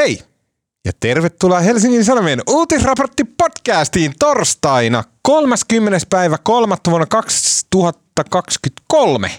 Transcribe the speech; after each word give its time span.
Hei! 0.00 0.22
Ja 0.84 0.92
tervetuloa 1.00 1.60
Helsingin 1.60 2.04
Sanomien 2.04 2.42
uutisraportti 2.46 3.24
podcastiin 3.24 4.12
torstaina 4.18 5.04
30. 5.22 5.98
päivä 6.10 6.38
3. 6.42 6.76
vuonna 6.86 7.06
2023. 7.06 9.30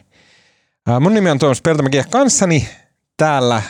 Mun 1.00 1.14
nimi 1.14 1.30
on 1.30 1.40
Tuomas 1.40 1.62
Peltomäki 1.62 1.98
ja 1.98 2.04
kanssani 2.10 2.70
täällä 3.18 3.62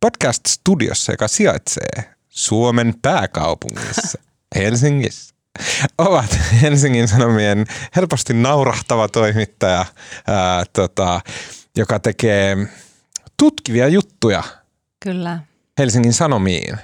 podcast-studiossa, 0.00 1.12
joka 1.12 1.28
sijaitsee 1.28 2.14
Suomen 2.28 2.94
pääkaupungissa, 3.02 4.18
Helsingissä 4.56 5.34
ovat 5.98 6.38
Helsingin 6.62 7.08
Sanomien 7.08 7.66
helposti 7.96 8.34
naurahtava 8.34 9.08
toimittaja, 9.08 9.86
ää, 10.26 10.64
tota, 10.72 11.20
joka 11.76 11.98
tekee 11.98 12.56
tutkivia 13.36 13.88
juttuja 13.88 14.42
Kyllä. 15.06 15.38
Helsingin 15.78 16.12
Sanomiin. 16.12 16.76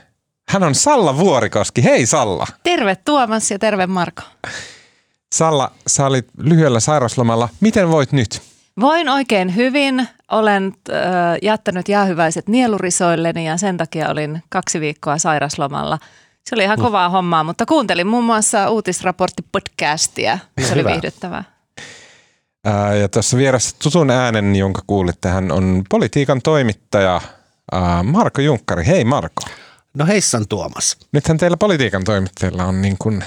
Hän 0.49 0.63
on 0.63 0.75
Salla 0.75 1.19
Vuorikoski. 1.19 1.85
Hei 1.85 2.07
Salla. 2.07 2.47
Terve 2.63 2.97
Tuomas 2.97 3.51
ja 3.51 3.59
terve 3.59 3.87
Marko. 3.87 4.23
Salla, 5.35 5.73
sä 5.87 6.07
olit 6.07 6.29
lyhyellä 6.39 6.81
sairaslomalla. 6.81 7.49
Miten 7.61 7.91
voit 7.91 8.13
nyt? 8.13 8.43
Voin 8.81 9.09
oikein 9.09 9.57
hyvin. 9.57 10.09
Olen 10.31 10.73
äh, 10.91 10.99
jättänyt 11.43 11.89
jäähyväiset 11.89 12.49
nielurisoilleni 12.49 13.47
ja 13.47 13.57
sen 13.57 13.77
takia 13.77 14.09
olin 14.09 14.43
kaksi 14.49 14.81
viikkoa 14.81 15.19
sairaslomalla. 15.19 15.99
Se 16.45 16.55
oli 16.55 16.65
ihan 16.65 16.79
mm. 16.79 16.83
kovaa 16.83 17.09
hommaa, 17.09 17.45
mutta 17.45 17.67
kuuntelin 17.67 18.07
muun 18.07 18.25
muassa 18.25 18.69
uutisraportti-podcastia. 18.69 20.39
Se 20.61 20.73
oli 20.73 20.81
Hyvä. 20.81 20.91
viihdyttävää. 20.91 21.45
Ää, 22.65 22.95
ja 22.95 23.09
tuossa 23.09 23.37
vieressä 23.37 23.77
tutun 23.83 24.11
äänen, 24.11 24.57
jonka 24.57 24.83
kuulitte, 24.87 25.29
hän 25.29 25.53
on 25.53 25.83
politiikan 25.89 26.43
toimittaja 26.43 27.21
ää, 27.73 28.03
Marko 28.03 28.41
Junkkari. 28.41 28.87
Hei 28.87 29.05
Marko. 29.05 29.43
No 29.95 30.07
heissan 30.07 30.49
Tuomas. 30.49 30.97
Nythän 31.13 31.39
teillä 31.39 31.57
politiikan 31.57 32.05
toimittajilla 32.05 32.65
on 32.65 32.83
niin 32.83 32.97
kuin 32.99 33.25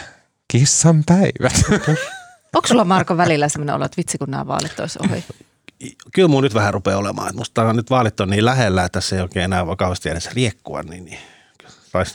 kissan 0.48 1.04
päivät. 1.04 1.54
Onko 2.56 2.68
sulla 2.68 2.86
Marko 2.86 3.18
välillä 3.18 3.50
sellainen 3.50 3.76
olo, 3.76 3.86
että 3.86 3.98
vitsi 3.98 4.18
kun 4.18 4.32
nämä 4.32 4.48
vaalit 4.48 4.80
olisi 4.80 5.00
ohi? 5.04 5.26
Kyllä 6.14 6.28
mun 6.28 6.44
nyt 6.44 6.54
vähän 6.54 6.74
rupeaa 6.74 6.98
olemaan. 6.98 7.28
että 7.28 7.38
Musta 7.38 7.74
nyt 7.74 7.90
vaalit 7.90 8.20
on 8.20 8.30
niin 8.30 8.46
lähellä, 8.46 8.86
että 8.86 9.00
tässä 9.00 9.16
ei 9.16 9.22
oikein 9.22 9.44
enää 9.44 9.68
vakavasti 9.68 10.10
edes 10.10 10.32
riekkua, 10.32 10.84
niin, 10.84 11.06
niin 11.06 11.20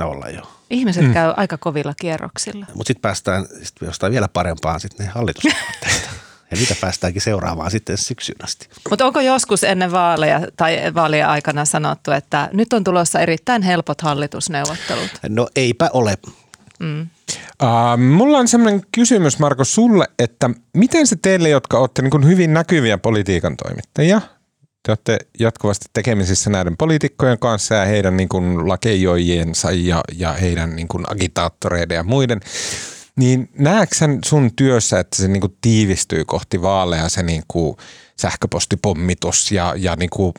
olla 0.06 0.28
jo. 0.28 0.42
Ihmiset 0.70 1.05
mm. 1.05 1.12
käy 1.12 1.34
aika 1.36 1.58
kovilla 1.58 1.94
kierroksilla. 2.00 2.66
Mutta 2.74 2.88
sitten 2.88 3.02
päästään 3.02 3.46
sit 3.62 3.74
jostain 3.80 4.12
vielä 4.12 4.28
parempaan 4.28 4.80
sitten 4.80 5.06
ne 5.06 5.12
hallitusneuvotteluita. 5.12 6.10
ja 6.50 6.56
niitä 6.56 6.76
päästäänkin 6.80 7.22
seuraamaan 7.22 7.70
sitten 7.70 7.98
syksyyn 7.98 8.44
asti. 8.44 8.68
Mutta 8.90 9.06
onko 9.06 9.20
joskus 9.20 9.64
ennen 9.64 9.92
vaaleja 9.92 10.40
tai 10.56 10.94
vaalien 10.94 11.28
aikana 11.28 11.64
sanottu, 11.64 12.10
että 12.10 12.48
nyt 12.52 12.72
on 12.72 12.84
tulossa 12.84 13.20
erittäin 13.20 13.62
helpot 13.62 14.00
hallitusneuvottelut? 14.00 15.10
No 15.28 15.48
eipä 15.56 15.90
ole. 15.92 16.18
Mm. 16.80 17.00
Uh, 17.62 17.98
mulla 18.16 18.38
on 18.38 18.48
semmoinen 18.48 18.82
kysymys 18.92 19.38
Marko 19.38 19.64
sulle, 19.64 20.08
että 20.18 20.50
miten 20.76 21.06
se 21.06 21.16
teille, 21.22 21.48
jotka 21.48 21.78
olette 21.78 22.02
niin 22.02 22.26
hyvin 22.26 22.54
näkyviä 22.54 22.98
politiikan 22.98 23.56
toimittajia, 23.56 24.20
te 24.82 24.90
olette 24.90 25.18
jatkuvasti 25.40 25.86
tekemisissä 25.92 26.50
näiden 26.50 26.76
poliitikkojen 26.76 27.38
kanssa 27.38 27.74
ja 27.74 27.84
heidän 27.84 28.16
niin 28.16 28.28
kuin 28.28 28.68
lakeijoijiensa 28.68 29.70
ja, 29.70 30.00
ja 30.12 30.32
heidän 30.32 30.76
niin 30.76 30.88
kuin 30.88 31.04
agitaattoreiden 31.10 31.94
ja 31.94 32.02
muiden, 32.02 32.40
niin 33.20 33.50
näetkö 33.58 33.96
sen 33.96 34.18
sun 34.24 34.50
työssä, 34.56 35.00
että 35.00 35.16
se 35.16 35.28
niin 35.28 35.40
kuin 35.40 35.56
tiivistyy 35.60 36.24
kohti 36.24 36.62
vaaleja 36.62 37.08
se 37.08 37.22
niin 37.22 37.42
kuin 37.48 37.77
sähköpostipommitus 38.20 39.52
ja, 39.52 39.74
ja 39.77 39.96
niin 39.96 40.10
kuin 40.10 40.34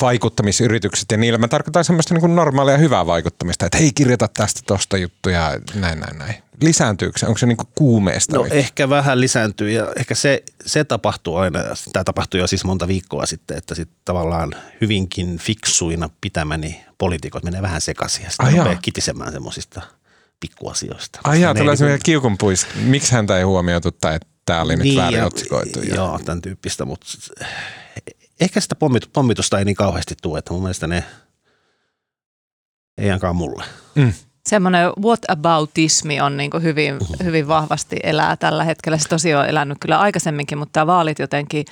vaikuttamisyritykset 0.00 1.10
ja 1.10 1.16
niillä 1.16 1.38
mä 1.38 1.48
tarkoitan 1.48 1.84
semmoista 1.84 2.14
niin 2.14 2.20
kuin 2.20 2.36
normaalia 2.36 2.78
hyvää 2.78 3.06
vaikuttamista, 3.06 3.66
että 3.66 3.78
hei 3.78 3.92
kirjoita 3.94 4.28
tästä 4.28 4.60
tosta 4.66 4.96
juttuja 4.96 5.60
näin 5.74 6.00
näin 6.00 6.18
näin. 6.18 6.34
Lisääntyykö 6.62 7.18
se? 7.18 7.26
Onko 7.26 7.38
se 7.38 7.46
niin 7.46 7.56
kuin 7.56 7.68
kuumeesta? 7.74 8.36
No 8.36 8.42
nyt? 8.42 8.52
ehkä 8.52 8.88
vähän 8.88 9.20
lisääntyy 9.20 9.70
ja 9.70 9.92
ehkä 9.96 10.14
se, 10.14 10.42
se 10.66 10.84
tapahtuu 10.84 11.36
aina. 11.36 11.58
Tämä 11.92 12.04
tapahtui 12.04 12.40
jo 12.40 12.46
siis 12.46 12.64
monta 12.64 12.88
viikkoa 12.88 13.26
sitten, 13.26 13.56
että 13.56 13.74
sitten 13.74 13.96
tavallaan 14.04 14.54
hyvinkin 14.80 15.38
fiksuina 15.38 16.10
pitämäni 16.20 16.84
poliitikot 16.98 17.44
menee 17.44 17.62
vähän 17.62 17.80
sekaisin 17.80 18.24
ja 18.24 18.30
sitten 18.30 18.58
rupeaa 18.58 18.78
kitisemään 18.82 19.32
semmoisista 19.32 19.82
pikkuasioista. 20.40 21.20
Ai 21.24 21.40
jaa, 21.40 21.54
tulee 21.54 21.72
ei 21.72 21.76
semmoinen 21.76 22.00
kiukunpuis. 22.04 22.66
Miksi 22.74 23.12
häntä 23.12 23.38
ei 23.38 23.42
huomioitu 23.42 23.92
tai 23.92 24.14
että 24.14 24.28
tämä 24.44 24.62
oli 24.62 24.76
nyt 24.76 24.84
Niin, 24.84 24.96
väärin 24.96 25.24
otsikoitu? 25.24 25.82
Ja... 25.82 25.94
Joo, 25.94 26.18
tämän 26.24 26.42
tyyppistä, 26.42 26.84
mutta 26.84 27.06
ehkä 28.40 28.60
sitä 28.60 28.74
pommit, 28.74 29.12
pommitusta 29.12 29.58
ei 29.58 29.64
niin 29.64 29.76
kauheasti 29.76 30.14
tule, 30.22 30.38
että 30.38 30.52
mun 30.52 30.62
mielestä 30.62 30.86
ne 30.86 31.04
ei 32.98 33.10
ainakaan 33.10 33.36
mulle. 33.36 33.64
Mm. 33.94 34.12
Semmoinen 34.48 34.92
whataboutismi 35.02 36.20
on 36.20 36.36
niin 36.36 36.50
hyvin, 36.62 36.96
hyvin 37.24 37.48
vahvasti 37.48 37.96
elää 38.02 38.36
tällä 38.36 38.64
hetkellä. 38.64 38.98
Se 38.98 39.08
tosiaan 39.08 39.44
on 39.44 39.50
elänyt 39.50 39.78
kyllä 39.80 39.98
aikaisemminkin, 39.98 40.58
mutta 40.58 40.72
tämä 40.72 40.86
vaalit 40.86 41.18
jotenkin 41.18 41.64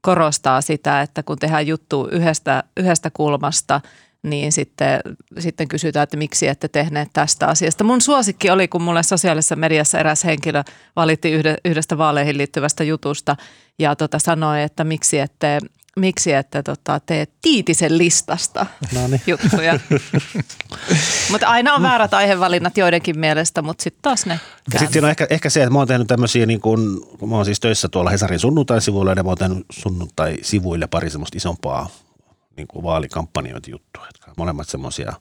korostaa 0.00 0.60
sitä, 0.60 1.02
että 1.02 1.22
kun 1.22 1.38
tehdään 1.38 1.66
juttu 1.66 2.08
yhdestä, 2.12 2.64
yhdestä 2.76 3.10
kulmasta, 3.10 3.80
niin 4.24 4.52
sitten, 4.52 5.00
sitten 5.38 5.68
kysytään, 5.68 6.02
että 6.02 6.16
miksi 6.16 6.48
ette 6.48 6.68
tehneet 6.68 7.08
tästä 7.12 7.46
asiasta. 7.46 7.84
Mun 7.84 8.00
suosikki 8.00 8.50
oli, 8.50 8.68
kun 8.68 8.82
mulle 8.82 9.02
sosiaalisessa 9.02 9.56
mediassa 9.56 9.98
eräs 9.98 10.24
henkilö 10.24 10.62
valitti 10.96 11.30
yhde, 11.30 11.56
yhdestä 11.64 11.98
vaaleihin 11.98 12.38
liittyvästä 12.38 12.84
jutusta 12.84 13.36
ja 13.78 13.96
tota 13.96 14.18
sanoi, 14.18 14.62
että 14.62 14.84
miksi 14.84 15.18
ette, 15.18 15.58
miksi 15.96 16.32
ette 16.32 16.62
tota, 16.62 17.00
tee 17.00 17.26
Tiitisen 17.42 17.98
listasta 17.98 18.66
No 18.94 19.08
niin. 19.08 19.20
juttuja. 19.42 19.80
mutta 21.30 21.46
aina 21.46 21.74
on 21.74 21.82
väärät 21.82 22.14
aihevalinnat 22.14 22.76
joidenkin 22.76 23.18
mielestä, 23.18 23.62
mutta 23.62 23.82
sitten 23.82 24.02
taas 24.02 24.26
ne 24.26 24.40
Ja 24.72 24.78
sitten 24.78 25.04
on 25.04 25.10
ehkä, 25.10 25.26
ehkä 25.30 25.50
se, 25.50 25.62
että 25.62 25.72
mä 25.72 25.78
oon 25.78 25.88
tehnyt 25.88 26.06
tämmöisiä, 26.06 26.46
niin 26.46 26.60
kun, 26.60 27.08
kun 27.18 27.28
mä 27.28 27.36
oon 27.36 27.44
siis 27.44 27.60
töissä 27.60 27.88
tuolla 27.88 28.10
Hesarin 28.10 28.38
sunnuntai-sivuilla, 28.38 29.12
ja 29.12 29.22
mä 29.22 29.28
oon 29.28 29.38
tehnyt 29.38 29.66
sunnuntai-sivuille 29.72 30.86
pari 30.86 31.10
semmoista 31.10 31.36
isompaa 31.36 31.88
niin 32.56 32.68
kuin 32.68 32.82
vaalikampanjoita 32.82 33.70
juttuja, 33.70 34.06
jotka 34.06 34.30
on 34.30 34.34
molemmat 34.38 34.68
semmoisia 34.68 35.12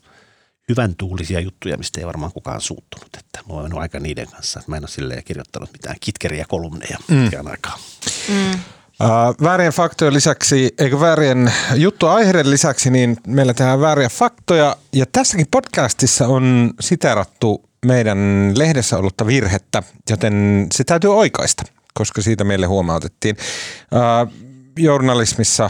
hyvän 0.69 0.95
tuulisia 0.97 1.39
juttuja, 1.39 1.77
mistä 1.77 2.01
ei 2.01 2.07
varmaan 2.07 2.31
kukaan 2.31 2.61
suuttunut. 2.61 3.09
Että 3.19 3.39
mä 3.39 3.53
oon 3.53 3.63
mennyt 3.63 3.79
aika 3.79 3.99
niiden 3.99 4.27
kanssa, 4.27 4.59
että 4.59 4.71
mä 4.71 4.77
en 4.77 4.83
ole 4.83 4.89
silleen 4.89 5.23
kirjoittanut 5.23 5.71
mitään 5.71 5.95
kitkeriä 5.99 6.45
kolumneja 6.49 6.97
mm. 7.07 7.21
pitkään 7.21 7.47
aikaa. 7.47 7.77
Uh, 9.03 9.43
väärien 9.43 9.73
faktojen 9.73 10.13
lisäksi, 10.13 10.73
eikö 10.77 10.99
väärien 10.99 11.53
juttuaiheiden 11.75 12.49
lisäksi, 12.49 12.89
niin 12.89 13.17
meillä 13.27 13.53
tehdään 13.53 13.81
vääriä 13.81 14.09
faktoja. 14.09 14.75
Ja 14.93 15.05
tässäkin 15.11 15.47
podcastissa 15.51 16.27
on 16.27 16.73
siterattu 16.79 17.69
meidän 17.85 18.51
lehdessä 18.55 18.97
ollutta 18.97 19.27
virhettä, 19.27 19.83
joten 20.09 20.67
se 20.73 20.83
täytyy 20.83 21.15
oikaista, 21.15 21.63
koska 21.93 22.21
siitä 22.21 22.43
meille 22.43 22.65
huomautettiin. 22.65 23.37
Uh, 23.91 24.33
journalismissa, 24.77 25.69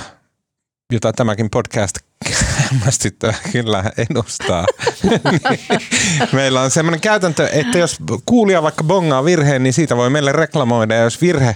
jota 0.93 1.13
tämäkin 1.13 1.49
podcast 1.49 1.97
hämmästyttävä 2.71 3.33
kyllä 3.51 3.83
edustaa. 3.97 4.65
niin 5.03 5.41
meillä 6.31 6.61
on 6.61 6.71
semmoinen 6.71 7.01
käytäntö, 7.01 7.47
että 7.47 7.77
jos 7.77 7.97
kuulija 8.25 8.63
vaikka 8.63 8.83
bongaa 8.83 9.25
virheen, 9.25 9.63
niin 9.63 9.73
siitä 9.73 9.97
voi 9.97 10.09
meille 10.09 10.31
reklamoida. 10.31 10.95
Ja 10.95 11.03
jos 11.03 11.21
virhe 11.21 11.55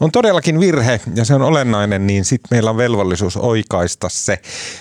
on 0.00 0.12
todellakin 0.12 0.60
virhe 0.60 1.00
ja 1.14 1.24
se 1.24 1.34
on 1.34 1.42
olennainen, 1.42 2.06
niin 2.06 2.24
sitten 2.24 2.48
meillä 2.50 2.70
on 2.70 2.76
velvollisuus 2.76 3.36
oikaista 3.36 4.08
se 4.08 4.38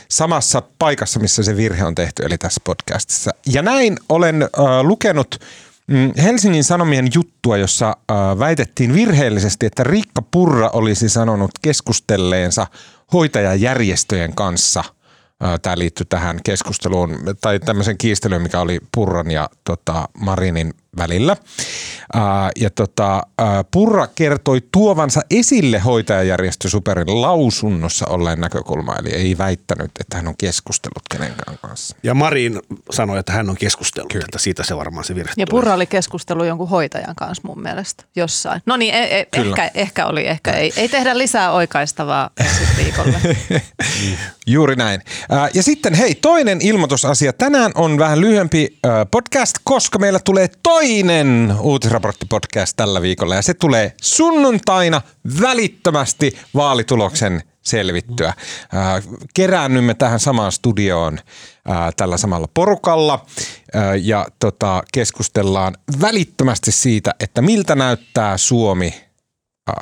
samassa 0.10 0.64
paikassa, 0.80 1.20
missä 1.20 1.44
se 1.44 1.58
virhe 1.58 1.86
on 1.86 1.96
tehty, 1.96 2.24
eli 2.24 2.38
tässä 2.38 2.62
podcastissa. 2.64 3.32
Ja 3.46 3.62
näin 3.62 3.98
olen 4.10 4.42
äh, 4.42 4.50
lukenut 4.82 5.40
mm, 5.88 6.12
Helsingin 6.24 6.64
Sanomien 6.64 7.08
juttua, 7.14 7.58
jossa 7.58 7.88
äh, 8.12 8.40
väitettiin 8.40 8.94
virheellisesti, 8.94 9.66
että 9.66 9.84
Riikka 9.84 10.22
Purra 10.32 10.70
olisi 10.74 11.10
sanonut 11.10 11.52
keskustelleensa 11.62 12.68
hoitajajärjestöjen 13.14 14.36
kanssa– 14.36 14.84
Tämä 15.62 15.78
liittyy 15.78 16.06
tähän 16.06 16.40
keskusteluun 16.44 17.20
tai 17.42 17.60
tämmöisen 17.60 17.98
kiistelyyn, 17.98 18.42
mikä 18.42 18.60
oli 18.60 18.80
Purran 18.96 19.32
ja 19.32 19.50
tota, 19.64 20.10
Marinin 20.18 20.74
välillä. 20.98 21.38
Ja 22.56 22.70
tota, 22.70 23.22
Purra 23.72 24.08
kertoi 24.08 24.62
tuovansa 24.72 25.22
esille 25.32 25.80
hoitajajärjestö 25.80 26.70
Superin 26.70 27.22
lausunnossa 27.22 28.06
olleen 28.10 28.40
näkökulma, 28.40 28.96
eli 28.96 29.10
ei 29.10 29.38
väittänyt, 29.38 29.92
että 30.00 30.18
hän 30.18 30.28
on 30.28 30.38
keskustellut 30.38 31.04
kenenkään 31.12 31.58
kanssa. 31.62 31.96
Ja 32.04 32.14
Marin 32.14 32.60
sanoi, 32.92 33.20
että 33.20 33.32
hän 33.32 33.50
on 33.50 33.58
keskustellut, 33.58 34.12
Kyllä. 34.12 34.26
että 34.26 34.40
siitä 34.40 34.64
se 34.64 34.78
varmaan 34.78 35.04
se 35.04 35.16
virhe 35.16 35.34
Ja 35.38 35.46
tulee. 35.46 35.62
Purra 35.62 35.74
oli 35.74 35.86
keskustelu 35.86 36.44
jonkun 36.44 36.70
hoitajan 36.70 37.16
kanssa 37.16 37.42
mun 37.48 37.62
mielestä 37.62 38.04
jossain. 38.16 38.62
No 38.66 38.78
niin, 38.78 38.94
e- 38.96 39.20
e- 39.20 39.26
Kyllä. 39.26 39.50
ehkä, 39.50 39.72
ehkä 39.74 40.06
oli, 40.06 40.28
ehkä 40.28 40.52
ei. 40.52 40.74
Ei 40.78 40.90
tehdä 40.90 41.18
lisää 41.18 41.52
oikaistavaa 41.52 42.30
viikolle. 42.78 43.20
Juuri 44.48 44.76
näin. 44.76 45.02
Ja 45.54 45.64
sitten 45.64 45.94
hei, 45.94 46.16
toinen 46.16 46.62
ilmoitusasia. 46.62 47.34
Tänään 47.34 47.72
on 47.76 47.98
vähän 48.00 48.22
lyhyempi 48.22 48.80
podcast, 49.12 49.56
koska 49.64 50.00
meillä 50.00 50.20
tulee 50.20 50.48
toinen 50.64 51.56
uutisraporttipodcast 51.94 52.74
tällä 52.76 53.02
viikolla. 53.02 53.36
Ja 53.36 53.42
se 53.42 53.54
tulee 53.54 53.94
sunnuntaina 54.02 55.02
välittömästi 55.42 56.38
vaalituloksen 56.54 57.44
selvittyä. 57.62 58.34
Ää, 58.74 59.02
keräännymme 59.34 59.94
tähän 59.94 60.20
samaan 60.20 60.52
studioon 60.52 61.20
ää, 61.68 61.92
tällä 61.98 62.18
samalla 62.18 62.48
porukalla 62.54 63.26
ää, 63.74 63.96
ja 63.96 64.28
tota, 64.40 64.84
keskustellaan 64.94 65.78
välittömästi 66.02 66.72
siitä, 66.72 67.16
että 67.20 67.42
miltä 67.42 67.76
näyttää 67.76 68.38
Suomi 68.38 68.94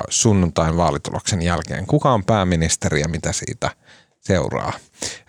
sunnuntain 0.08 0.76
vaalituloksen 0.76 1.42
jälkeen. 1.42 1.86
Kuka 1.86 2.12
on 2.12 2.24
pääministeri 2.24 3.00
ja 3.00 3.08
mitä 3.08 3.32
siitä 3.32 3.70
seuraa. 4.20 4.72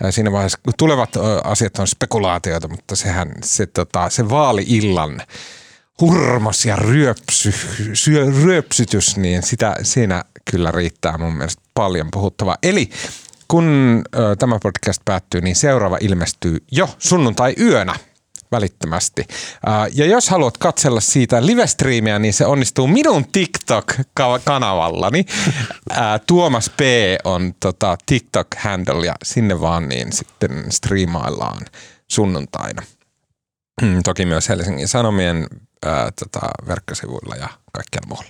Siinä 0.10 0.32
vaiheessa 0.32 0.60
tulevat 0.78 1.10
asiat 1.44 1.80
on 1.80 1.88
spekulaatioita, 1.88 2.68
mutta 2.68 2.96
sehän 2.96 3.32
se, 3.44 3.66
tota, 3.66 4.10
se 4.10 4.30
vaali-illan 4.30 5.22
hurmos 6.02 6.66
ja 6.66 6.76
ryöpsy, 6.76 7.54
syö, 7.94 8.26
ryöpsytys, 8.44 9.18
niin 9.18 9.44
sitä, 9.44 9.76
siinä 9.84 10.24
kyllä 10.52 10.72
riittää 10.72 11.18
mun 11.18 11.36
mielestä 11.36 11.62
paljon 11.74 12.08
puhuttavaa. 12.12 12.58
Eli 12.64 12.90
kun 13.48 14.02
ö, 14.16 14.36
tämä 14.36 14.60
podcast 14.64 15.02
päättyy, 15.06 15.42
niin 15.42 15.56
seuraava 15.56 15.98
ilmestyy 16.02 16.58
jo 16.72 16.90
sunnuntai-yönä 17.00 17.96
välittömästi. 18.54 19.26
Ja 19.94 20.06
jos 20.06 20.30
haluat 20.30 20.58
katsella 20.58 21.02
siitä 21.02 21.46
live-striimiä, 21.46 22.20
niin 22.20 22.34
se 22.34 22.46
onnistuu 22.46 22.88
minun 22.88 23.26
TikTok-kanavallani. 23.32 25.26
Tuomas 26.28 26.70
P. 26.70 26.80
on 27.24 27.54
tota, 27.60 27.98
TikTok-handle 28.12 29.06
ja 29.06 29.14
sinne 29.24 29.62
vaan 29.62 29.90
niin 29.90 30.14
sitten 30.14 30.72
striimaillaan 30.72 31.66
sunnuntaina. 32.12 32.82
Mm, 33.82 34.04
Toki 34.04 34.26
myös 34.26 34.50
Helsingin 34.50 34.88
Sanomien 34.88 35.48
tota, 36.20 36.40
verkkosivuilla 36.68 37.36
ja 37.36 37.48
kaikkialla 37.74 38.08
muualla. 38.08 38.30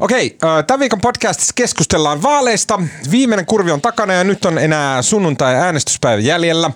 Okei, 0.00 0.38
tämän 0.66 0.80
viikon 0.80 1.00
podcastissa 1.00 1.52
keskustellaan 1.54 2.22
vaaleista. 2.22 2.80
Viimeinen 3.10 3.46
kurvi 3.46 3.70
on 3.70 3.80
takana 3.80 4.12
ja 4.12 4.24
nyt 4.24 4.44
on 4.44 4.58
enää 4.58 5.02
sunnuntai-äänestyspäivä 5.02 6.20
jäljellä. 6.22 6.70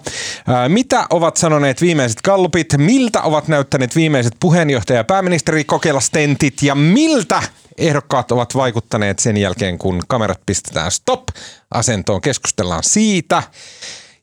Mitä 0.68 1.06
ovat 1.10 1.36
sanoneet 1.36 1.80
viimeiset 1.80 2.22
kallupit? 2.22 2.68
Miltä 2.76 3.22
ovat 3.22 3.48
näyttäneet 3.48 3.96
viimeiset 3.96 4.36
puheenjohtaja- 4.40 4.96
ja 4.96 5.04
pääministerikokeilastentit? 5.04 6.62
Ja 6.62 6.74
miltä 6.74 7.42
ehdokkaat 7.78 8.32
ovat 8.32 8.54
vaikuttaneet 8.54 9.18
sen 9.18 9.36
jälkeen, 9.36 9.78
kun 9.78 10.02
kamerat 10.08 10.40
pistetään 10.46 10.92
stop-asentoon? 10.92 12.20
Keskustellaan 12.20 12.84
siitä. 12.84 13.42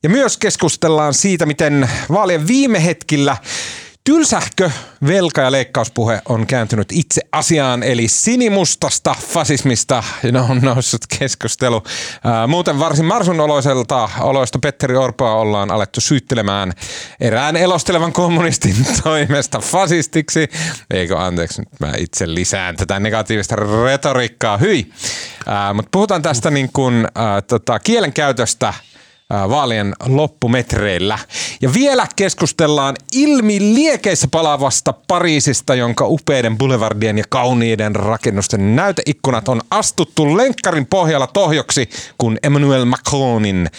Ja 0.03 0.09
myös 0.09 0.37
keskustellaan 0.37 1.13
siitä, 1.13 1.45
miten 1.45 1.89
vaalien 2.11 2.47
viime 2.47 2.85
hetkillä 2.85 3.37
tylsähkö 4.05 4.71
velka- 5.07 5.41
ja 5.41 5.51
leikkauspuhe 5.51 6.21
on 6.29 6.47
kääntynyt 6.47 6.87
itse 6.91 7.21
asiaan, 7.31 7.83
eli 7.83 8.07
sinimustasta 8.07 9.15
fasismista 9.27 10.03
on 10.49 10.59
noussut 10.61 11.01
keskustelu. 11.19 11.83
Ää, 12.23 12.47
Muuten 12.47 12.79
varsin 12.79 13.05
marsun 13.05 13.39
oloiselta 13.39 14.09
oloista 14.19 14.59
Petteri 14.59 14.95
Orpoa 14.95 15.35
ollaan 15.35 15.71
alettu 15.71 16.01
syyttelemään 16.01 16.73
erään 17.19 17.55
elostelevan 17.55 18.13
kommunistin 18.13 18.75
toimesta 19.03 19.59
fasistiksi. 19.59 20.47
Eikö 20.91 21.19
anteeksi, 21.19 21.61
nyt 21.61 21.79
mä 21.79 21.93
itse 21.97 22.33
lisään 22.33 22.75
tätä 22.75 22.99
negatiivista 22.99 23.55
retoriikkaa. 23.85 24.57
Hyi! 24.57 24.91
Mutta 25.73 25.89
puhutaan 25.91 26.21
tästä 26.21 26.51
niin 26.51 26.69
kuin, 26.73 27.07
ää, 27.15 27.41
tota, 27.41 27.79
kielenkäytöstä 27.79 28.73
vaalien 29.29 29.93
loppumetreillä. 30.05 31.19
Ja 31.61 31.73
vielä 31.73 32.07
keskustellaan 32.15 32.95
ilmi 33.13 33.59
liekeissä 33.59 34.27
palavasta 34.31 34.93
Pariisista, 35.07 35.75
jonka 35.75 36.05
upeiden 36.07 36.57
boulevardien 36.57 37.17
ja 37.17 37.23
kauniiden 37.29 37.95
rakennusten 37.95 38.75
näyteikkunat 38.75 39.49
on 39.49 39.61
astuttu 39.71 40.37
lenkkarin 40.37 40.85
pohjalla 40.85 41.27
tohjoksi, 41.27 41.89
kun 42.17 42.37
Emmanuel 42.43 42.85
Macronin 42.85 43.69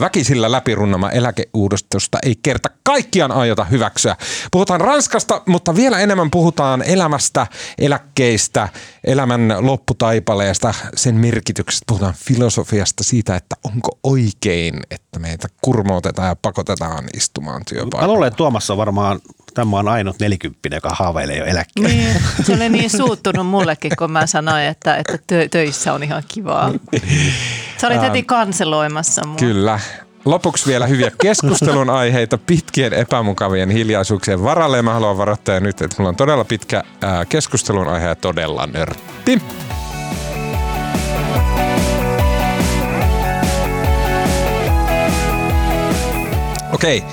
väkisillä 0.00 0.52
läpirunnama 0.52 1.10
eläkeuudistusta 1.10 2.18
ei 2.22 2.34
kerta 2.42 2.68
kaikkiaan 2.82 3.32
aiota 3.32 3.64
hyväksyä. 3.64 4.16
Puhutaan 4.50 4.80
Ranskasta, 4.80 5.42
mutta 5.46 5.76
vielä 5.76 5.98
enemmän 5.98 6.30
puhutaan 6.30 6.82
elämästä, 6.82 7.46
eläkkeistä, 7.78 8.68
elämän 9.04 9.54
lopputaipaleesta, 9.58 10.74
sen 10.96 11.14
merkityksestä. 11.14 11.84
Puhutaan 11.88 12.14
filosofiasta 12.16 13.04
siitä, 13.04 13.36
että 13.36 13.56
onko 13.64 13.98
oikein, 14.02 14.61
että 14.90 15.18
meitä 15.18 15.48
kurmootetaan 15.60 16.28
ja 16.28 16.36
pakotetaan 16.42 17.04
istumaan 17.16 17.60
Mä 17.60 17.64
työpaikalla. 17.68 18.12
luulen, 18.14 18.26
että 18.28 18.36
Tuomas 18.36 18.70
on 18.70 18.76
varmaan, 18.76 19.20
tämä 19.54 19.78
on 19.78 19.88
ainut 19.88 20.16
nelikymppinen, 20.20 20.76
joka 20.76 20.90
haaveilee 20.90 21.36
jo 21.38 21.44
eläkkeelle. 21.44 21.88
Niin, 21.88 22.16
se 22.42 22.52
oli 22.54 22.68
niin 22.68 22.90
suuttunut 22.90 23.46
mullekin, 23.46 23.92
kun 23.98 24.10
mä 24.10 24.26
sanoin, 24.26 24.64
että, 24.64 24.96
että 24.96 25.12
tö- 25.14 25.48
töissä 25.50 25.92
on 25.92 26.02
ihan 26.02 26.22
kivaa. 26.28 26.70
Sä 27.80 27.86
olit 27.86 28.00
heti 28.02 28.22
kanseloimassa 28.22 29.26
mua. 29.26 29.36
Kyllä. 29.36 29.80
Lopuksi 30.24 30.66
vielä 30.66 30.86
hyviä 30.86 31.10
keskustelun 31.22 31.90
aiheita 32.00 32.38
pitkien 32.38 32.92
epämukavien 32.92 33.70
hiljaisuuksien 33.70 34.42
varalle. 34.42 34.76
Ja 34.76 34.82
Mä 34.82 34.92
haluan 34.94 35.18
varoittaa 35.18 35.60
nyt, 35.60 35.80
että 35.80 35.96
mulla 35.98 36.08
on 36.08 36.16
todella 36.16 36.44
pitkä 36.44 36.82
ää, 37.00 37.24
keskustelun 37.24 37.88
aihe 37.88 38.06
ja 38.08 38.14
todella 38.14 38.66
nörtti. 38.66 39.42
Okei. 46.82 47.04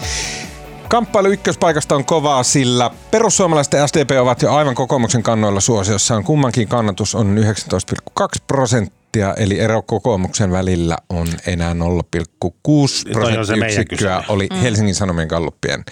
Kamppailu 0.88 1.28
ykköspaikasta 1.28 1.96
on 1.96 2.06
kovaa, 2.06 2.44
sillä 2.44 2.92
perussuomalaiset 3.12 3.74
ja 3.74 3.88
SDP 3.88 4.12
ovat 4.20 4.42
jo 4.42 4.54
aivan 4.54 4.76
kokoomuksen 4.76 5.24
kannoilla 5.24 5.60
suosiossaan. 5.60 6.24
Kummankin 6.24 6.68
kannatus 6.68 7.16
on 7.16 7.38
19,2 7.38 8.26
prosenttia, 8.48 9.34
eli 9.34 9.60
ero 9.60 9.82
kokoomuksen 9.82 10.52
välillä 10.52 10.98
on 11.10 11.28
enää 11.48 11.74
0,6 11.74 11.80
Toi 11.80 13.38
on 13.38 13.46
se 13.46 13.56
meidän 13.56 13.68
prosenttiyksikköä. 13.68 14.24
Oli 14.28 14.48
Helsingin 14.62 14.96
Sanomien 14.96 15.28
galluppien 15.28 15.84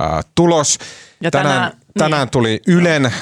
äh, 0.00 0.24
tulos. 0.34 0.78
Ja 1.20 1.30
tänään, 1.30 1.54
tänään- 1.54 1.79
tänään 1.98 2.22
niin. 2.22 2.30
tuli 2.30 2.60
Ylen 2.66 3.06
äh, 3.06 3.12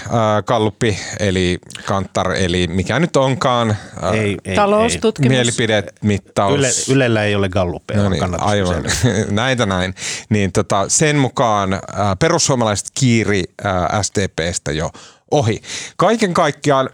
galluppi, 0.47 0.99
eli 1.20 1.59
Kantar, 1.87 2.32
eli 2.32 2.67
mikä 2.67 2.99
nyt 2.99 3.17
onkaan 3.17 3.70
äh, 3.70 4.12
Ei, 4.12 4.37
ei, 4.44 4.55
Taloustutkimus. 4.56 5.29
mielipidemittaus. 5.29 6.59
Yle, 6.59 6.97
Ylellä 6.97 7.25
ei 7.25 7.35
ole 7.35 7.49
galluppeja, 7.49 8.03
No 8.03 8.09
niin, 8.09 8.41
aivan. 8.41 8.85
Näitä 9.31 9.67
näin. 9.67 9.94
Niin 10.31 10.53
tota, 10.53 10.85
sen 10.88 11.17
mukaan 11.17 11.73
äh, 11.73 11.81
perussuomalaiset 12.19 12.87
kiiri 13.00 13.44
äh, 13.67 14.03
SDPstä 14.03 14.73
jo 14.73 14.91
ohi. 15.31 15.62
Kaiken 15.97 16.35
kaikkiaan 16.35 16.91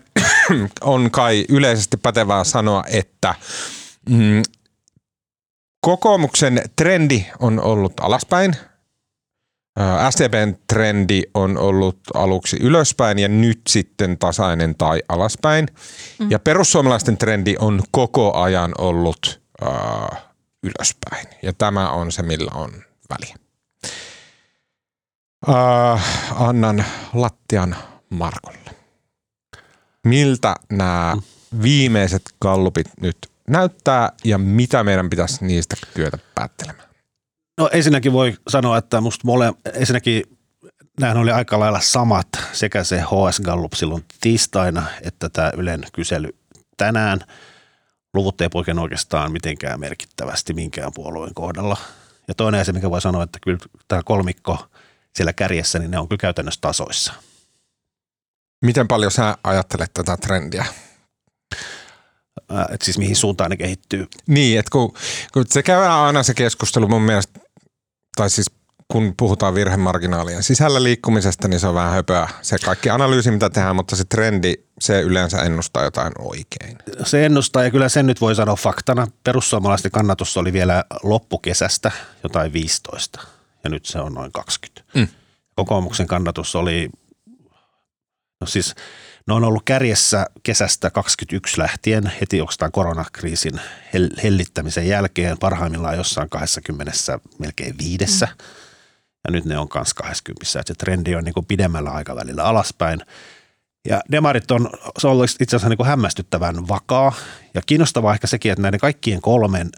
on 0.81 1.11
kai 1.11 1.45
yleisesti 1.49 1.97
pätevää 1.97 2.45
sanoa, 2.45 2.85
että 2.87 3.35
mm, 4.09 4.43
kokoomuksen 5.81 6.63
trendi 6.77 7.27
on 7.39 7.61
ollut 7.61 7.93
alaspäin. 8.01 8.57
SDPn 10.11 10.55
trendi 10.67 11.23
on 11.35 11.59
ollut 11.59 11.99
aluksi 12.15 12.57
ylöspäin 12.61 13.19
ja 13.19 13.29
nyt 13.29 13.61
sitten 13.69 14.19
tasainen 14.19 14.75
tai 14.75 15.03
alaspäin. 15.09 15.69
Mm. 16.19 16.31
Ja 16.31 16.39
perussuomalaisten 16.39 17.17
trendi 17.17 17.57
on 17.59 17.83
koko 17.91 18.35
ajan 18.35 18.73
ollut 18.79 19.41
ää, 19.63 20.17
ylöspäin. 20.63 21.27
Ja 21.43 21.53
tämä 21.53 21.91
on 21.91 22.13
se, 22.13 22.23
millä 22.23 22.51
on 22.55 22.71
väliä. 23.11 23.37
Ää, 25.49 26.01
annan 26.35 26.85
lattian 27.15 27.77
Markolle. 28.11 28.59
Miltä 30.05 30.55
nämä 30.73 31.17
viimeiset 31.63 32.23
kallupit 32.39 32.87
nyt 33.01 33.17
näyttää 33.49 34.13
ja 34.25 34.39
mitä 34.39 34.85
meidän 34.85 35.11
pitäisi 35.11 35.45
niistä 35.45 35.77
kyetä 35.95 36.19
päättelemään? 36.35 36.84
No 37.59 37.69
ensinnäkin 37.73 38.13
voi 38.13 38.37
sanoa, 38.49 38.79
että 38.79 39.01
musta 39.01 39.23
mole, 39.25 39.53
ensinnäkin 39.75 40.23
nämähän 41.01 41.23
oli 41.23 41.31
aika 41.31 41.61
lailla 41.61 41.81
samat 41.81 42.29
sekä 42.53 42.85
se 42.85 43.01
HS 43.01 43.41
Gallup 43.41 43.73
silloin 43.73 44.05
tiistaina 44.21 44.87
että 45.03 45.29
tämä 45.29 45.53
Ylen 45.57 45.85
kysely 45.93 46.29
tänään. 46.77 47.21
Luvut 48.15 48.41
ei 48.41 48.49
poikene 48.49 48.81
oikeastaan 48.81 49.33
mitenkään 49.33 49.81
merkittävästi 49.81 50.55
minkään 50.55 50.93
puolueen 50.95 51.35
kohdalla. 51.35 51.77
Ja 52.29 52.35
toinen 52.35 52.61
asia, 52.61 52.75
mikä 52.75 52.91
voi 52.91 53.01
sanoa, 53.01 53.23
että 53.23 53.39
kyllä 53.43 53.59
tämä 53.89 54.03
kolmikko 54.05 54.69
siellä 55.17 55.33
kärjessä, 55.33 55.79
niin 55.79 55.91
ne 55.91 55.99
on 55.99 56.09
kyllä 56.09 56.21
käytännössä 56.21 56.61
tasoissa. 56.61 57.13
Miten 58.65 58.89
paljon 58.89 59.11
sä 59.11 59.39
ajattelet 59.45 59.91
tätä 59.95 60.17
trendiä? 60.17 60.67
Ää, 62.51 62.67
Et 62.71 62.83
siis 62.83 62.99
mihin 62.99 63.17
suuntaan 63.17 63.51
ne 63.51 63.57
kehittyy. 63.57 64.07
Niin, 64.27 64.59
että 64.59 64.71
kun, 64.71 64.95
kun 65.33 65.45
se 65.49 65.63
käydään 65.63 65.93
aina 65.93 66.23
se 66.23 66.35
keskustelu 66.35 66.89
mun 66.89 67.03
mielestä, 67.03 67.41
tai 68.17 68.31
siis 68.31 68.47
kun 68.89 69.15
puhutaan 69.17 69.55
virhemarginaalien 69.55 70.43
sisällä 70.43 70.83
liikkumisesta, 70.83 71.49
niin 71.49 71.61
se 71.61 71.67
on 71.67 71.75
vähän 71.75 71.93
höpöä. 71.93 72.29
Se 72.43 72.57
kaikki 72.65 72.91
analyysi, 72.91 73.31
mitä 73.31 73.51
tehdään, 73.51 73.77
mutta 73.77 73.97
se 73.97 74.05
trendi, 74.05 74.55
se 74.81 75.01
yleensä 75.01 75.43
ennustaa 75.43 75.85
jotain 75.85 76.13
oikein. 76.19 76.79
Se 77.05 77.27
ennustaa 77.27 77.65
ja 77.65 77.71
kyllä 77.71 77.89
sen 77.89 78.07
nyt 78.07 78.21
voi 78.21 78.35
sanoa 78.35 78.57
faktana. 78.57 79.07
Perussuomalaisten 79.25 79.91
kannatus 79.91 80.37
oli 80.37 80.53
vielä 80.53 80.85
loppukesästä 81.03 81.93
jotain 82.23 82.53
15 82.53 83.21
ja 83.65 83.71
nyt 83.71 83.87
se 83.87 83.99
on 83.99 84.15
noin 84.15 84.33
20. 84.33 84.95
Mm. 84.95 85.09
Kokoomuksen 85.57 86.07
kannatus 86.07 86.57
oli, 86.57 86.89
no 88.41 88.47
siis 88.47 88.75
Ne 89.27 89.35
on 89.35 89.45
ollut 89.45 89.63
kärjessä 89.65 90.27
kesästä 90.43 90.91
2021 90.91 91.59
lähtien 91.59 92.13
heti 92.21 92.41
oikeastaan 92.41 92.73
koronakriisin 92.73 93.61
hellittämisen 94.23 94.89
jälkeen 94.89 95.39
parhaimmillaan 95.39 95.97
jossain 95.97 96.31
20 96.31 96.93
melkein 97.39 97.79
viidessä. 97.79 98.27
Mm. 98.27 98.45
Ja 99.25 99.31
nyt 99.31 99.45
ne 99.45 99.59
on 99.59 99.69
myös 99.75 99.95
20, 99.95 100.61
että 100.61 100.73
se 100.73 100.75
trendi 100.75 101.15
on 101.15 101.25
niin 101.25 101.35
kuin 101.35 101.47
pidemmällä 101.47 101.91
aikavälillä 101.91 102.45
alaspäin. 102.45 103.01
Ja 103.89 104.01
demarit 104.13 104.51
on, 104.51 104.71
se 104.99 105.09
on 105.09 105.25
itse 105.25 105.45
asiassa 105.45 105.69
niin 105.69 105.77
kuin 105.77 105.87
hämmästyttävän 105.87 106.69
vakaa 106.69 107.13
ja 107.55 107.63
kiinnostavaa 107.67 108.15
ehkä 108.15 108.27
sekin, 108.27 108.53
että 108.53 108.63
näiden 108.63 108.81
kaikkien 108.81 109.21
kolmen 109.21 109.71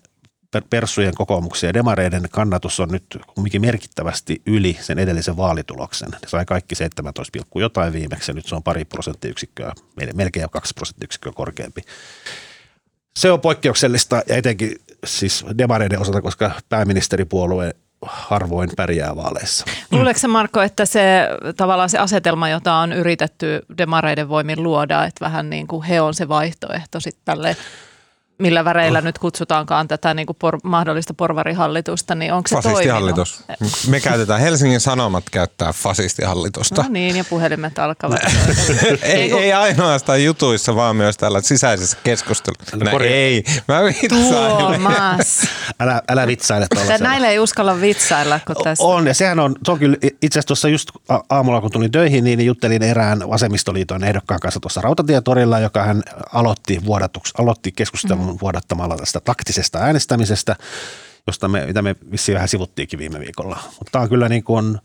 perssujen 0.70 1.14
kokoomuksen 1.14 1.68
ja 1.68 1.74
demareiden 1.74 2.28
kannatus 2.30 2.80
on 2.80 2.88
nyt 2.88 3.18
kumminkin 3.34 3.60
merkittävästi 3.60 4.42
yli 4.46 4.78
sen 4.80 4.98
edellisen 4.98 5.36
vaalituloksen. 5.36 6.10
Ne 6.10 6.18
sai 6.26 6.44
kaikki 6.44 6.74
17, 6.74 7.38
jotain 7.54 7.92
viimeksi 7.92 8.30
ja 8.30 8.34
nyt 8.34 8.46
se 8.46 8.54
on 8.54 8.62
pari 8.62 8.84
prosenttiyksikköä, 8.84 9.72
melkein 10.14 10.50
kaksi 10.50 10.74
prosenttiyksikköä 10.74 11.32
korkeampi. 11.32 11.82
Se 13.16 13.30
on 13.30 13.40
poikkeuksellista 13.40 14.22
ja 14.28 14.36
etenkin 14.36 14.76
siis 15.04 15.44
demareiden 15.58 16.00
osalta, 16.00 16.22
koska 16.22 16.50
pääministeripuolue 16.68 17.74
harvoin 18.02 18.70
pärjää 18.76 19.16
vaaleissa. 19.16 19.64
Luuleeko 19.90 20.20
se 20.20 20.28
Marko, 20.28 20.62
että 20.62 20.86
se 20.86 21.28
tavallaan 21.56 21.88
se 21.88 21.98
asetelma, 21.98 22.48
jota 22.48 22.74
on 22.74 22.92
yritetty 22.92 23.60
demareiden 23.78 24.28
voimin 24.28 24.62
luoda, 24.62 25.04
että 25.04 25.24
vähän 25.24 25.50
niin 25.50 25.66
kuin 25.66 25.82
he 25.82 26.00
on 26.00 26.14
se 26.14 26.28
vaihtoehto 26.28 27.00
sitten 27.00 27.22
tälle 27.24 27.56
millä 28.38 28.64
väreillä 28.64 28.98
oh. 28.98 29.04
nyt 29.04 29.18
kutsutaankaan 29.18 29.88
tätä 29.88 30.14
niin 30.14 30.26
kuin 30.26 30.36
por, 30.40 30.58
mahdollista 30.62 31.14
porvarihallitusta, 31.14 32.14
niin 32.14 32.32
onko 32.32 32.48
se 32.48 32.54
Fasistihallitus. 32.54 33.44
Toiminut? 33.46 33.86
Me 33.88 34.00
käytetään, 34.00 34.40
Helsingin 34.40 34.80
Sanomat 34.80 35.24
käyttää 35.30 35.72
fasistihallitusta. 35.72 36.82
No 36.82 36.88
niin, 36.88 37.16
ja 37.16 37.24
puhelimet 37.24 37.78
alkavat. 37.78 38.20
ei, 39.02 39.32
ei 39.32 39.52
ainoastaan 39.52 40.24
jutuissa, 40.24 40.76
vaan 40.76 40.96
myös 40.96 41.16
tällä 41.16 41.40
sisäisessä 41.40 41.98
keskustelussa. 42.04 42.76
No, 42.76 42.98
ei, 43.00 43.44
mä 43.68 43.84
vitsailen. 43.84 44.80
älä, 45.80 46.02
älä 46.08 46.26
vitsaile 46.26 46.66
Näillä 47.00 47.28
ei 47.28 47.38
uskalla 47.38 47.80
vitsailla. 47.80 48.40
Kun 48.46 48.56
tässä. 48.64 48.84
On, 48.84 49.06
ja 49.06 49.14
sehän 49.14 49.40
on, 49.40 49.54
se 49.64 49.72
on 49.72 49.78
kyllä 49.78 49.96
itse 50.02 50.38
asiassa 50.38 50.46
tuossa 50.46 50.68
just 50.68 50.90
aamulla, 51.28 51.60
kun 51.60 51.70
tulin 51.70 51.92
töihin, 51.92 52.24
niin 52.24 52.46
juttelin 52.46 52.82
erään 52.82 53.30
vasemmistoliiton 53.30 54.04
ehdokkaan 54.04 54.40
kanssa 54.40 54.60
tuossa 54.60 54.80
Rautatietorilla, 54.80 55.58
joka 55.58 55.82
hän 55.82 56.02
aloitti, 56.32 56.80
vuodatuks, 56.84 57.32
aloitti 57.38 57.72
keskustelun 57.72 58.25
mm 58.25 58.25
vuodattamalla 58.40 58.96
tästä 58.96 59.20
taktisesta 59.20 59.78
äänestämisestä, 59.78 60.56
josta 61.26 61.48
me, 61.48 61.66
mitä 61.66 61.82
me 61.82 61.96
vissiin 62.10 62.34
vähän 62.34 62.48
sivuttiinkin 62.48 62.98
viime 62.98 63.20
viikolla. 63.20 63.58
Mutta 63.64 63.90
tämä 63.92 64.02
on 64.02 64.08
kyllä 64.08 64.28
niin 64.28 64.44
kuin 64.44 64.78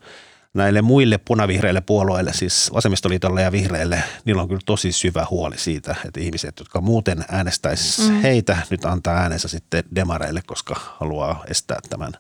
näille 0.54 0.82
muille 0.82 1.18
punavihreille 1.18 1.82
puolueille, 1.82 2.34
siis 2.34 2.72
vasemmistoliitolle 2.74 3.42
ja 3.42 3.52
vihreille, 3.52 4.04
niillä 4.26 4.42
on 4.42 4.48
kyllä 4.48 4.62
tosi 4.66 4.92
syvä 4.92 5.28
huoli 5.30 5.58
siitä, 5.58 5.96
että 6.06 6.20
ihmiset, 6.20 6.60
jotka 6.60 6.82
muuten 6.82 7.26
äänestäisi 7.30 8.02
mm. 8.02 8.22
heitä, 8.22 8.58
nyt 8.70 8.86
antaa 8.86 9.18
äänensä 9.18 9.48
sitten 9.48 9.84
demareille, 9.96 10.42
koska 10.46 10.76
haluaa 11.00 11.44
estää 11.48 11.80
tämän 11.90 12.14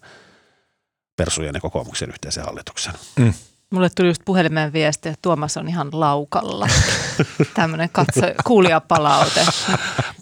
persujen 1.16 1.56
ja 1.56 1.62
kokoomuksen 1.62 2.10
yhteisen 2.10 2.44
hallituksen. 2.44 2.94
Mm. 3.20 3.34
Mulle 3.72 3.90
tuli 3.96 4.08
just 4.08 4.22
puhelimeen 4.26 4.74
viesti, 4.74 5.10
että 5.10 5.20
Tuomas 5.22 5.58
on 5.58 5.68
ihan 5.68 5.90
laukalla. 5.92 6.68
Tämmöinen 7.56 7.90
katso, 7.92 8.22
kuulijapalaute. 8.44 9.46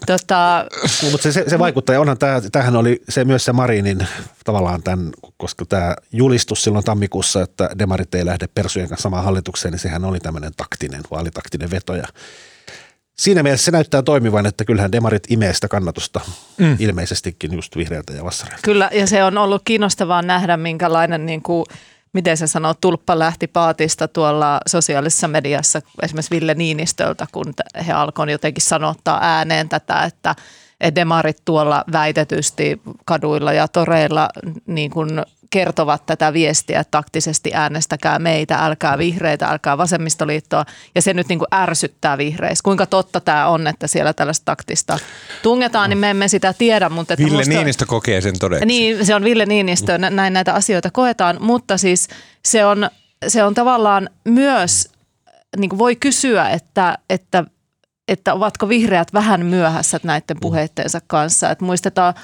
Tota... 0.06 0.66
Mutta 1.10 1.22
se, 1.22 1.32
se, 1.32 1.44
se 1.48 1.58
vaikuttaa, 1.58 1.94
ja 1.94 2.00
onhan 2.00 2.18
tämä, 2.18 2.40
tämähän 2.52 2.76
oli 2.76 3.02
se 3.08 3.24
myös 3.24 3.44
se 3.44 3.52
Marinin 3.52 4.06
tavallaan 4.44 4.82
tämän, 4.82 5.10
koska 5.36 5.64
tämä 5.66 5.96
julistus 6.12 6.62
silloin 6.62 6.84
tammikuussa, 6.84 7.42
että 7.42 7.70
demarit 7.78 8.14
ei 8.14 8.26
lähde 8.26 8.46
persujen 8.54 8.88
kanssa 8.88 9.02
samaan 9.02 9.24
hallitukseen, 9.24 9.72
niin 9.72 9.80
sehän 9.80 10.04
oli 10.04 10.20
tämmöinen 10.20 10.52
taktinen, 10.56 11.02
vaalitaktinen 11.10 11.70
veto, 11.70 11.94
ja 11.94 12.04
siinä 13.18 13.42
mielessä 13.42 13.64
se 13.64 13.70
näyttää 13.70 14.02
toimivan, 14.02 14.46
että 14.46 14.64
kyllähän 14.64 14.92
demarit 14.92 15.30
imee 15.30 15.54
sitä 15.54 15.68
kannatusta 15.68 16.20
mm. 16.58 16.76
ilmeisestikin 16.78 17.54
just 17.54 17.76
vihreältä 17.76 18.12
ja 18.12 18.24
vassareilta. 18.24 18.62
Kyllä, 18.64 18.90
ja 18.92 19.06
se 19.06 19.24
on 19.24 19.38
ollut 19.38 19.62
kiinnostavaa 19.64 20.22
nähdä, 20.22 20.56
minkälainen 20.56 21.26
niin 21.26 21.42
kuin– 21.42 21.64
miten 22.12 22.36
se 22.36 22.46
sanoo, 22.46 22.74
tulppa 22.74 23.18
lähti 23.18 23.46
paatista 23.46 24.08
tuolla 24.08 24.60
sosiaalisessa 24.66 25.28
mediassa 25.28 25.80
esimerkiksi 26.02 26.34
Ville 26.34 26.54
Niinistöltä, 26.54 27.26
kun 27.32 27.54
he 27.86 27.92
alkoivat 27.92 28.32
jotenkin 28.32 28.62
sanottaa 28.62 29.18
ääneen 29.22 29.68
tätä, 29.68 30.04
että 30.04 30.34
demarit 30.94 31.38
tuolla 31.44 31.84
väitetysti 31.92 32.80
kaduilla 33.04 33.52
ja 33.52 33.68
toreilla 33.68 34.28
niin 34.66 34.90
kuin 34.90 35.22
kertovat 35.50 36.06
tätä 36.06 36.32
viestiä, 36.32 36.80
että 36.80 36.90
taktisesti 36.90 37.50
äänestäkää 37.54 38.18
meitä, 38.18 38.56
älkää 38.56 38.98
vihreitä, 38.98 39.46
älkää 39.46 39.78
vasemmistoliittoa. 39.78 40.64
Ja 40.94 41.02
se 41.02 41.14
nyt 41.14 41.28
niin 41.28 41.38
kuin 41.38 41.48
ärsyttää 41.54 42.18
vihreissä. 42.18 42.62
Kuinka 42.62 42.86
totta 42.86 43.20
tämä 43.20 43.48
on, 43.48 43.66
että 43.66 43.86
siellä 43.86 44.12
tällaista 44.12 44.44
taktista 44.44 44.98
tungetaan, 45.42 45.90
niin 45.90 45.98
me 45.98 46.10
emme 46.10 46.28
sitä 46.28 46.52
tiedä. 46.52 46.88
Mutta 46.88 47.14
että 47.14 47.24
Ville 47.24 47.38
musta, 47.38 47.54
Niinistö 47.54 47.86
kokee 47.86 48.20
sen 48.20 48.38
todeksi. 48.38 48.66
Niin, 48.66 49.06
se 49.06 49.14
on 49.14 49.24
Ville 49.24 49.46
Niinistö, 49.46 49.98
näin 49.98 50.32
näitä 50.32 50.54
asioita 50.54 50.90
koetaan. 50.90 51.36
Mutta 51.40 51.78
siis 51.78 52.08
se 52.44 52.64
on, 52.64 52.90
se 53.28 53.44
on 53.44 53.54
tavallaan 53.54 54.10
myös, 54.24 54.88
niin 55.56 55.68
kuin 55.68 55.78
voi 55.78 55.96
kysyä, 55.96 56.48
että, 56.48 56.98
että 57.10 57.44
että 58.10 58.34
ovatko 58.34 58.68
vihreät 58.68 59.12
vähän 59.12 59.46
myöhässä 59.46 60.00
näiden 60.02 60.36
puheitteensa 60.40 61.00
kanssa. 61.06 61.50
Että 61.50 61.64
muistetaan 61.64 62.14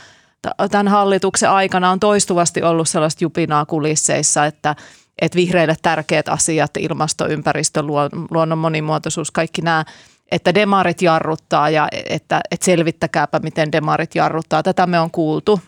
tämän 0.71 0.89
hallituksen 0.89 1.51
aikana 1.51 1.91
on 1.91 2.01
toistuvasti 2.01 2.63
ollut 2.63 2.89
sellaista 2.89 3.25
jupinaa 3.25 3.67
kulisseissa, 3.67 4.47
että, 4.47 4.77
että 5.23 5.37
vihreille 5.37 5.77
tärkeät 5.83 6.29
asiat, 6.29 6.71
ilmasto, 6.77 7.29
ympäristö, 7.29 7.83
luonnon 8.31 8.59
monimuotoisuus, 8.59 9.31
kaikki 9.31 9.63
nämä, 9.63 9.85
että 10.31 10.55
demarit 10.55 11.03
jarruttaa 11.03 11.71
ja 11.71 11.89
että, 12.09 12.41
että 12.51 12.65
selvittäkääpä, 12.65 13.39
miten 13.39 13.73
demarit 13.73 14.15
jarruttaa. 14.15 14.63
Tätä 14.63 14.87
me 14.87 15.01
on 15.01 15.11
kuultu. 15.11 15.61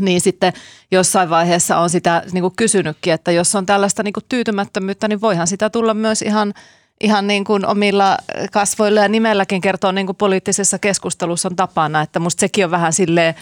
Niin 0.00 0.20
sitten 0.20 0.52
jossain 0.90 1.30
vaiheessa 1.30 1.78
on 1.78 1.90
sitä 1.90 2.22
niin 2.32 2.42
kuin 2.42 2.56
kysynytkin, 2.56 3.12
että 3.12 3.32
jos 3.32 3.54
on 3.54 3.66
tällaista 3.66 4.02
niin 4.02 4.12
kuin 4.12 4.24
tyytymättömyyttä, 4.28 5.08
niin 5.08 5.20
voihan 5.20 5.46
sitä 5.46 5.70
tulla 5.70 5.94
myös 5.94 6.22
ihan– 6.22 6.54
ihan 7.00 7.26
niin 7.26 7.44
kuin 7.44 7.66
omilla 7.66 8.18
kasvoilla 8.52 9.00
ja 9.00 9.08
nimelläkin 9.08 9.60
kertoo 9.60 9.92
niin 9.92 10.06
kuin 10.06 10.16
poliittisessa 10.16 10.78
keskustelussa 10.78 11.48
on 11.48 11.56
tapana, 11.56 12.02
että 12.02 12.20
musta 12.20 12.40
sekin 12.40 12.64
on 12.64 12.70
vähän 12.70 12.92
silleen 12.92 13.34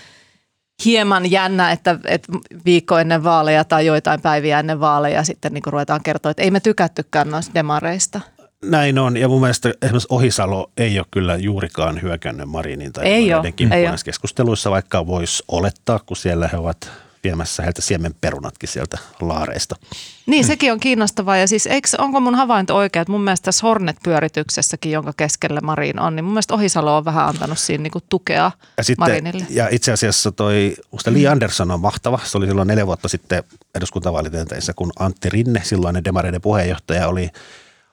hieman 0.84 1.30
jännä, 1.30 1.72
että, 1.72 1.98
että 2.04 2.32
viikko 2.64 2.98
ennen 2.98 3.24
vaaleja 3.24 3.64
tai 3.64 3.86
joitain 3.86 4.20
päiviä 4.20 4.60
ennen 4.60 4.80
vaaleja 4.80 5.24
sitten 5.24 5.52
niin 5.52 5.62
kuin 5.62 5.72
ruvetaan 5.72 6.02
kertoa, 6.02 6.30
että 6.30 6.42
ei 6.42 6.50
me 6.50 6.60
tykättykään 6.60 7.30
noista 7.30 7.54
demareista. 7.54 8.20
Näin 8.64 8.98
on, 8.98 9.16
ja 9.16 9.28
mun 9.28 9.40
mielestä 9.40 9.72
esimerkiksi 9.82 10.08
Ohisalo 10.10 10.70
ei 10.76 10.98
ole 10.98 11.06
kyllä 11.10 11.36
juurikaan 11.36 12.02
hyökännyt 12.02 12.48
Marinin 12.48 12.92
tai 12.92 13.04
ei 13.04 13.32
keskusteluissa, 14.04 14.70
vaikka 14.70 15.06
voisi 15.06 15.44
olettaa, 15.48 15.98
kun 16.06 16.16
siellä 16.16 16.48
he 16.48 16.56
ovat 16.56 16.90
viemässä 17.24 17.62
heiltä 17.62 17.82
siemenperunatkin 17.82 18.68
sieltä 18.68 18.98
laareista. 19.20 19.76
Niin, 20.26 20.44
sekin 20.44 20.72
on 20.72 20.80
kiinnostavaa. 20.80 21.36
Ja 21.36 21.48
siis 21.48 21.66
eikö, 21.66 21.88
onko 21.98 22.20
mun 22.20 22.34
havainto 22.34 22.76
oikea, 22.76 23.02
että 23.02 23.12
mun 23.12 23.24
mielestä 23.24 23.44
tässä 23.44 23.66
Hornet-pyörityksessäkin, 23.66 24.92
jonka 24.92 25.12
keskellä 25.16 25.60
Marin 25.60 26.00
on, 26.00 26.16
niin 26.16 26.24
mun 26.24 26.32
mielestä 26.32 26.54
Ohisalo 26.54 26.96
on 26.96 27.04
vähän 27.04 27.28
antanut 27.28 27.58
siinä 27.58 27.82
niinku 27.82 28.00
tukea 28.08 28.50
ja 28.76 28.84
sitten, 28.84 29.02
Marinille. 29.02 29.46
Ja 29.50 29.68
itse 29.70 29.92
asiassa 29.92 30.32
toi, 30.32 30.76
musta 30.90 31.12
Li 31.12 31.26
Andersson 31.26 31.70
on 31.70 31.80
mahtava. 31.80 32.18
Se 32.24 32.38
oli 32.38 32.46
silloin 32.46 32.68
neljä 32.68 32.86
vuotta 32.86 33.08
sitten 33.08 33.44
eduskuntavaalitenteissä, 33.74 34.72
kun 34.76 34.92
Antti 34.98 35.30
Rinne, 35.30 35.60
silloinen 35.64 36.04
demareiden 36.04 36.40
puheenjohtaja, 36.40 37.08
oli– 37.08 37.30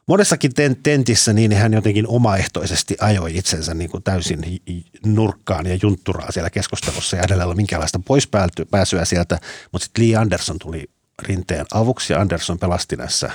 monessakin 0.07 0.51
tentissä 0.83 1.33
niin 1.33 1.53
hän 1.53 1.73
jotenkin 1.73 2.07
omaehtoisesti 2.07 2.97
ajoi 2.99 3.37
itsensä 3.37 3.73
niin 3.73 3.89
kuin 3.89 4.03
täysin 4.03 4.61
nurkkaan 5.05 5.65
ja 5.65 5.77
juntturaa 5.81 6.31
siellä 6.31 6.49
keskustelussa 6.49 7.15
ja 7.15 7.21
hänellä 7.21 7.41
ei 7.41 7.45
ollut 7.45 7.57
minkäänlaista 7.57 7.99
poispääsyä 8.05 9.05
sieltä, 9.05 9.39
mutta 9.71 9.85
sitten 9.85 10.07
Lee 10.07 10.15
Anderson 10.15 10.59
tuli 10.59 10.89
rinteen 11.21 11.65
avuksi 11.73 12.13
ja 12.13 12.21
Anderson 12.21 12.59
pelasti 12.59 12.95
näissä 12.95 13.31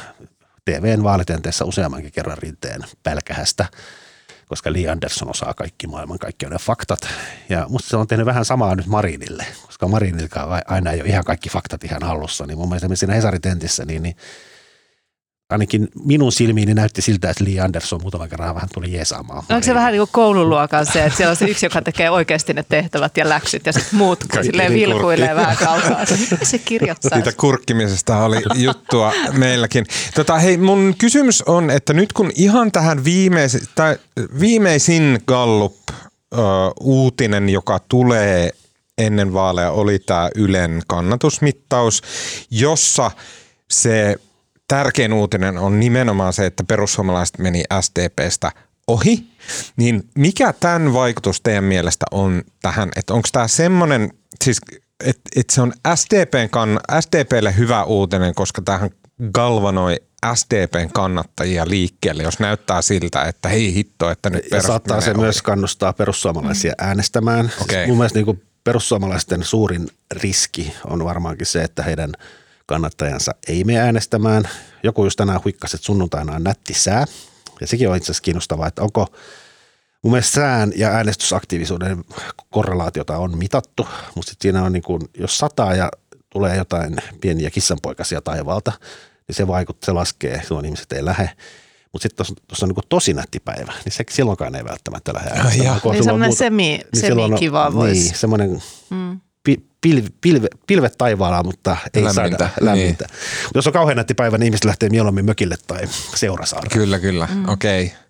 TVn 0.64 1.02
vaalitenteessä 1.02 1.64
useammankin 1.64 2.12
kerran 2.12 2.38
rinteen 2.38 2.80
pälkähästä 3.02 3.66
koska 4.48 4.72
Lee 4.72 4.88
Anderson 4.88 5.30
osaa 5.30 5.54
kaikki 5.54 5.86
maailman 5.86 6.18
kaikki 6.18 6.46
ne 6.46 6.56
faktat. 6.58 7.08
Ja 7.48 7.66
musta 7.68 7.88
se 7.88 7.96
on 7.96 8.06
tehnyt 8.06 8.26
vähän 8.26 8.44
samaa 8.44 8.74
nyt 8.74 8.86
Marinille, 8.86 9.46
koska 9.66 9.88
Marinilkaan 9.88 10.62
aina 10.66 10.90
ei 10.90 11.00
ole 11.00 11.08
ihan 11.08 11.24
kaikki 11.24 11.50
faktat 11.50 11.84
ihan 11.84 12.02
hallussa. 12.02 12.46
Niin 12.46 12.58
mun 12.58 12.68
mielestä 12.68 12.96
siinä 12.96 13.14
Hesari-tentissä, 13.14 13.84
niin, 13.84 14.02
niin 14.02 14.16
ainakin 15.50 15.88
minun 16.04 16.32
silmiini 16.32 16.74
näytti 16.74 17.02
siltä, 17.02 17.30
että 17.30 17.44
Lee 17.44 17.60
Anderson 17.60 18.02
muutaman 18.02 18.28
kerran 18.28 18.54
vähän 18.54 18.68
tuli 18.74 18.92
jeesaamaan. 18.92 19.44
Onko 19.50 19.62
se 19.62 19.74
vähän 19.74 19.92
niin 19.92 20.00
kuin 20.00 20.10
koululuokan 20.12 20.86
se, 20.86 21.04
että 21.04 21.16
siellä 21.16 21.30
on 21.30 21.36
se 21.36 21.44
yksi, 21.44 21.66
joka 21.66 21.82
tekee 21.82 22.10
oikeasti 22.10 22.52
ne 22.52 22.64
tehtävät 22.68 23.16
ja 23.16 23.28
läksyt 23.28 23.66
ja 23.66 23.72
sitten 23.72 23.98
muut 23.98 24.24
silleen 24.42 24.72
vilkuilee 24.72 25.34
vähän 25.34 25.56
kaukaa. 25.56 26.04
Se 26.42 26.58
kirjoittaa. 26.58 27.10
Siitä 27.14 27.32
kurkkimisesta 27.36 28.24
oli 28.24 28.42
juttua 28.54 29.12
meilläkin. 29.32 29.86
Tota, 30.14 30.38
hei, 30.38 30.56
mun 30.56 30.94
kysymys 30.98 31.42
on, 31.42 31.70
että 31.70 31.92
nyt 31.92 32.12
kun 32.12 32.32
ihan 32.34 32.72
tähän 32.72 33.04
viimeisin, 33.04 33.60
tai 33.74 33.96
viimeisin 34.40 35.20
Gallup 35.26 35.76
uutinen, 36.80 37.48
joka 37.48 37.80
tulee 37.88 38.50
ennen 38.98 39.32
vaaleja, 39.32 39.70
oli 39.70 39.98
tämä 39.98 40.30
Ylen 40.34 40.82
kannatusmittaus, 40.86 42.02
jossa 42.50 43.10
se 43.70 44.16
tärkein 44.68 45.12
uutinen 45.12 45.58
on 45.58 45.80
nimenomaan 45.80 46.32
se, 46.32 46.46
että 46.46 46.64
perussuomalaiset 46.64 47.38
meni 47.38 47.62
SDPstä 47.80 48.52
ohi, 48.86 49.26
niin 49.76 50.08
mikä 50.14 50.52
tämän 50.52 50.92
vaikutus 50.92 51.40
teidän 51.40 51.64
mielestä 51.64 52.06
on 52.10 52.42
tähän, 52.62 52.88
että 52.96 53.14
onko 53.14 53.28
tämä 53.32 53.48
semmoinen, 53.48 54.10
siis 54.44 54.60
että 55.04 55.22
et 55.36 55.50
se 55.50 55.62
on 55.62 55.72
SDPn 55.94 56.48
kann, 56.50 56.78
SDPlle 57.00 57.56
hyvä 57.56 57.84
uutinen, 57.84 58.34
koska 58.34 58.62
tähän 58.62 58.90
galvanoi 59.32 59.96
SDPn 60.34 60.90
kannattajia 60.92 61.68
liikkeelle, 61.68 62.22
jos 62.22 62.40
näyttää 62.40 62.82
siltä, 62.82 63.24
että 63.24 63.48
hei 63.48 63.74
hitto, 63.74 64.10
että 64.10 64.30
nyt 64.30 64.44
ja 64.50 64.62
saattaa 64.62 65.00
se 65.00 65.10
ohi. 65.10 65.20
myös 65.20 65.42
kannustaa 65.42 65.92
perussuomalaisia 65.92 66.72
mm. 66.80 66.88
äänestämään. 66.88 67.52
Okay. 67.62 67.76
Siis 67.76 67.88
mun 67.88 67.96
mielestä 67.96 68.18
niin 68.18 68.42
perussuomalaisten 68.64 69.44
suurin 69.44 69.88
riski 70.12 70.72
on 70.84 71.04
varmaankin 71.04 71.46
se, 71.46 71.62
että 71.62 71.82
heidän 71.82 72.12
kannattajansa 72.66 73.34
ei 73.48 73.64
mene 73.64 73.78
äänestämään. 73.78 74.48
Joku 74.82 75.04
just 75.04 75.16
tänään 75.16 75.40
huikkasi, 75.44 75.76
että 75.76 75.86
sunnuntaina 75.86 76.34
on 76.34 76.44
nätti 76.44 76.74
sää. 76.74 77.04
Ja 77.60 77.66
sekin 77.66 77.88
on 77.88 77.96
itse 77.96 78.06
asiassa 78.06 78.22
kiinnostavaa, 78.22 78.66
että 78.66 78.82
onko 78.82 79.06
mun 80.02 80.12
mielestä 80.12 80.32
sään 80.32 80.72
ja 80.76 80.88
äänestysaktiivisuuden 80.88 82.04
korrelaatiota 82.50 83.18
on 83.18 83.38
mitattu, 83.38 83.88
mutta 84.14 84.32
siinä 84.40 84.62
on 84.62 84.72
niin 84.72 84.82
kuin, 84.82 85.02
jos 85.18 85.38
sataa 85.38 85.74
ja 85.74 85.90
tulee 86.30 86.56
jotain 86.56 86.96
pieniä 87.20 87.50
kissanpoikasia 87.50 88.20
taivaalta, 88.20 88.72
niin 89.28 89.36
se 89.36 89.46
vaikuttaa, 89.46 89.86
se 89.86 89.92
laskee, 89.92 90.42
silloin 90.42 90.64
ihmiset 90.64 90.92
ei 90.92 91.04
lähde. 91.04 91.30
Mutta 91.92 92.02
sitten 92.02 92.26
tuossa 92.48 92.66
on 92.66 92.70
niin 92.70 92.88
tosi 92.88 93.14
nätti 93.14 93.40
päivä, 93.40 93.72
niin 93.84 93.92
se 93.92 94.04
silloinkaan 94.10 94.54
ei 94.54 94.64
välttämättä 94.64 95.14
lähde 95.14 95.30
äänestämään. 95.30 95.80
Niin 95.84 96.04
semmoinen 96.04 96.36
semi, 96.36 96.80
niin 96.92 97.00
semi 97.00 97.38
kiva 97.38 97.74
voisi. 97.74 98.00
Niin, 98.00 98.18
semmoinen 98.18 98.62
mm. 98.90 99.20
Pilve, 99.80 100.08
pilve, 100.20 100.48
pilvet 100.66 100.94
taivaalla, 100.98 101.42
mutta 101.42 101.76
ei 101.94 102.04
lämmintä. 102.04 102.38
saada 102.38 102.50
lämmintä. 102.60 103.04
Niin. 103.10 103.50
Jos 103.54 103.66
on 103.66 103.72
kauhean 103.72 103.96
nätti 103.96 104.14
päivä, 104.14 104.38
niin 104.38 104.46
ihmiset 104.46 104.64
lähtee 104.64 104.88
mieluummin 104.88 105.24
mökille 105.24 105.56
tai 105.66 105.80
seurasaareen. 106.14 106.70
Kyllä, 106.70 106.98
kyllä. 106.98 107.28
Mm. 107.34 107.48
Okei. 107.48 107.84
Okay. 107.84 108.06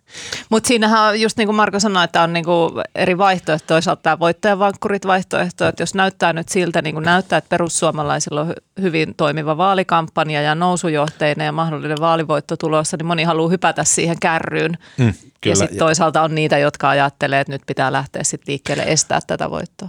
Mutta 0.48 0.68
siinähän 0.68 1.02
on 1.02 1.20
just 1.20 1.38
niin 1.38 1.48
kuin 1.48 1.56
Marko 1.56 1.80
sanoi, 1.80 2.04
että 2.04 2.22
on 2.22 2.32
niin 2.32 2.44
kuin 2.44 2.72
eri 2.94 3.18
vaihtoehtoja. 3.18 3.66
Toisaalta 3.66 4.02
tämä 4.02 4.18
voittajavankkurit 4.18 5.06
vaihtoehto, 5.06 5.68
että 5.68 5.82
jos 5.82 5.94
näyttää 5.94 6.32
nyt 6.32 6.48
siltä, 6.48 6.82
niin 6.82 6.94
kuin 6.94 7.04
näyttää, 7.04 7.36
että 7.36 7.48
perussuomalaisilla 7.48 8.40
on 8.40 8.54
hyvin 8.80 9.14
toimiva 9.16 9.56
vaalikampanja 9.56 10.42
ja 10.42 10.54
nousujohteinen 10.54 11.44
ja 11.44 11.52
mahdollinen 11.52 12.00
vaalivoitto 12.00 12.56
tulossa, 12.56 12.96
niin 12.96 13.06
moni 13.06 13.24
haluaa 13.24 13.50
hypätä 13.50 13.84
siihen 13.84 14.16
kärryyn. 14.20 14.78
Mm, 14.98 15.14
ja 15.46 15.56
sitten 15.56 15.78
toisaalta 15.78 16.22
on 16.22 16.34
niitä, 16.34 16.58
jotka 16.58 16.88
ajattelee, 16.88 17.40
että 17.40 17.52
nyt 17.52 17.62
pitää 17.66 17.92
lähteä 17.92 18.24
sitten 18.24 18.52
liikkeelle 18.52 18.84
estää 18.86 19.20
tätä 19.26 19.50
voittoa. 19.50 19.88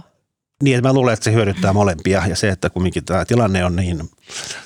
Niin, 0.62 0.76
että 0.76 0.88
mä 0.88 0.92
luulen, 0.92 1.14
että 1.14 1.24
se 1.24 1.32
hyödyttää 1.32 1.72
molempia 1.72 2.26
ja 2.26 2.36
se, 2.36 2.48
että 2.48 2.70
kumminkin 2.70 3.04
tämä 3.04 3.24
tilanne 3.24 3.64
on 3.64 3.76
niin, 3.76 4.10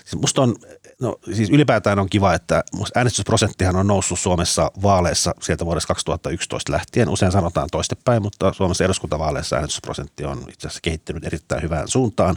siis 0.04 0.20
musta 0.20 0.42
on 0.42 0.56
No 1.02 1.16
siis 1.32 1.50
ylipäätään 1.50 1.98
on 1.98 2.08
kiva, 2.08 2.34
että 2.34 2.64
äänestysprosenttihan 2.94 3.76
on 3.76 3.86
noussut 3.86 4.18
Suomessa 4.18 4.70
vaaleissa 4.82 5.34
sieltä 5.40 5.66
vuodesta 5.66 5.86
2011 5.86 6.72
lähtien. 6.72 7.08
Usein 7.08 7.32
sanotaan 7.32 7.68
toistepäin, 7.72 8.22
mutta 8.22 8.52
Suomessa 8.52 8.84
eduskuntavaaleissa 8.84 9.56
äänestysprosentti 9.56 10.24
on 10.24 10.44
itse 10.48 10.68
asiassa 10.68 10.80
kehittynyt 10.82 11.24
erittäin 11.24 11.62
hyvään 11.62 11.88
suuntaan. 11.88 12.36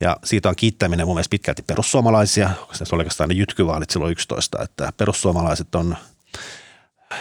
Ja 0.00 0.16
siitä 0.24 0.48
on 0.48 0.56
kiittäminen 0.56 1.06
mun 1.06 1.16
mielestä 1.16 1.30
pitkälti 1.30 1.62
perussuomalaisia, 1.62 2.50
koska 2.68 2.84
se 2.84 2.94
oli 2.94 3.00
oikeastaan 3.00 3.28
ne 3.28 3.34
jytkyvaalit 3.34 3.90
silloin 3.90 4.12
11, 4.12 4.62
että 4.62 4.92
perussuomalaiset 4.96 5.74
on, 5.74 5.96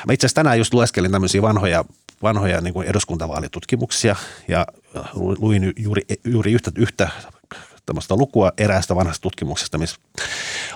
mä 0.08 0.14
itse 0.14 0.25
asiassa 0.25 0.36
tänään 0.36 0.58
just 0.58 0.74
lueskelin 0.74 1.12
tämmöisiä 1.12 1.42
vanhoja, 1.42 1.86
vanhoja 2.24 2.62
niin 2.62 2.74
kuin 2.74 2.88
eduskuntavaalitutkimuksia 2.88 4.15
ja 4.48 4.65
luin 5.13 5.74
juuri, 5.77 6.01
juuri 6.24 6.51
yhtä, 6.51 6.72
yhtä 6.75 7.10
tämmöistä 7.86 8.15
lukua 8.15 8.51
eräästä 8.57 8.95
vanhasta 8.95 9.22
tutkimuksesta, 9.22 9.77
missä 9.77 9.98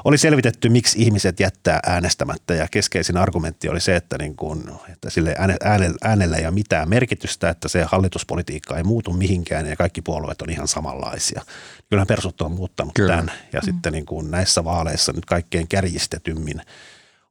oli 0.04 0.18
selvitetty, 0.18 0.70
miksi 0.70 1.02
ihmiset 1.02 1.40
jättää 1.40 1.80
äänestämättä 1.86 2.54
ja 2.54 2.68
keskeisin 2.72 3.18
argumentti 3.18 3.70
oli 3.70 3.80
se, 3.80 3.96
että, 3.96 4.18
niin 4.18 4.36
kuin, 4.36 4.64
että 4.94 5.10
sille 5.10 5.36
äänellä, 5.64 5.98
äänellä 6.04 6.38
ei 6.38 6.46
ole 6.46 6.54
mitään 6.54 6.90
merkitystä, 6.90 7.50
että 7.50 7.68
se 7.68 7.84
hallituspolitiikka 7.84 8.78
ei 8.78 8.84
muutu 8.84 9.14
mihinkään 9.14 9.66
ja 9.66 9.76
kaikki 9.76 10.02
puolueet 10.02 10.42
on 10.42 10.50
ihan 10.50 10.68
samanlaisia. 10.68 11.42
Kyllähän 11.90 12.08
persut 12.08 12.42
on 12.42 12.52
muuttanut 12.52 12.94
Kyllä. 12.96 13.16
tämän 13.16 13.32
ja 13.54 13.60
mm. 13.60 13.66
sitten 13.66 13.94
niin 13.94 14.06
kuin 14.06 14.32
näissä 14.32 14.64
vaaleissa 14.64 15.14
nyt 15.14 15.26
kaikkein 15.26 15.68
kärjistetymmin– 15.68 16.62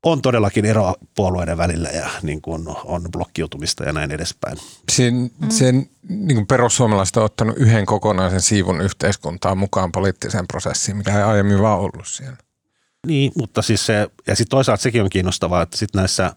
on 0.02 0.22
todellakin 0.22 0.64
ero 0.64 0.94
puolueiden 1.16 1.58
välillä 1.58 1.88
ja 1.88 2.10
niin 2.22 2.42
kuin 2.42 2.64
on 2.84 3.08
blokkiutumista 3.12 3.84
ja 3.84 3.92
näin 3.92 4.10
edespäin. 4.10 4.58
Sen, 4.92 5.14
mm. 5.14 5.50
sen 5.50 5.90
niin 6.08 6.34
kuin 6.34 6.46
perussuomalaiset 6.46 7.16
on 7.16 7.24
ottanut 7.24 7.56
yhden 7.56 7.86
kokonaisen 7.86 8.40
siivun 8.40 8.80
yhteiskuntaa 8.80 9.54
mukaan 9.54 9.92
poliittiseen 9.92 10.46
prosessiin, 10.46 10.96
mikä 10.96 11.16
ei 11.18 11.22
aiemmin 11.22 11.62
vaan 11.62 11.80
ollut 11.80 12.06
siellä. 12.06 12.36
Niin, 13.06 13.32
mutta 13.36 13.62
siis 13.62 13.86
se, 13.86 14.10
ja 14.26 14.36
sitten 14.36 14.50
toisaalta 14.50 14.82
sekin 14.82 15.02
on 15.02 15.10
kiinnostavaa, 15.10 15.62
että 15.62 15.76
sitten 15.76 15.98
näissä 15.98 16.32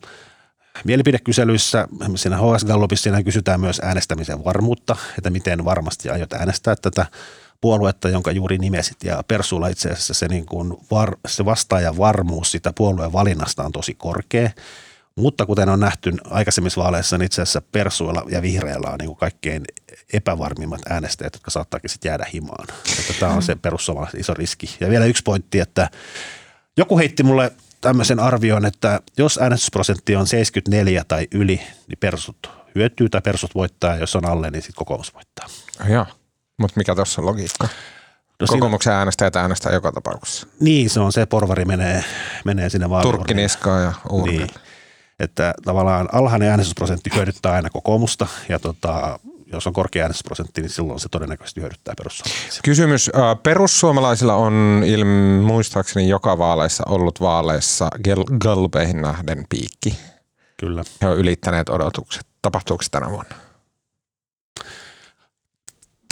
mielipidekyselyissä, 0.83 1.87
siinä 2.15 2.37
HS 2.37 2.65
Gallupissa 2.65 3.03
siinä 3.03 3.23
kysytään 3.23 3.59
myös 3.59 3.81
äänestämisen 3.83 4.45
varmuutta, 4.45 4.95
että 5.17 5.29
miten 5.29 5.65
varmasti 5.65 6.09
aiot 6.09 6.33
äänestää 6.33 6.75
tätä 6.75 7.05
puoluetta, 7.61 8.09
jonka 8.09 8.31
juuri 8.31 8.57
nimesit. 8.57 9.03
Ja 9.03 9.23
Persulla 9.27 9.67
itse 9.67 9.89
asiassa 9.89 10.13
se, 10.13 10.27
niin 10.27 10.45
kuin 10.45 10.73
var, 10.91 11.15
se 11.27 11.45
vastaajan 11.45 11.97
varmuus 11.97 12.51
sitä 12.51 12.73
puolueen 12.77 13.13
valinnasta 13.13 13.63
on 13.63 13.71
tosi 13.71 13.93
korkea. 13.93 14.49
Mutta 15.15 15.45
kuten 15.45 15.69
on 15.69 15.79
nähty 15.79 16.13
aikaisemmissa 16.29 16.81
vaaleissa, 16.81 17.17
niin 17.17 17.25
itse 17.25 17.41
asiassa 17.41 17.61
Persuilla 17.71 18.23
ja 18.29 18.41
Vihreillä 18.41 18.89
on 18.89 18.97
niin 18.99 19.07
kuin 19.07 19.17
kaikkein 19.17 19.63
epävarmimmat 20.13 20.81
äänestäjät, 20.89 21.33
jotka 21.33 21.51
saattaakin 21.51 21.89
sitten 21.89 22.09
jäädä 22.09 22.25
himaan. 22.33 22.67
Että 22.99 23.13
tämä 23.19 23.33
on 23.33 23.41
se 23.41 23.55
perussuomalaisen 23.55 24.19
iso 24.19 24.33
riski. 24.33 24.75
Ja 24.79 24.89
vielä 24.89 25.05
yksi 25.05 25.23
pointti, 25.23 25.59
että 25.59 25.89
joku 26.77 26.97
heitti 26.97 27.23
mulle 27.23 27.51
tämmöisen 27.81 28.19
arvion, 28.19 28.65
että 28.65 29.01
jos 29.17 29.37
äänestysprosentti 29.37 30.15
on 30.15 30.27
74 30.27 31.03
tai 31.07 31.27
yli, 31.31 31.61
niin 31.87 31.97
persut 31.99 32.49
hyötyy 32.75 33.09
tai 33.09 33.21
persut 33.21 33.55
voittaa, 33.55 33.95
jos 33.95 34.15
on 34.15 34.25
alle, 34.25 34.51
niin 34.51 34.61
sitten 34.61 34.75
kokoomus 34.75 35.13
voittaa. 35.13 35.47
Joo. 35.89 36.05
Mutta 36.61 36.77
mikä 36.77 36.95
tuossa 36.95 37.21
on 37.21 37.25
logiikka? 37.25 37.67
No 38.39 38.47
Kokoomuksen 38.47 38.93
äänestäjät 38.93 39.35
äänestää 39.35 39.73
joka 39.73 39.91
tapauksessa. 39.91 40.47
Niin, 40.59 40.89
se 40.89 40.99
on 40.99 41.11
se, 41.11 41.25
porvari 41.25 41.65
menee, 41.65 42.03
menee 42.45 42.69
sinne 42.69 42.89
vaan. 42.89 43.01
Turkki 43.01 43.33
niskaa 43.33 43.79
ja 43.79 43.93
uurnille. 44.09 44.45
Niin. 44.45 44.55
Että 45.19 45.53
tavallaan 45.65 46.09
alhainen 46.11 46.49
äänestysprosentti 46.49 47.09
hyödyttää 47.15 47.51
aina 47.51 47.69
kokoomusta 47.69 48.27
ja 48.49 48.59
tota, 48.59 49.19
jos 49.53 49.67
on 49.67 49.73
korkea 49.73 50.01
äänestysprosentti, 50.01 50.61
niin 50.61 50.69
silloin 50.69 50.99
se 50.99 51.09
todennäköisesti 51.09 51.61
hyödyttää 51.61 51.93
perussuomalaisia. 51.97 52.61
Kysymys. 52.63 53.11
Perussuomalaisilla 53.43 54.35
on 54.35 54.83
ilmi, 54.85 55.41
muistaakseni 55.41 56.09
joka 56.09 56.37
vaaleissa 56.37 56.83
ollut 56.87 57.21
vaaleissa 57.21 57.89
Galpeihin 58.39 59.01
nähden 59.01 59.45
piikki. 59.49 59.99
Kyllä. 60.57 60.83
He 61.01 61.07
ovat 61.07 61.19
ylittäneet 61.19 61.69
odotukset. 61.69 62.25
Tapahtuuko 62.41 62.83
se 62.83 62.89
tänä 62.89 63.09
vuonna? 63.09 63.35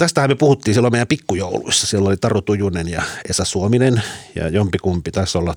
Tästähän 0.00 0.30
me 0.30 0.34
puhuttiin 0.34 0.74
silloin 0.74 0.92
meidän 0.92 1.06
pikkujouluissa. 1.06 1.86
Siellä 1.86 2.08
oli 2.08 2.16
Taru 2.16 2.42
Tujunen 2.42 2.88
ja 2.88 3.02
Esa 3.28 3.44
Suominen 3.44 4.02
ja 4.34 4.48
jompikumpi 4.48 5.10
taisi 5.10 5.38
olla 5.38 5.54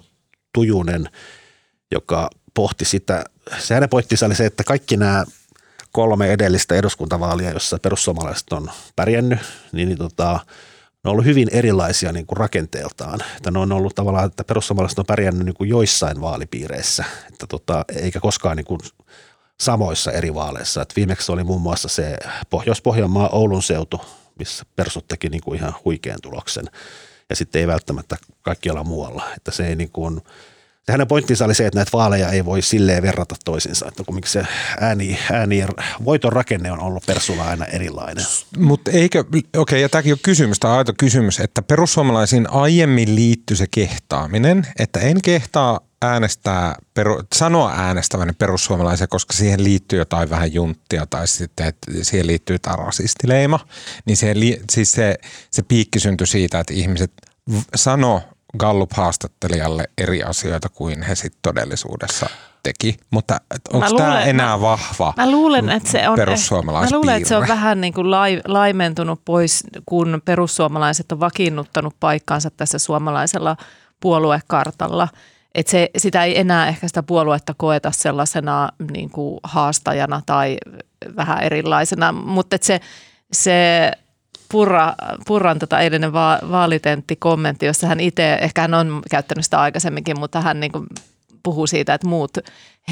Tujunen, 0.53 1.10
joka 1.91 2.29
pohti 2.53 2.86
sitä. 2.86 3.23
Se 3.60 3.73
hänen 3.73 3.89
pointtinsa 3.89 4.25
oli 4.25 4.36
se, 4.36 4.45
että 4.45 4.63
kaikki 4.63 4.97
nämä 4.97 5.25
kolme 5.91 6.34
edellistä 6.34 6.75
eduskuntavaalia, 6.75 7.51
jossa 7.51 7.77
perussuomalaiset 7.82 8.53
on 8.53 8.71
pärjännyt, 8.95 9.39
niin, 9.71 9.88
niin 9.88 9.97
tota, 9.97 10.39
ne 11.03 11.10
on 11.10 11.12
ollut 11.12 11.25
hyvin 11.25 11.47
erilaisia 11.51 12.12
niin 12.12 12.25
kuin 12.25 12.38
rakenteeltaan. 12.38 13.19
Että 13.38 13.51
ne 13.51 13.60
on 13.60 13.71
ollut 13.71 13.95
tavallaan, 13.95 14.25
että 14.25 14.43
perussuomalaiset 14.43 14.99
on 14.99 15.06
pärjännyt 15.06 15.45
niin 15.45 15.56
kuin 15.56 15.69
joissain 15.69 16.21
vaalipiireissä, 16.21 17.06
että 17.27 17.47
tota, 17.47 17.86
eikä 17.95 18.19
koskaan 18.19 18.58
niin 18.58 18.65
kuin 18.65 18.79
samoissa 19.60 20.12
eri 20.12 20.34
vaaleissa. 20.34 20.82
Et 20.82 20.93
viimeksi 20.95 21.32
oli 21.32 21.43
muun 21.43 21.62
muassa 21.62 21.88
se 21.88 22.17
Pohjois-Pohjanmaa, 22.49 23.29
Oulun 23.29 23.63
seutu, 23.63 24.01
missä 24.39 24.65
persut 24.75 25.07
teki 25.07 25.29
niin 25.29 25.41
kuin 25.41 25.59
ihan 25.59 25.75
huikean 25.85 26.21
tuloksen. 26.21 26.65
Ja 27.29 27.35
sitten 27.35 27.59
ei 27.59 27.67
välttämättä 27.67 28.17
kaikkialla 28.41 28.83
muualla. 28.83 29.23
Että 29.37 29.51
se 29.51 29.67
ei 29.67 29.75
niin 29.75 29.91
kuin, 29.91 30.21
hänen 30.89 31.07
pointtinsa 31.07 31.45
oli 31.45 31.55
se, 31.55 31.65
että 31.65 31.79
näitä 31.79 31.91
vaaleja 31.93 32.29
ei 32.29 32.45
voi 32.45 32.61
silleen 32.61 33.03
verrata 33.03 33.35
toisinsa, 33.45 33.87
että 33.87 34.03
kun 34.03 34.21
se 34.25 34.47
ääni, 34.79 35.19
ääni 35.31 35.65
voiton 36.05 36.33
rakenne 36.33 36.71
on 36.71 36.79
ollut 36.79 37.05
Persulla 37.05 37.49
aina 37.49 37.65
erilainen. 37.65 38.25
Mutta 38.57 38.91
eikö, 38.91 39.19
okei, 39.19 39.43
okay, 39.57 39.79
ja 39.79 39.89
tämäkin 39.89 40.13
on 40.13 40.19
kysymys, 40.23 40.59
tämä 40.59 40.77
aito 40.77 40.93
kysymys, 40.97 41.39
että 41.39 41.61
perussuomalaisiin 41.61 42.49
aiemmin 42.49 43.15
liittyi 43.15 43.57
se 43.57 43.65
kehtaaminen, 43.71 44.67
että 44.79 44.99
en 44.99 45.21
kehtaa 45.21 45.79
äänestää, 46.03 46.75
peru, 46.93 47.23
sanoa 47.35 47.73
äänestäväni 47.75 48.33
perussuomalaisia, 48.33 49.07
koska 49.07 49.33
siihen 49.33 49.63
liittyy 49.63 49.99
jotain 49.99 50.29
vähän 50.29 50.53
junttia 50.53 51.05
tai 51.09 51.27
sitten 51.27 51.67
että 51.67 51.91
siihen 52.01 52.27
liittyy 52.27 52.55
jotain 52.55 52.79
rasistileima, 52.79 53.59
niin 54.05 54.17
se, 54.17 54.33
siis 54.71 54.91
se, 54.91 55.15
se 55.51 55.61
piikki 55.61 55.99
syntyi 55.99 56.27
siitä, 56.27 56.59
että 56.59 56.73
ihmiset 56.73 57.11
sano 57.75 58.21
Gallup-haastattelijalle 58.57 59.83
eri 59.97 60.23
asioita 60.23 60.69
kuin 60.69 61.01
he 61.01 61.15
sitten 61.15 61.39
todellisuudessa 61.41 62.29
teki, 62.63 62.97
mutta 63.09 63.41
onko 63.73 63.97
tämä 63.97 64.23
enää 64.23 64.61
vahva 64.61 65.13
mä 65.17 65.31
luulen, 65.31 65.69
että 65.69 65.89
se 65.89 66.09
on, 66.09 66.19
Mä 66.65 66.87
luulen, 66.91 67.15
että 67.15 67.29
se 67.29 67.35
on 67.35 67.47
vähän 67.47 67.81
niin 67.81 67.93
kuin 67.93 68.11
lai, 68.11 68.41
laimentunut 68.47 69.21
pois, 69.25 69.63
kun 69.85 70.21
perussuomalaiset 70.25 71.11
on 71.11 71.19
vakiinnuttanut 71.19 71.95
paikkaansa 71.99 72.49
tässä 72.51 72.77
suomalaisella 72.77 73.57
puoluekartalla– 73.99 75.07
että 75.55 75.71
se, 75.71 75.89
sitä 75.97 76.23
ei 76.23 76.39
enää 76.39 76.67
ehkä 76.67 76.87
sitä 76.87 77.03
puoluetta 77.03 77.53
koeta 77.57 77.91
sellaisena 77.91 78.69
niin 78.91 79.09
kuin 79.09 79.39
haastajana 79.43 80.21
tai 80.25 80.57
vähän 81.15 81.43
erilaisena, 81.43 82.11
mutta 82.11 82.55
että 82.55 82.67
se, 82.67 82.79
se 83.33 83.91
Purra, 84.51 84.93
Purran 85.27 85.59
tota 85.59 85.79
eilinen 85.79 86.13
va, 86.13 86.39
vaalitentti-kommentti, 86.51 87.65
jossa 87.65 87.87
hän 87.87 87.99
itse, 87.99 88.33
ehkä 88.33 88.61
hän 88.61 88.73
on 88.73 89.01
käyttänyt 89.11 89.45
sitä 89.45 89.59
aikaisemminkin, 89.59 90.19
mutta 90.19 90.41
hän 90.41 90.59
niin 90.59 90.71
kuin 90.71 90.87
puhuu 91.43 91.67
siitä, 91.67 91.93
että 91.93 92.07
muut 92.07 92.37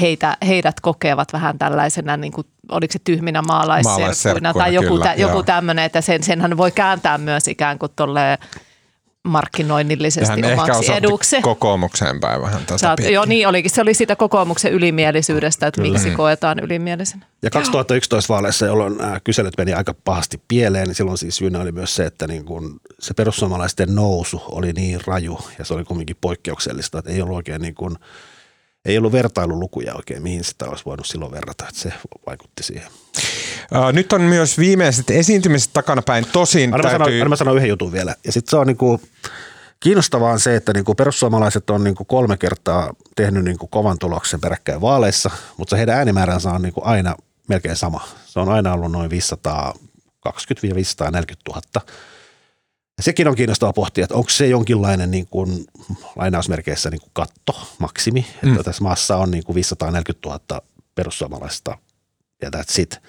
heitä, 0.00 0.36
heidät 0.46 0.80
kokevat 0.80 1.32
vähän 1.32 1.58
tällaisena, 1.58 2.16
niin 2.16 2.32
kuin, 2.32 2.46
oliko 2.68 2.92
se 2.92 2.98
tyhminä 3.04 3.42
maalaisserkkuina 3.42 4.54
tai 4.54 4.74
joku, 4.74 4.88
kyllä, 4.88 5.04
tä, 5.04 5.14
joku 5.14 5.42
tämmöinen, 5.42 5.84
että 5.84 6.00
sen, 6.00 6.22
senhän 6.22 6.56
voi 6.56 6.70
kääntää 6.70 7.18
myös 7.18 7.48
ikään 7.48 7.78
kuin 7.78 7.92
tolleen 7.96 8.38
markkinoinnillisesti 9.24 10.42
Hän 10.42 10.52
omaksi 10.52 10.80
ehkä 10.80 10.96
eduksi. 10.96 11.42
kokoomukseen 11.42 12.20
päin 12.20 12.42
vähän 12.42 12.62
Saat, 12.76 13.00
joo, 13.00 13.24
niin 13.24 13.48
olikin. 13.48 13.70
Se 13.70 13.80
oli 13.80 13.94
sitä 13.94 14.16
kokoomuksen 14.16 14.72
ylimielisyydestä, 14.72 15.66
että 15.66 15.80
Kyllä. 15.80 15.92
miksi 15.92 16.10
koetaan 16.10 16.58
ylimielisen. 16.58 17.24
Ja 17.42 17.50
2011 17.50 18.32
vaaleissa, 18.32 18.66
jolloin 18.66 18.98
nämä 18.98 19.20
kyselyt 19.24 19.54
meni 19.58 19.72
aika 19.72 19.94
pahasti 20.04 20.42
pieleen, 20.48 20.86
niin 20.86 20.94
silloin 20.94 21.18
siis 21.18 21.36
syynä 21.36 21.60
oli 21.60 21.72
myös 21.72 21.94
se, 21.94 22.04
että 22.04 22.26
niin 22.26 22.44
kun 22.44 22.80
se 23.00 23.14
perussuomalaisten 23.14 23.94
nousu 23.94 24.42
oli 24.48 24.72
niin 24.72 25.00
raju 25.06 25.38
ja 25.58 25.64
se 25.64 25.74
oli 25.74 25.84
kumminkin 25.84 26.16
poikkeuksellista, 26.20 26.98
että 26.98 27.10
ei 27.10 27.22
ollut 27.22 27.36
oikein 27.36 27.62
niin 27.62 27.74
kuin– 27.74 27.96
ei 28.84 28.98
ollut 28.98 29.12
vertailulukuja 29.12 29.94
oikein, 29.94 30.22
mihin 30.22 30.44
sitä 30.44 30.64
olisi 30.64 30.84
voinut 30.84 31.06
silloin 31.06 31.32
verrata, 31.32 31.68
että 31.68 31.80
se 31.80 31.92
vaikutti 32.26 32.62
siihen. 32.62 32.86
Nyt 33.92 34.12
on 34.12 34.22
myös 34.22 34.58
viimeiset 34.58 35.10
esiintymiset 35.10 35.70
takanapäin. 35.72 36.26
Tosin 36.32 36.74
anna 36.74 36.90
täytyy... 36.90 37.18
Sanon, 37.18 37.28
mä 37.28 37.36
sanon 37.36 37.56
yhden 37.56 37.68
jutun 37.68 37.92
vielä. 37.92 38.14
Ja 38.24 38.32
sitten 38.32 38.50
se 38.50 38.56
on 38.56 38.66
niinku, 38.66 39.00
kiinnostavaa 39.80 40.32
on 40.32 40.40
se, 40.40 40.56
että 40.56 40.72
niinku 40.72 40.94
perussuomalaiset 40.94 41.70
on 41.70 41.84
niinku 41.84 42.04
kolme 42.04 42.36
kertaa 42.36 42.94
tehnyt 43.16 43.44
niinku 43.44 43.66
kovan 43.66 43.98
tuloksen 43.98 44.40
peräkkäin 44.40 44.80
vaaleissa, 44.80 45.30
mutta 45.56 45.70
se 45.70 45.78
heidän 45.78 45.96
äänimääränsä 45.96 46.50
on 46.50 46.62
niinku 46.62 46.80
aina 46.84 47.16
melkein 47.48 47.76
sama. 47.76 48.08
Se 48.26 48.40
on 48.40 48.48
aina 48.48 48.72
ollut 48.72 48.92
noin 48.92 49.10
520-540 49.10 49.14
000 51.48 51.62
sekin 53.02 53.28
on 53.28 53.34
kiinnostavaa 53.34 53.72
pohtia, 53.72 54.04
että 54.04 54.14
onko 54.14 54.30
se 54.30 54.46
jonkinlainen 54.46 55.10
niin 55.10 55.26
kuin, 55.26 55.64
lainausmerkeissä 56.16 56.90
niin 56.90 57.00
kuin 57.00 57.10
katto, 57.12 57.68
maksimi, 57.78 58.26
mm. 58.42 58.52
että 58.52 58.62
tässä 58.62 58.82
maassa 58.82 59.16
on 59.16 59.30
niin 59.30 59.44
kuin 59.44 59.54
540 59.54 60.28
000 60.28 60.62
perussuomalaista 60.94 61.78
ja 62.42 62.48
that's 62.48 62.80
it. 62.80 63.00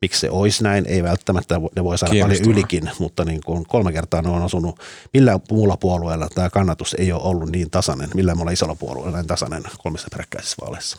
Miksi 0.00 0.20
se 0.20 0.30
olisi 0.30 0.62
näin? 0.62 0.86
Ei 0.86 1.02
välttämättä, 1.02 1.60
ne 1.76 1.84
voi 1.84 1.98
saada 1.98 2.14
paljon 2.20 2.50
ylikin, 2.50 2.90
mutta 2.98 3.24
niin 3.24 3.40
kuin 3.44 3.66
kolme 3.66 3.92
kertaa 3.92 4.22
ne 4.22 4.28
on 4.28 4.42
asunut. 4.42 4.80
Millä 5.12 5.40
muulla 5.50 5.76
puolueella 5.76 6.28
tämä 6.34 6.50
kannatus 6.50 6.94
ei 6.98 7.12
ole 7.12 7.22
ollut 7.22 7.50
niin 7.50 7.70
tasainen, 7.70 8.10
millä 8.14 8.34
muulla 8.34 8.50
isolla 8.50 8.74
puolueella 8.74 9.12
näin 9.12 9.26
tasainen 9.26 9.62
kolmessa 9.78 10.08
peräkkäisessä 10.12 10.56
vaaleissa. 10.60 10.98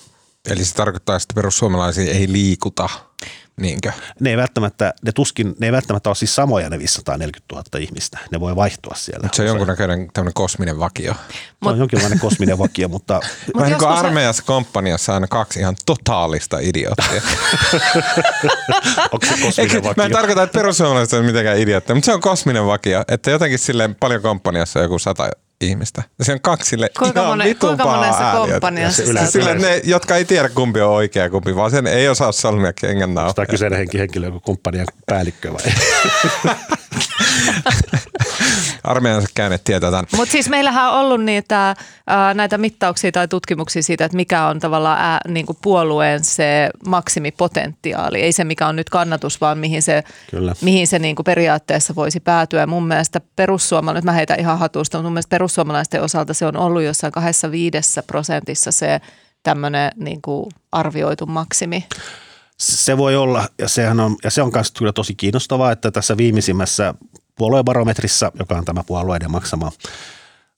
Eli 0.49 0.65
se 0.65 0.75
tarkoittaa, 0.75 1.15
että 1.15 1.33
perussuomalaisia 1.35 2.11
ei 2.13 2.31
liikuta 2.31 2.89
Niinkö? 3.59 3.91
Ne 4.19 4.29
ei 4.29 4.37
välttämättä, 4.37 4.93
ne 5.01 5.11
tuskin, 5.11 5.55
ne 5.59 5.67
ei 5.67 5.71
välttämättä 5.71 6.09
ole 6.09 6.15
siis 6.15 6.35
samoja 6.35 6.69
ne 6.69 6.79
540 6.79 7.55
000 7.55 7.63
ihmistä. 7.79 8.17
Ne 8.31 8.39
voi 8.39 8.55
vaihtua 8.55 8.93
siellä. 8.95 9.23
Mut 9.23 9.33
se 9.33 9.41
on 9.41 9.47
jonkunnäköinen 9.47 10.07
tämmöinen 10.13 10.33
kosminen 10.33 10.79
vakio. 10.79 11.13
Se 11.63 11.69
on 11.69 11.77
jonkinlainen 11.77 12.19
kosminen 12.19 12.57
vakio, 12.57 12.87
mutta... 12.87 13.19
Vähän 13.55 13.69
niin 13.69 13.79
kuin 13.79 13.89
armeijassa 13.91 14.43
komppaniassa 14.43 15.13
aina 15.13 15.27
kaksi 15.27 15.59
ihan 15.59 15.75
totaalista 15.85 16.59
idioottia. 16.59 17.21
Onko 19.11 19.25
se 19.25 19.31
kosminen 19.41 19.53
Eikö, 19.57 19.77
vakio? 19.77 19.93
Mä 19.97 20.05
en 20.05 20.11
tarkoita, 20.11 20.43
että 20.43 20.59
perussuomalaiset 20.59 21.19
on 21.19 21.25
mitenkään 21.25 21.57
idioottia, 21.57 21.95
mutta 21.95 22.05
se 22.05 22.13
on 22.13 22.21
kosminen 22.21 22.65
vakio. 22.65 23.03
Että 23.07 23.31
jotenkin 23.31 23.59
silleen 23.59 23.95
paljon 23.95 24.21
komppaniassa 24.21 24.79
joku 24.79 24.99
sata 24.99 25.29
ihmistä. 25.61 26.03
Ja 26.19 26.25
se 26.25 26.33
on 26.33 26.41
kaksille 26.41 26.89
kuinka 26.99 27.19
ihan 27.19 27.31
monen, 27.31 27.55
kuinka 27.55 27.83
monessa 27.83 28.31
komppaniassa 28.31 29.05
sillä, 29.05 29.25
sillä 29.25 29.55
ne, 29.55 29.81
jotka 29.83 30.15
ei 30.15 30.25
tiedä 30.25 30.49
kumpi 30.49 30.81
on 30.81 30.89
oikea 30.89 31.29
kumpi, 31.29 31.55
vaan 31.55 31.71
sen 31.71 31.87
ei 31.87 32.09
osaa 32.09 32.31
solmia 32.31 32.73
kengän 32.73 33.13
nauhaa. 33.13 33.29
Sitä 33.31 33.45
kyseinen 33.45 33.79
henki, 33.79 33.99
henkilö, 33.99 34.25
joku 34.25 34.39
kumppanian 34.39 34.87
päällikkö 35.05 35.53
vai? 35.53 35.61
Armeijansa 38.83 39.27
käyneet 39.35 39.63
tietää 39.63 39.91
tämän. 39.91 40.05
Mutta 40.15 40.31
siis 40.31 40.49
meillähän 40.49 40.89
on 40.89 40.99
ollut 40.99 41.23
niitä, 41.23 41.75
näitä 42.33 42.57
mittauksia 42.57 43.11
tai 43.11 43.27
tutkimuksia 43.27 43.83
siitä, 43.83 44.05
että 44.05 44.15
mikä 44.15 44.45
on 44.45 44.59
tavallaan 44.59 44.99
ää, 44.99 45.19
niin 45.27 45.45
kuin 45.45 45.57
puolueen 45.61 46.23
se 46.23 46.69
maksimipotentiaali. 46.87 48.21
Ei 48.21 48.31
se, 48.31 48.43
mikä 48.43 48.67
on 48.67 48.75
nyt 48.75 48.89
kannatus, 48.89 49.41
vaan 49.41 49.57
mihin 49.57 49.81
se, 49.81 50.03
Kyllä. 50.31 50.55
mihin 50.61 50.87
se 50.87 50.99
niin 50.99 51.15
kuin 51.15 51.23
periaatteessa 51.23 51.95
voisi 51.95 52.19
päätyä. 52.19 52.67
Mun 52.67 52.87
mielestä 52.87 53.21
perussuomalaiset, 53.35 54.05
mä 54.05 54.11
heitä 54.11 54.35
ihan 54.35 54.59
hatusta, 54.59 54.97
mutta 54.97 55.03
mun 55.07 55.13
mielestä 55.13 55.29
perussuomalaisten 55.29 56.01
osalta 56.01 56.33
se 56.33 56.45
on 56.45 56.57
ollut 56.57 56.83
jossain 56.83 57.13
kahdessa 57.13 57.51
viidessä 57.51 58.03
prosentissa 58.03 58.71
se 58.71 59.01
tämmöinen 59.43 59.91
niin 59.95 60.21
kuin 60.21 60.49
arvioitu 60.71 61.25
maksimi. 61.25 61.85
Se 62.59 62.97
voi 62.97 63.15
olla, 63.15 63.49
ja, 63.57 63.67
sehän 63.67 63.99
on, 63.99 64.15
ja 64.23 64.29
se 64.29 64.41
on 64.41 64.51
myös 64.53 64.71
kyllä 64.71 64.93
tosi 64.93 65.15
kiinnostavaa, 65.15 65.71
että 65.71 65.91
tässä 65.91 66.17
viimeisimmässä 66.17 66.93
puoluebarometrissa, 67.35 68.31
joka 68.39 68.55
on 68.55 68.65
tämä 68.65 68.83
puolueiden 68.83 69.31
maksama 69.31 69.71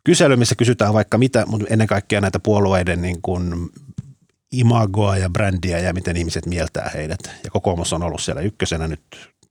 kysely, 0.03 0.35
missä 0.35 0.55
kysytään 0.55 0.93
vaikka 0.93 1.17
mitä, 1.17 1.45
mutta 1.45 1.67
ennen 1.69 1.87
kaikkea 1.87 2.21
näitä 2.21 2.39
puolueiden 2.39 3.01
niin 3.01 3.21
kuin 3.21 3.69
imagoa 4.51 5.17
ja 5.17 5.29
brändiä 5.29 5.79
ja 5.79 5.93
miten 5.93 6.17
ihmiset 6.17 6.45
mieltää 6.45 6.91
heidät. 6.93 7.19
Ja 7.43 7.51
kokoomus 7.51 7.93
on 7.93 8.03
ollut 8.03 8.21
siellä 8.21 8.41
ykkösenä 8.41 8.87
nyt 8.87 9.01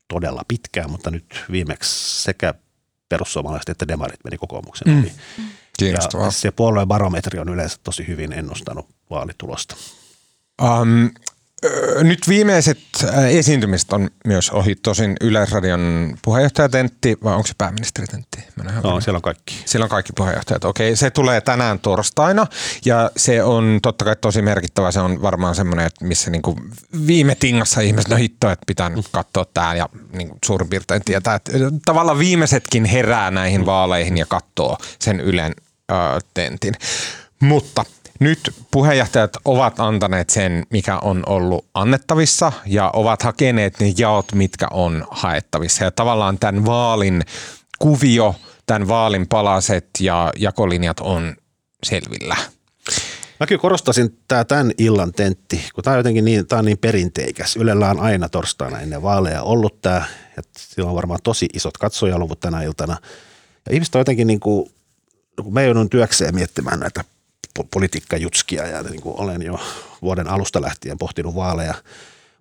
todella 0.08 0.42
pitkään, 0.48 0.90
mutta 0.90 1.10
nyt 1.10 1.44
viimeksi 1.50 2.22
sekä 2.22 2.54
perussuomalaiset 3.08 3.68
että 3.68 3.88
demarit 3.88 4.24
meni 4.24 4.38
kokoomuksen 4.38 4.88
mm. 4.88 5.04
Ja 5.80 6.30
se 6.30 6.50
puoluebarometri 6.50 7.38
on 7.38 7.48
yleensä 7.48 7.76
tosi 7.84 8.06
hyvin 8.08 8.32
ennustanut 8.32 8.86
vaalitulosta. 9.10 9.76
Um, 10.62 11.10
nyt 12.02 12.28
viimeiset 12.28 12.78
esiintymiset 13.30 13.92
on 13.92 14.10
myös 14.26 14.50
ohi. 14.50 14.74
Tosin 14.74 15.16
Yleisradion 15.20 16.14
puheenjohtajatentti, 16.24 17.18
vai 17.24 17.34
onko 17.34 17.46
se 17.46 17.54
pääministeritentti? 17.58 18.38
No, 18.82 19.00
siellä 19.00 19.16
on 19.16 19.22
kaikki. 19.22 19.62
Siellä 19.64 19.84
on 19.84 19.90
kaikki 19.90 20.12
puheenjohtajat. 20.16 20.64
Okei, 20.64 20.96
se 20.96 21.10
tulee 21.10 21.40
tänään 21.40 21.78
torstaina 21.78 22.46
ja 22.84 23.10
se 23.16 23.42
on 23.42 23.78
totta 23.82 24.04
kai 24.04 24.16
tosi 24.16 24.42
merkittävä. 24.42 24.92
Se 24.92 25.00
on 25.00 25.22
varmaan 25.22 25.54
semmoinen, 25.54 25.86
että 25.86 26.04
missä 26.04 26.30
niinku 26.30 26.56
viime 27.06 27.34
tingassa 27.34 27.80
ihmiset, 27.80 28.08
no 28.10 28.16
hitto, 28.16 28.50
että 28.50 28.64
pitää 28.66 28.88
nyt 28.88 29.08
katsoa 29.12 29.44
tämä 29.44 29.74
ja 29.74 29.88
niinku 30.12 30.38
suurin 30.44 30.68
piirtein 30.68 31.02
tietää, 31.04 31.34
että 31.34 31.52
tavallaan 31.84 32.18
viimeisetkin 32.18 32.84
herää 32.84 33.30
näihin 33.30 33.66
vaaleihin 33.66 34.16
ja 34.16 34.26
katsoo 34.26 34.78
sen 34.98 35.20
Ylen 35.20 35.54
ö, 35.90 35.94
tentin. 36.34 36.74
Mutta– 37.40 37.84
nyt 38.20 38.54
puheenjohtajat 38.70 39.30
ovat 39.44 39.80
antaneet 39.80 40.30
sen, 40.30 40.66
mikä 40.70 40.98
on 40.98 41.22
ollut 41.26 41.66
annettavissa 41.74 42.52
ja 42.66 42.90
ovat 42.92 43.22
hakeneet 43.22 43.80
ne 43.80 43.92
jaot, 43.98 44.32
mitkä 44.32 44.68
on 44.70 45.06
haettavissa. 45.10 45.84
Ja 45.84 45.90
tavallaan 45.90 46.38
tämän 46.38 46.66
vaalin 46.66 47.22
kuvio, 47.78 48.34
tämän 48.66 48.88
vaalin 48.88 49.28
palaset 49.28 49.88
ja 50.00 50.32
jakolinjat 50.36 51.00
on 51.00 51.36
selvillä. 51.82 52.36
Mä 53.40 53.46
kyllä 53.46 53.60
korostaisin 53.60 54.18
tämä 54.28 54.44
tämän 54.44 54.72
illan 54.78 55.12
tentti, 55.12 55.64
kun 55.74 55.84
tämä 55.84 55.94
on 55.94 55.98
jotenkin 55.98 56.24
niin, 56.24 56.46
tämä 56.46 56.58
on 56.58 56.64
niin 56.64 56.78
perinteikäs. 56.78 57.56
Ylellä 57.56 57.90
on 57.90 58.00
aina 58.00 58.28
torstaina 58.28 58.80
ennen 58.80 59.02
vaaleja 59.02 59.42
ollut 59.42 59.80
tämä, 59.80 60.04
ja 60.36 60.42
sillä 60.58 60.88
on 60.88 60.96
varmaan 60.96 61.20
tosi 61.22 61.46
isot 61.54 61.78
katsojaluvut 61.78 62.40
tänä 62.40 62.62
iltana. 62.62 62.96
Ja 63.66 63.74
ihmiset 63.74 63.94
on 63.94 64.00
jotenkin 64.00 64.26
niin 64.26 64.40
kuin, 64.40 64.70
kun 65.42 65.52
mä 65.52 65.62
joudun 65.62 65.90
työkseen 65.90 66.34
miettimään 66.34 66.80
näitä 66.80 67.04
politiikkajutskia 67.70 68.66
ja 68.66 68.82
niin 68.82 69.00
kuin 69.00 69.20
olen 69.20 69.42
jo 69.42 69.60
vuoden 70.02 70.28
alusta 70.28 70.62
lähtien 70.62 70.98
pohtinut 70.98 71.34
vaaleja. 71.34 71.74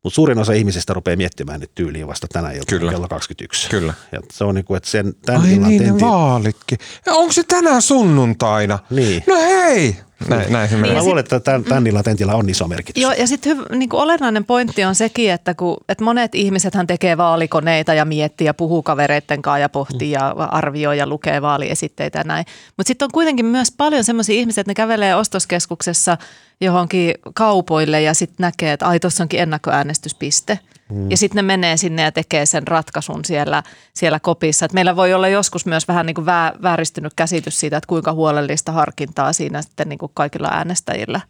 Mutta 0.04 0.16
suurin 0.16 0.40
osa 0.40 0.54
ihmisistä 0.54 0.94
rupeaa 0.94 1.18
miettimään 1.18 1.60
nyt 1.60 1.72
tyyliin 1.76 2.08
vasta 2.08 2.28
tänä 2.34 2.52
iltana 2.52 2.92
kello 2.92 3.08
21. 3.08 3.70
Kyllä. 3.70 3.94
Ja 4.12 4.22
se 4.32 4.44
on 4.44 4.56
niin 4.56 4.66
kuin, 4.66 4.78
että 4.78 4.90
sen 4.90 5.14
tämän 5.26 5.42
Ai 5.42 5.54
illan 5.54 5.70
niin, 5.70 5.84
tentti... 5.84 6.04
vaalitkin. 6.04 6.78
Onko 7.08 7.34
se 7.34 7.44
tänään 7.44 7.82
sunnuntaina? 7.82 8.80
Niin. 8.90 9.24
No 9.28 9.36
hei, 9.36 9.98
näin, 10.28 10.54
näin 10.54 10.70
se 10.70 10.76
menee. 10.76 10.96
Mä 10.96 11.04
luulen, 11.04 11.20
että 11.20 11.40
tämän, 11.40 12.04
tentillä 12.04 12.36
on 12.36 12.50
iso 12.50 12.68
merkitys. 12.68 13.04
Joo, 13.04 13.12
ja 13.12 13.28
sitten 13.28 13.58
niin 13.76 13.90
olennainen 13.94 14.46
pointti 14.46 14.84
on 14.84 14.96
sekin, 14.96 15.32
että, 15.32 15.54
kun, 15.54 15.78
että 15.90 16.04
monet 16.04 16.36
ihmisethän 16.36 16.88
tekee 16.88 17.18
vaalikoneita 17.18 17.94
ja 17.94 18.06
miettii 18.06 18.48
ja 18.48 18.54
puhuu 18.54 18.84
kavereitten 18.84 19.42
kanssa 19.42 19.60
ja 19.60 19.70
pohtii 19.70 20.12
ja 20.12 20.30
arvioi 20.30 20.98
ja 20.98 21.08
lukee 21.08 21.42
vaaliesitteitä 21.42 22.18
ja 22.20 22.24
näin. 22.24 22.46
Mutta 22.78 22.88
sitten 22.88 23.06
on 23.06 23.12
kuitenkin 23.14 23.46
myös 23.46 23.72
paljon 23.78 24.04
sellaisia 24.04 24.36
ihmisiä, 24.36 24.62
että 24.62 24.70
ne 24.70 24.76
kävelee 24.76 25.16
ostoskeskuksessa 25.16 26.18
johonkin 26.62 27.14
kaupoille 27.34 28.02
ja 28.02 28.14
sitten 28.14 28.44
näkee, 28.44 28.74
että 28.74 28.88
ai 28.88 29.00
tuossa 29.00 29.24
onkin 29.24 29.40
ennakkoäänestyspiste– 29.40 30.60
Mm. 30.92 31.12
Ja 31.12 31.18
sitten 31.18 31.36
ne 31.36 31.42
menee 31.42 31.78
sinne 31.78 32.02
ja 32.02 32.12
tekee 32.12 32.46
sen 32.46 32.68
ratkaisun 32.68 33.26
siellä, 33.26 33.64
siellä 33.94 34.20
kopissa. 34.20 34.66
Et 34.66 34.74
meillä 34.74 34.96
voi 34.96 35.14
olla 35.14 35.28
joskus 35.28 35.66
myös 35.66 35.88
vähän 35.88 36.06
niin 36.06 36.16
kuin 36.16 36.26
vää, 36.26 36.54
vääristynyt 36.62 37.14
käsitys 37.16 37.60
siitä, 37.60 37.78
että 37.78 37.88
kuinka 37.88 38.14
huolellista 38.14 38.72
harkintaa 38.72 39.34
siinä 39.34 39.62
sitten 39.62 39.90
niin 39.90 40.00
kuin 40.00 40.12
kaikilla 40.14 40.50
äänestäjillä 40.52 41.22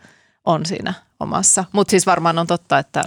on 0.46 0.66
siinä 0.66 0.94
omassa. 1.20 1.66
Mutta 1.72 1.92
siis 1.92 2.06
varmaan 2.06 2.40
on 2.40 2.48
totta, 2.48 2.80
että 2.80 3.04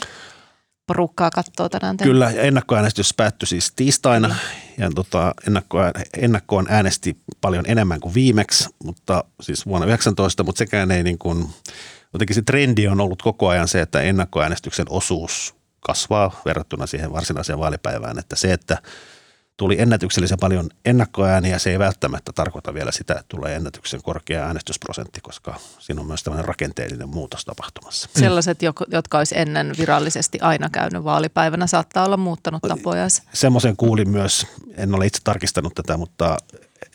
porukkaa 0.87 1.31
katsoo 1.31 1.69
tänään. 1.69 1.97
Ten. 1.97 2.09
Kyllä, 2.09 2.31
ennakkoäänestys 2.31 3.15
päättyi 3.15 3.47
siis 3.47 3.73
tiistaina 3.77 4.37
ja 4.79 4.91
tota, 4.95 5.35
ennakkoa, 5.47 5.91
ennakkoon 6.19 6.67
äänesti 6.69 7.17
paljon 7.41 7.65
enemmän 7.69 8.01
kuin 8.01 8.15
viimeksi, 8.15 8.69
mutta 8.85 9.25
siis 9.41 9.67
vuonna 9.67 9.87
19, 9.87 10.45
mutta 10.45 10.59
sekään 10.59 10.91
ei 10.91 11.03
niin 11.03 11.19
kuin, 11.19 11.49
jotenkin 12.13 12.35
se 12.35 12.43
trendi 12.43 12.89
on 12.89 13.01
ollut 13.01 13.23
koko 13.23 13.49
ajan 13.49 13.69
se, 13.69 13.81
että 13.81 14.01
ennakkoäänestyksen 14.01 14.87
osuus 14.91 15.62
kasvaa 15.83 16.41
verrattuna 16.45 16.87
siihen 16.87 17.13
varsinaiseen 17.13 17.59
vaalipäivään, 17.59 18.19
että 18.19 18.37
se, 18.37 18.53
että 18.53 18.79
tuli 19.57 19.81
ennätyksellisen 19.81 20.39
paljon 20.41 20.71
ennakkoääniä. 20.85 21.59
Se 21.59 21.71
ei 21.71 21.79
välttämättä 21.79 22.33
tarkoita 22.33 22.75
vielä 22.75 22.93
sitä, 22.93 23.13
että 23.13 23.25
tulee 23.29 23.57
ennätyksen 23.57 24.03
korkea 24.03 24.45
äänestysprosentti, 24.47 25.21
koska 25.21 25.55
siinä 25.79 26.01
on 26.01 26.07
myös 26.07 26.23
tämmöinen 26.23 26.45
rakenteellinen 26.45 27.09
muutos 27.09 27.45
tapahtumassa. 27.45 28.09
Sellaiset, 28.19 28.59
jotka 28.89 29.19
olisi 29.19 29.39
ennen 29.39 29.73
virallisesti 29.79 30.39
aina 30.41 30.71
käynyt 30.71 31.05
vaalipäivänä, 31.05 31.67
saattaa 31.67 32.05
olla 32.05 32.17
muuttanut 32.17 32.63
tapoja. 32.69 33.07
Semmoisen 33.33 33.77
kuulin 33.77 34.11
myös, 34.11 34.47
en 34.77 34.95
ole 34.95 35.07
itse 35.07 35.21
tarkistanut 35.25 35.75
tätä, 35.75 35.97
mutta 35.97 36.37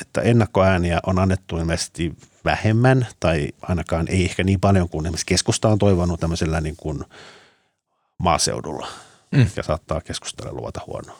että 0.02 0.22
ennakkoääniä 0.22 1.00
on 1.06 1.20
annettu 1.20 1.58
ilmeisesti 1.58 2.18
vähemmän 2.46 3.08
tai 3.20 3.50
ainakaan 3.62 4.08
ei 4.10 4.26
ehkä 4.26 4.44
niin 4.44 4.60
paljon 4.60 4.90
kuin 4.90 5.06
esimerkiksi 5.06 5.26
keskusta 5.26 5.70
on 5.70 5.80
toivonut 5.80 6.20
tämmöisellä 6.20 6.62
niin 6.62 6.76
kuin 6.78 7.04
maaseudulla– 8.18 8.88
mm. 9.32 9.48
ja 9.56 9.64
saattaa 9.64 10.02
keskustella 10.02 10.54
luvata 10.54 10.82
huonoa. 10.88 11.18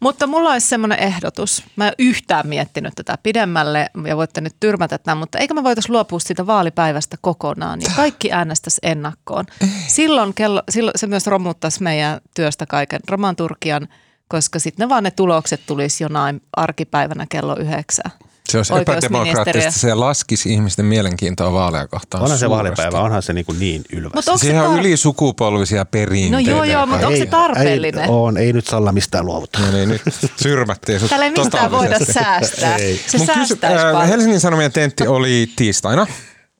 Mutta 0.00 0.26
mulla 0.26 0.50
olisi 0.50 0.68
semmoinen 0.68 0.98
ehdotus. 0.98 1.64
Mä 1.76 1.88
en 1.88 1.94
yhtään 1.98 2.48
miettinyt 2.48 2.94
tätä 2.94 3.18
pidemmälle 3.22 3.90
ja 4.06 4.16
voitte 4.16 4.40
nyt 4.40 4.56
tyrmätä 4.60 4.98
tämän, 4.98 5.18
mutta 5.18 5.38
eikö 5.38 5.54
me 5.54 5.64
voitaisiin 5.64 5.92
luopua 5.92 6.20
siitä 6.20 6.46
vaalipäivästä 6.46 7.16
kokonaan 7.20 7.80
ja 7.80 7.90
kaikki 7.96 8.32
äänestäisi 8.32 8.80
ennakkoon. 8.82 9.44
Silloin, 9.86 10.34
kello, 10.34 10.62
silloin 10.70 10.98
se 10.98 11.06
myös 11.06 11.26
romuttaisi 11.26 11.82
meidän 11.82 12.20
työstä 12.34 12.66
kaiken 12.66 13.00
romanturkian, 13.08 13.88
koska 14.28 14.58
sitten 14.58 14.84
ne 14.84 14.88
vaan 14.88 15.04
ne 15.04 15.10
tulokset 15.10 15.60
tulisi 15.66 16.04
jonain 16.04 16.42
arkipäivänä 16.56 17.26
kello 17.28 17.56
yhdeksän. 17.56 18.12
Se 18.52 18.58
olisi 18.58 18.74
epädemokraattista, 18.80 19.70
se 19.70 19.94
laskisi 19.94 20.52
ihmisten 20.52 20.84
mielenkiintoa 20.84 21.52
vaaleja 21.52 21.88
kohtaan 21.88 22.22
Onhan 22.22 22.38
se 22.38 22.50
vaalipäivä, 22.50 23.00
onhan 23.00 23.22
se 23.22 23.32
niin, 23.32 23.46
kuin 23.46 23.58
niin 23.58 23.84
ylväs. 23.92 24.14
Mut 24.14 24.28
onko 24.28 24.38
Siihen 24.38 24.62
on 24.62 24.78
ylisukupolvisia 24.78 25.84
perinteitä. 25.84 26.50
No 26.50 26.56
joo, 26.56 26.64
joo, 26.64 26.86
mutta 26.86 27.06
onko 27.06 27.18
se 27.18 27.26
tarpeellinen? 27.26 28.04
Ei, 28.04 28.10
on, 28.10 28.36
ei 28.36 28.52
nyt 28.52 28.66
Salla 28.66 28.92
mistään 28.92 29.26
luovuttaa. 29.26 29.66
No 29.66 29.72
niin, 29.72 29.88
nyt 29.88 30.02
syrmättiin 30.36 31.00
sut 31.00 31.08
Täällä 31.08 31.24
ei 31.24 31.32
mistään 31.32 31.70
voida 31.70 31.98
säästää. 32.12 32.76
ei. 32.76 33.00
Se 33.06 33.18
kysy, 33.34 33.58
äh, 33.64 34.08
Helsingin 34.08 34.40
Sanomien 34.40 34.72
tentti 34.72 35.06
oli 35.06 35.50
tiistaina. 35.56 36.06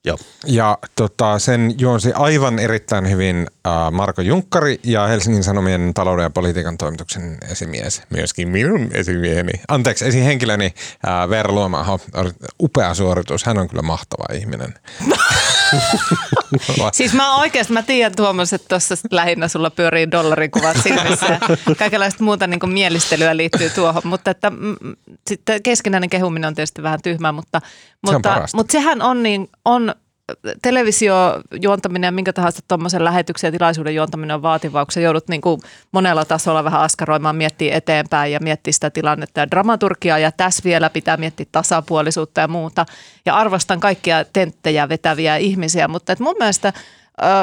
Joo. 0.05 0.19
Ja 0.47 0.79
tota, 0.95 1.39
sen 1.39 1.75
juonsi 1.79 2.13
aivan 2.13 2.59
erittäin 2.59 3.11
hyvin 3.11 3.47
äh, 3.67 3.93
Marko 3.93 4.23
Junkkari 4.23 4.81
ja 4.85 5.07
Helsingin 5.07 5.45
Sanomien 5.45 5.95
talouden 5.95 6.23
ja 6.23 6.31
politiikan 6.31 6.79
toimituksen 6.79 7.39
esimies, 7.51 8.03
myöskin 8.11 8.49
minun 8.49 8.91
esimieheni, 8.95 9.53
anteeksi, 9.69 10.07
esihenkilöni 10.07 10.75
äh, 11.09 11.29
Veera 11.29 11.53
Luomaho, 11.53 12.01
upea 12.63 12.95
suoritus, 12.95 13.45
hän 13.45 13.59
on 13.59 13.69
kyllä 13.69 13.83
mahtava 13.83 14.35
ihminen. 14.35 14.75
siis 16.93 17.15
mä 17.15 17.37
oikeasti, 17.37 17.73
mä 17.73 17.83
tiedän 17.83 18.17
Tuomas, 18.17 18.53
että 18.53 18.69
tuossa 18.69 18.95
lähinnä 19.11 19.49
sulla 19.49 19.71
pyörii 19.71 20.11
dollarikuvat 20.11 20.77
silmissä 20.83 21.27
ja 21.27 21.41
kaikenlaista 21.79 22.25
muuta 22.25 22.47
niin 22.47 22.61
kuin 22.61 22.73
mielistelyä 22.73 23.37
liittyy 23.37 23.71
tuohon, 23.71 24.03
mutta 24.05 24.31
että 24.31 24.51
mm, 24.51 24.77
sitten 25.27 25.63
keskinäinen 25.63 26.11
kehuminen 26.11 26.49
on 26.49 26.55
tietysti 26.55 26.83
vähän 26.83 27.03
tyhmää, 27.03 27.33
mutta, 27.33 27.61
mutta, 28.07 28.47
se 28.47 28.57
mutta 28.57 28.73
sehän 28.73 29.03
on, 29.03 29.23
niin, 29.23 29.49
on 29.65 29.95
televisiojuontaminen 30.63 32.09
ja 32.09 32.13
minkä 32.13 32.33
tahansa 32.33 32.63
tuommoisen 32.69 33.05
lähetyksen 33.05 33.49
ja 33.49 33.53
tilaisuuden 33.53 33.95
juontaminen 33.95 34.35
on 34.35 34.43
vaativaa, 34.43 34.85
kun 34.85 34.93
sä 34.93 35.01
joudut 35.01 35.29
niin 35.29 35.41
kuin 35.41 35.61
monella 35.93 36.25
tasolla 36.25 36.65
vähän 36.65 36.81
askaroimaan, 36.81 37.37
miettiä 37.37 37.77
eteenpäin 37.77 38.33
ja 38.33 38.41
miettiä 38.41 38.73
sitä 38.73 38.91
tilannetta 38.91 39.41
ja 39.41 39.51
dramaturgiaa 39.51 40.19
ja 40.19 40.33
tässä 40.33 40.65
vielä 40.65 40.91
pitää 40.91 41.17
miettiä 41.17 41.47
tasapuolisuutta 41.53 42.41
ja 42.41 42.49
muuta. 42.49 42.87
Ja 43.27 43.37
arvostan 43.37 43.81
kaikkia 43.81 44.25
tenttejä 44.25 44.89
vetäviä 44.89 45.37
ihmisiä, 45.37 45.89
mutta 45.89 46.13
et 46.13 46.21
mun 46.21 46.37
mielestä– 46.39 46.73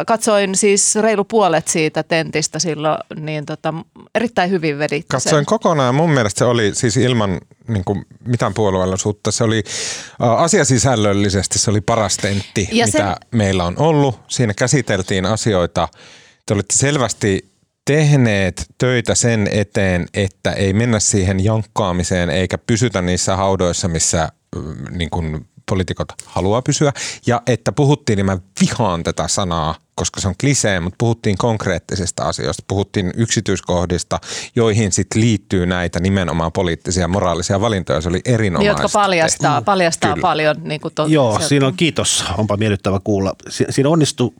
katsoin 0.08 0.56
siis 0.56 0.96
reilu 0.96 1.24
puolet 1.24 1.68
siitä 1.68 2.04
tentistä 2.04 2.60
silloin, 2.60 2.98
niin 3.20 3.46
tota, 3.46 3.74
erittäin 4.16 4.50
hyvin 4.50 4.80
vedit 4.80 5.06
Katsoin 5.10 5.36
sen. 5.36 5.46
kokonaan. 5.46 5.96
Mun 5.96 6.10
mielestä 6.10 6.40
se 6.40 6.46
oli 6.46 6.76
siis 6.76 6.98
ilman 6.98 7.42
niin 7.68 7.86
kuin 7.86 8.06
mitään 8.28 8.54
puolueellisuutta. 8.54 9.32
Se 9.32 9.44
oli 9.44 9.64
uh, 10.22 10.28
asiasisällöllisesti 10.30 11.60
se 11.60 11.72
oli 11.72 11.82
paras 11.82 12.18
tentti, 12.18 12.70
ja 12.72 12.86
mitä 12.86 12.98
sen... 12.98 13.16
meillä 13.32 13.64
on 13.64 13.76
ollut. 13.78 14.20
Siinä 14.28 14.54
käsiteltiin 14.54 15.26
asioita. 15.26 15.88
Te 16.46 16.54
olitte 16.54 16.76
selvästi 16.76 17.52
tehneet 17.86 18.66
töitä 18.78 19.16
sen 19.16 19.48
eteen, 19.52 20.08
että 20.14 20.52
ei 20.52 20.74
mennä 20.74 21.00
siihen 21.00 21.44
jankkaamiseen 21.44 22.30
eikä 22.30 22.58
pysytä 22.58 23.02
niissä 23.02 23.36
haudoissa, 23.36 23.88
missä 23.88 24.30
niin 24.90 25.10
kuin 25.10 25.46
poliitikot 25.70 26.08
haluaa 26.26 26.62
pysyä. 26.62 26.94
Ja 27.28 27.42
että 27.48 27.72
puhuttiin, 27.72 28.18
niin 28.18 28.26
mä 28.26 28.38
vihaan 28.62 29.04
tätä 29.04 29.28
sanaa, 29.28 29.76
koska 29.96 30.22
se 30.22 30.28
on 30.28 30.34
klisee, 30.42 30.80
mutta 30.80 30.96
puhuttiin 30.98 31.38
konkreettisista 31.38 32.24
asioista. 32.24 32.64
Puhuttiin 32.68 33.12
yksityiskohdista, 33.18 34.20
joihin 34.56 34.92
sitten 34.92 35.22
liittyy 35.22 35.66
näitä 35.66 36.00
nimenomaan 36.00 36.52
poliittisia 36.52 37.08
moraalisia 37.08 37.62
valintoja. 37.62 38.02
Se 38.02 38.10
oli 38.10 38.22
erinomaista. 38.26 38.82
Jotka 38.82 39.00
paljastaa, 39.00 39.62
paljastaa 39.62 40.16
paljon. 40.22 40.56
Niin 40.64 40.82
kuin 40.82 40.94
to, 40.94 41.06
Joo, 41.06 41.32
sieltä. 41.32 41.48
siinä 41.48 41.68
on 41.68 41.74
kiitos. 41.78 42.26
Onpa 42.38 42.58
miellyttävä 42.58 43.00
kuulla. 43.04 43.36
Si- 43.50 43.66
siinä 43.70 43.90
onnistui 43.90 44.34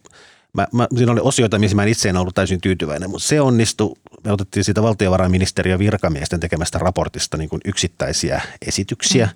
Mä, 0.56 0.68
mä, 0.72 0.88
siinä 0.98 1.12
oli 1.12 1.20
osioita, 1.24 1.60
missä 1.60 1.76
mä 1.76 1.86
itse 1.86 2.10
en 2.10 2.18
ollut 2.18 2.36
täysin 2.36 2.62
tyytyväinen, 2.62 3.10
mutta 3.10 3.28
se 3.28 3.42
onnistui. 3.42 3.94
Me 4.24 4.32
otettiin 4.32 4.64
siitä 4.64 4.84
valtiovarainministeriön 4.84 5.80
virkamiesten 5.80 6.40
tekemästä 6.40 6.80
raportista 6.80 7.38
niin 7.38 7.50
kuin 7.50 7.62
yksittäisiä 7.66 8.42
esityksiä. 8.68 9.26
Mm. 9.26 9.32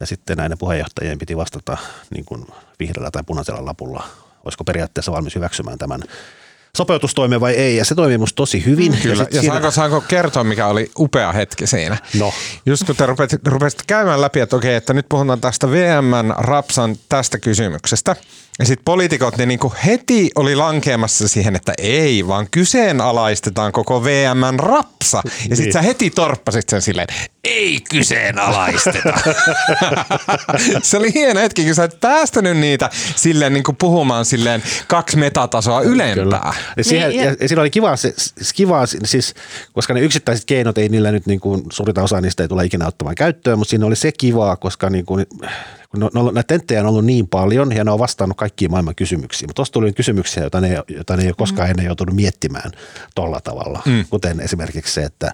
Ja 0.00 0.06
sitten 0.06 0.36
näiden 0.36 0.58
puheenjohtajien 0.58 1.18
piti 1.18 1.36
vastata 1.36 1.76
niin 2.10 2.24
kuin 2.24 2.46
vihreällä 2.78 3.10
tai 3.10 3.22
punaisella 3.26 3.64
lapulla, 3.64 4.06
olisiko 4.44 4.64
periaatteessa 4.64 5.12
valmis 5.12 5.34
hyväksymään 5.34 5.78
tämän 5.78 6.02
sopeutustoimen 6.76 7.40
vai 7.40 7.54
ei, 7.54 7.76
ja 7.76 7.84
se 7.84 7.94
toimii 7.94 8.18
musta 8.18 8.36
tosi 8.36 8.64
hyvin. 8.64 8.98
Kyllä, 9.02 9.22
ja, 9.22 9.28
ja 9.32 9.40
siinä... 9.40 9.52
saanko, 9.52 9.70
saanko 9.70 10.00
kertoa, 10.00 10.44
mikä 10.44 10.66
oli 10.66 10.90
upea 10.98 11.32
hetki 11.32 11.66
siinä? 11.66 11.96
No. 12.18 12.32
Just 12.66 12.86
kun 12.86 12.96
te 12.96 13.06
rupesit, 13.06 13.46
rupesit 13.46 13.82
käymään 13.86 14.20
läpi, 14.20 14.40
että 14.40 14.56
okei, 14.56 14.74
että 14.74 14.94
nyt 14.94 15.08
puhutaan 15.08 15.40
tästä 15.40 15.70
VMn 15.70 16.34
rapsan 16.38 16.96
tästä 17.08 17.38
kysymyksestä, 17.38 18.16
ja 18.58 18.64
sitten 18.64 18.84
poliitikot 18.84 19.36
ne 19.36 19.46
niinku 19.46 19.72
heti 19.86 20.30
oli 20.34 20.56
lankeamassa 20.56 21.28
siihen, 21.28 21.56
että 21.56 21.72
ei, 21.78 22.26
vaan 22.26 22.46
kyseenalaistetaan 22.50 23.72
koko 23.72 24.04
VMn 24.04 24.58
rapsa. 24.58 25.22
Ja 25.24 25.30
sitten 25.32 25.56
niin. 25.58 25.72
sä 25.72 25.82
heti 25.82 26.10
torppasit 26.10 26.68
sen 26.68 26.82
silleen, 26.82 27.06
ei 27.44 27.80
kyseenalaisteta. 27.90 29.14
se 30.82 30.96
oli 30.96 31.14
hieno 31.14 31.40
hetki, 31.40 31.64
kun 31.64 31.74
sä 31.74 31.84
et 31.84 32.00
päästänyt 32.00 32.56
niitä 32.56 32.90
silleen 33.16 33.52
niinku 33.52 33.72
puhumaan 33.72 34.24
silleen 34.24 34.62
kaksi 34.88 35.16
metatasoa 35.16 35.80
ylempää. 35.80 36.14
Kyllä. 36.14 36.40
Ja, 36.76 36.84
siihen, 36.84 37.08
niin, 37.08 37.24
ja, 37.24 37.36
ja 37.40 37.48
siinä 37.48 37.60
oli 37.60 37.70
kiva, 37.70 37.96
se, 37.96 38.14
kiva 38.54 38.86
siis, 38.86 39.34
koska 39.72 39.94
ne 39.94 40.00
yksittäiset 40.00 40.44
keinot 40.44 40.78
ei 40.78 40.88
niillä 40.88 41.12
nyt 41.12 41.26
niin 41.26 41.40
kuin, 41.40 41.62
suurita 41.72 42.02
osa 42.02 42.20
niistä 42.20 42.42
ei 42.42 42.48
tule 42.48 42.64
ikinä 42.64 42.86
ottamaan 42.86 43.14
käyttöön, 43.14 43.58
mutta 43.58 43.70
siinä 43.70 43.86
oli 43.86 43.96
se 43.96 44.12
kivaa, 44.12 44.56
koska 44.56 44.90
niin 44.90 45.06
kuin, 45.06 45.26
no, 45.96 46.10
no, 46.14 46.30
näitä 46.30 46.46
tenttejä 46.46 46.80
on 46.80 46.86
ollut 46.86 47.04
niin 47.04 47.28
paljon 47.28 47.72
ja 47.72 47.84
ne 47.84 47.90
on 47.90 47.98
vastannut 47.98 48.36
kaikkiin 48.36 48.70
maailman 48.70 48.94
kysymyksiin. 48.94 49.48
Mutta 49.48 49.56
tuossa 49.56 49.72
tuli 49.72 49.92
kysymyksiä, 49.92 50.42
joita 50.42 50.60
ne, 50.60 50.82
joita 50.88 51.16
ne 51.16 51.22
ei 51.22 51.28
ole 51.28 51.34
koskaan 51.38 51.68
mm. 51.68 51.70
ennen 51.70 51.86
joutunut 51.86 52.14
miettimään 52.14 52.72
tolla 53.14 53.40
tavalla. 53.40 53.82
Mm. 53.86 54.04
Kuten 54.10 54.40
esimerkiksi 54.40 54.94
se, 54.94 55.02
että 55.02 55.32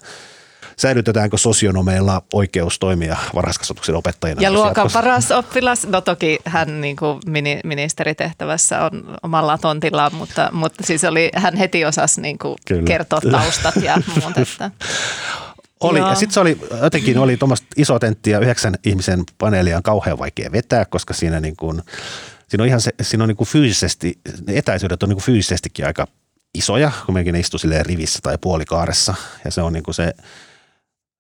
säilytetäänkö 0.81 1.39
sosionomeilla 1.39 2.23
oikeus 2.33 2.79
toimia 2.79 3.17
varhaiskasvatuksen 3.35 3.95
opettajina. 3.95 4.43
Ja 4.43 4.53
luokan 4.53 4.91
paras 4.93 5.31
oppilas, 5.31 5.87
no 5.87 6.01
toki 6.01 6.39
hän 6.45 6.81
niin 6.81 6.97
kuin 6.97 7.21
ministeritehtävässä 7.65 8.85
on 8.85 9.17
omalla 9.23 9.59
tontillaan, 9.59 10.15
mutta, 10.15 10.49
mutta 10.53 10.87
siis 10.87 11.05
oli, 11.05 11.31
hän 11.35 11.57
heti 11.57 11.85
osasi 11.85 12.21
niin 12.21 12.39
kuin 12.39 12.57
kertoa 12.85 13.21
taustat 13.31 13.77
ja 13.77 13.97
muut. 14.15 14.39
Että. 14.39 14.71
Oli, 15.81 15.99
Joo. 15.99 16.09
ja 16.09 16.15
sitten 16.15 16.35
se 16.35 16.41
oli, 16.41 16.59
jotenkin 16.83 17.19
oli 17.19 17.37
tuommoista 17.37 17.67
iso 17.77 17.99
tentti 17.99 18.31
ja 18.31 18.39
yhdeksän 18.39 18.75
ihmisen 18.85 19.25
paneelia 19.39 19.77
on 19.77 19.83
kauhean 19.83 20.19
vaikea 20.19 20.53
vetää, 20.53 20.85
koska 20.85 21.15
siinä 21.15 21.41
niin 21.41 21.57
kuin, 21.57 21.83
siinä 22.49 22.63
on 22.63 22.69
ihan 22.69 22.81
se, 22.81 22.91
siinä 23.03 23.25
on 23.25 23.29
niin 23.29 23.37
kuin 23.37 23.49
fyysisesti, 23.49 24.19
ne 24.47 24.59
etäisyydet 24.59 25.03
on 25.03 25.09
niin 25.09 25.17
kuin 25.17 25.25
fyysisestikin 25.25 25.87
aika 25.87 26.07
isoja, 26.55 26.93
kun 27.07 27.15
mekin 27.15 27.37
istu 27.37 27.59
silleen 27.59 27.87
rivissä 27.87 28.19
tai 28.23 28.39
puolikaaressa. 28.41 29.15
Ja 29.45 29.51
se 29.51 29.63
on 29.63 29.73
niin 29.73 29.83
kuin 29.83 29.95
se, 29.95 30.15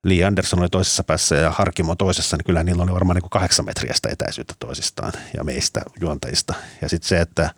Lee 0.04 0.24
Anderson 0.24 0.60
oli 0.60 0.68
toisessa 0.68 1.04
päässä 1.04 1.36
ja 1.36 1.50
Harkimo 1.50 1.94
toisessa, 1.94 2.36
niin 2.36 2.44
kyllä 2.44 2.62
niillä 2.62 2.82
oli 2.82 2.92
varmaan 2.92 3.14
niin 3.14 3.22
kuin 3.22 3.30
kahdeksan 3.30 3.64
metriä 3.64 3.94
sitä 3.94 4.08
etäisyyttä 4.08 4.54
toisistaan 4.58 5.12
ja 5.36 5.44
meistä 5.44 5.82
juontajista. 6.00 6.54
Ja 6.82 6.88
sitten 6.88 7.08
se, 7.08 7.20
että 7.20 7.50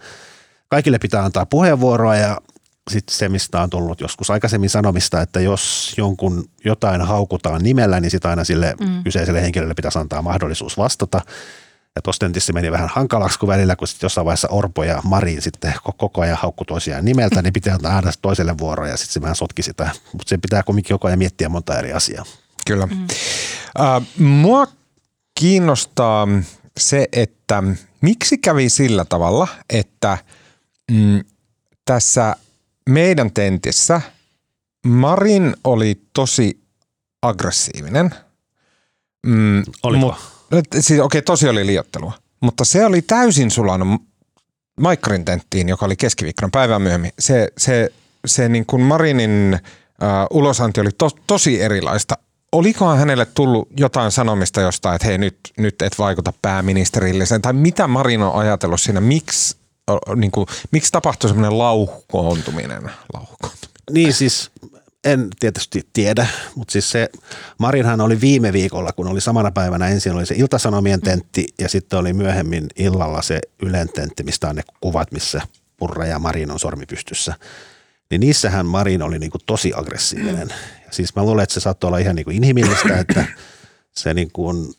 kaikille 0.68 0.98
pitää 0.98 1.24
antaa 1.24 1.46
puheenvuoroa 1.46 2.16
ja 2.16 2.40
sitten 2.90 3.16
se, 3.16 3.28
mistä 3.28 3.62
on 3.62 3.70
tullut 3.70 4.00
joskus 4.00 4.30
aikaisemmin 4.30 4.70
sanomista, 4.70 5.20
että 5.20 5.40
jos 5.40 5.94
jonkun 5.96 6.44
jotain 6.64 7.00
haukutaan 7.00 7.62
nimellä, 7.62 8.00
niin 8.00 8.10
sitten 8.10 8.30
aina 8.30 8.44
sille 8.44 8.74
mm. 8.80 9.04
kyseiselle 9.04 9.42
henkilölle 9.42 9.74
pitäisi 9.74 9.98
antaa 9.98 10.22
mahdollisuus 10.22 10.78
vastata. 10.78 11.20
Ja 11.96 12.02
tuossa 12.02 12.20
tentissä 12.20 12.52
meni 12.52 12.72
vähän 12.72 12.88
hankalaksi, 12.92 13.38
kun 13.38 13.48
välillä, 13.48 13.76
kun 13.76 13.88
sitten 13.88 14.04
jossain 14.04 14.24
vaiheessa 14.24 14.48
Orpo 14.48 14.84
ja 14.84 15.02
Marin 15.04 15.42
sitten 15.42 15.74
koko 15.82 16.20
ajan 16.20 16.36
haukku 16.36 16.64
toisiaan 16.64 17.04
nimeltä, 17.04 17.42
niin 17.42 17.52
pitää 17.52 17.74
antaa 17.74 17.96
aina 17.96 18.12
toiselle 18.22 18.58
vuoro 18.58 18.86
ja 18.86 18.96
sitten 18.96 19.12
se 19.12 19.20
vähän 19.20 19.36
sotki 19.36 19.62
sitä. 19.62 19.90
Mutta 20.12 20.28
se 20.28 20.38
pitää 20.38 20.62
kuitenkin 20.62 20.94
koko 20.94 21.08
ajan 21.08 21.18
miettiä 21.18 21.48
monta 21.48 21.78
eri 21.78 21.92
asiaa. 21.92 22.24
Kyllä. 22.66 22.86
Mm. 22.86 23.06
Uh, 23.78 24.06
mua 24.18 24.66
kiinnostaa 25.40 26.28
se, 26.76 27.08
että 27.12 27.62
miksi 28.00 28.38
kävi 28.38 28.68
sillä 28.68 29.04
tavalla, 29.04 29.48
että 29.70 30.18
mm, 30.90 31.20
tässä 31.84 32.36
meidän 32.88 33.32
tentissä 33.32 34.00
Marin 34.86 35.56
oli 35.64 36.02
tosi 36.12 36.62
aggressiivinen. 37.22 38.14
Mm, 39.26 39.62
Oliko? 39.82 40.06
Mut, 40.06 40.18
siis, 40.72 41.00
okei, 41.00 41.00
okay, 41.00 41.22
tosi 41.22 41.48
oli 41.48 41.66
liottelua. 41.66 42.12
Mutta 42.40 42.64
se 42.64 42.86
oli 42.86 43.02
täysin 43.02 43.50
sulanut 43.50 44.02
Maikkarin 44.80 45.24
tenttiin, 45.24 45.68
joka 45.68 45.86
oli 45.86 45.96
keskiviikkona 45.96 46.48
päivän 46.52 46.82
myöhemmin. 46.82 47.12
Se, 47.18 47.52
se, 47.58 47.92
se 48.26 48.48
niin 48.48 48.66
kuin 48.66 48.82
Marinin 48.82 49.58
uh, 50.02 50.38
ulosanti 50.38 50.80
oli 50.80 50.90
to, 50.98 51.10
tosi 51.26 51.62
erilaista. 51.62 52.18
Olikohan 52.52 52.98
hänelle 52.98 53.26
tullut 53.26 53.68
jotain 53.76 54.10
sanomista 54.10 54.60
jostain, 54.60 54.94
että 54.96 55.08
hei 55.08 55.18
nyt, 55.18 55.38
nyt 55.58 55.82
et 55.82 55.98
vaikuta 55.98 56.32
pääministerillisen, 56.42 57.42
tai 57.42 57.52
mitä 57.52 57.86
Marin 57.86 58.22
on 58.22 58.40
ajatellut 58.40 58.80
siinä, 58.80 59.00
miksi, 59.00 59.56
niin 60.16 60.30
kuin, 60.30 60.46
miksi 60.70 60.92
tapahtui 60.92 61.30
semmoinen 61.30 61.58
lauhkoontuminen? 61.58 62.82
lauhkoontuminen? 63.14 63.72
Niin 63.90 64.12
siis 64.12 64.50
en 65.04 65.28
tietysti 65.40 65.88
tiedä, 65.92 66.26
mutta 66.54 66.72
siis 66.72 66.90
se, 66.90 67.08
Marinhan 67.58 68.00
oli 68.00 68.20
viime 68.20 68.52
viikolla, 68.52 68.92
kun 68.92 69.08
oli 69.08 69.20
samana 69.20 69.50
päivänä 69.50 69.88
ensin 69.88 70.12
oli 70.12 70.26
se 70.26 70.34
Iltasanomien 70.34 71.00
tentti 71.00 71.46
ja 71.58 71.68
sitten 71.68 71.98
oli 71.98 72.12
myöhemmin 72.12 72.66
illalla 72.76 73.22
se 73.22 73.40
Ylen 73.62 73.88
tentti, 73.88 74.22
mistä 74.22 74.48
on 74.48 74.56
ne 74.56 74.62
kuvat, 74.80 75.12
missä 75.12 75.40
Purra 75.76 76.06
ja 76.06 76.18
Marin 76.18 76.50
on 76.50 76.58
sormipystyssä. 76.58 77.34
Niin 78.10 78.20
niissähän 78.20 78.66
Marin 78.66 79.02
oli 79.02 79.18
niinku 79.18 79.38
tosi 79.46 79.72
aggressiivinen. 79.76 80.48
Ja 80.86 80.92
siis 80.92 81.16
mä 81.16 81.22
luulen, 81.22 81.42
että 81.42 81.54
se 81.54 81.60
saattoi 81.60 81.88
olla 81.88 81.98
ihan 81.98 82.16
niinku 82.16 82.30
inhimillistä, 82.30 82.98
että 82.98 83.24
se 83.92 84.14
niinku 84.14 84.74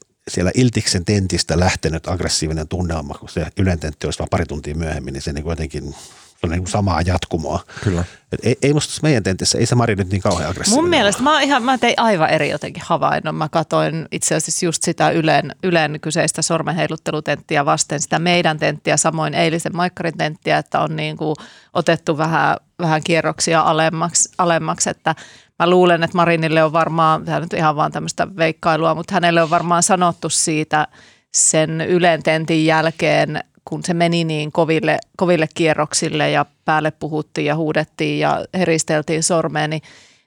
Iltiksen 0.53 1.05
tentistä 1.05 1.59
lähtenyt 1.59 2.07
aggressiivinen 2.07 2.67
tunnelma, 2.67 3.13
kun 3.13 3.29
se 3.29 3.47
Ylen 3.57 3.79
tentti 3.79 4.07
olisi 4.07 4.19
vain 4.19 4.29
pari 4.29 4.45
tuntia 4.45 4.75
myöhemmin, 4.75 5.13
niin 5.13 5.21
se 5.21 5.33
niinku 5.33 5.49
jotenkin 5.49 5.95
on 6.43 6.49
niin 6.49 6.61
kuin 6.61 6.71
samaa 6.71 7.01
jatkumoa. 7.01 7.63
Kyllä. 7.83 8.03
Et 8.31 8.39
ei, 8.43 8.57
ei 8.61 8.73
musta 8.73 8.99
meidän 9.03 9.23
tentissä, 9.23 9.57
ei 9.57 9.65
se 9.65 9.75
Mari 9.75 9.95
nyt 9.95 10.09
niin 10.09 10.21
kauhean 10.21 10.49
aggressiivinen 10.49 10.83
Mun 10.83 10.89
mielestä 10.89 11.23
mä, 11.23 11.41
ihan, 11.41 11.63
mä 11.63 11.77
tein 11.77 11.93
aivan 11.97 12.29
eri 12.29 12.49
jotenkin 12.49 12.83
havainnon. 12.85 13.35
Mä 13.35 13.49
katoin 13.49 14.07
itse 14.11 14.35
asiassa 14.35 14.65
just 14.65 14.83
sitä 14.83 15.09
Ylen, 15.09 15.55
Ylen 15.63 15.99
kyseistä 16.01 16.41
sormenheiluttelutenttiä 16.41 17.65
vasten, 17.65 18.01
sitä 18.01 18.19
meidän 18.19 18.59
tenttiä, 18.59 18.97
samoin 18.97 19.33
eilisen 19.33 19.75
Maikkarin 19.75 20.17
tenttiä, 20.17 20.57
että 20.57 20.79
on 20.79 20.95
niin 20.95 21.17
kuin 21.17 21.35
otettu 21.73 22.17
vähän, 22.17 22.57
vähän 22.79 23.01
kierroksia 23.03 23.61
alemmaksi, 23.61 24.29
alemmaksi, 24.37 24.89
että 24.89 25.15
mä 25.63 25.69
luulen, 25.69 26.03
että 26.03 26.17
Marinille 26.17 26.63
on 26.63 26.73
varmaan, 26.73 27.25
tämä 27.25 27.39
nyt 27.39 27.53
ihan 27.53 27.75
vaan 27.75 27.91
tämmöistä 27.91 28.27
veikkailua, 28.37 28.95
mutta 28.95 29.13
hänelle 29.13 29.41
on 29.41 29.49
varmaan 29.49 29.83
sanottu 29.83 30.29
siitä 30.29 30.87
sen 31.33 31.81
Ylen 31.81 32.21
jälkeen 32.65 33.43
kun 33.65 33.83
se 33.83 33.93
meni 33.93 34.23
niin 34.23 34.51
koville, 34.51 34.97
koville 35.17 35.47
kierroksille 35.53 36.31
ja 36.31 36.45
päälle 36.65 36.91
puhuttiin 36.91 37.45
ja 37.45 37.55
huudettiin 37.55 38.19
ja 38.19 38.45
heristeltiin 38.53 39.23
sormeen, 39.23 39.69
niin, 39.69 39.81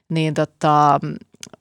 niin 0.09 0.33
tota, 0.33 0.99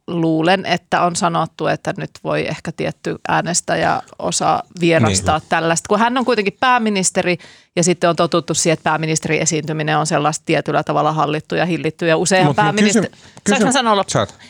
luulen, 0.07 0.67
että 0.67 1.03
on 1.03 1.17
sanottu, 1.17 1.67
että 1.67 1.95
nyt 1.97 2.11
voi 2.25 2.49
ehkä 2.49 2.73
tietty 2.73 3.17
äänestäjä 3.29 4.03
osa 4.19 4.63
vierastaa 4.81 5.39
niin. 5.39 5.49
tällaista. 5.49 5.89
Kun 5.89 5.99
hän 5.99 6.19
on 6.19 6.25
kuitenkin 6.25 6.57
pääministeri 6.61 7.39
ja 7.77 7.85
sitten 7.85 8.11
on 8.11 8.17
totuttu 8.17 8.55
siihen, 8.55 8.73
että 8.73 8.85
pääministerin 8.85 9.41
esiintyminen 9.41 9.99
on 9.99 10.07
sellaista 10.07 10.43
tietyllä 10.47 10.83
tavalla 10.83 11.13
hallittu 11.13 11.55
ja 11.55 11.67
hillitty. 11.67 12.07
Ja 12.07 12.17
useinhan 12.17 12.55
pääministeri, 12.55 13.09
kysy, 13.45 13.59
kysy, 13.59 13.73
sanoa 13.73 14.05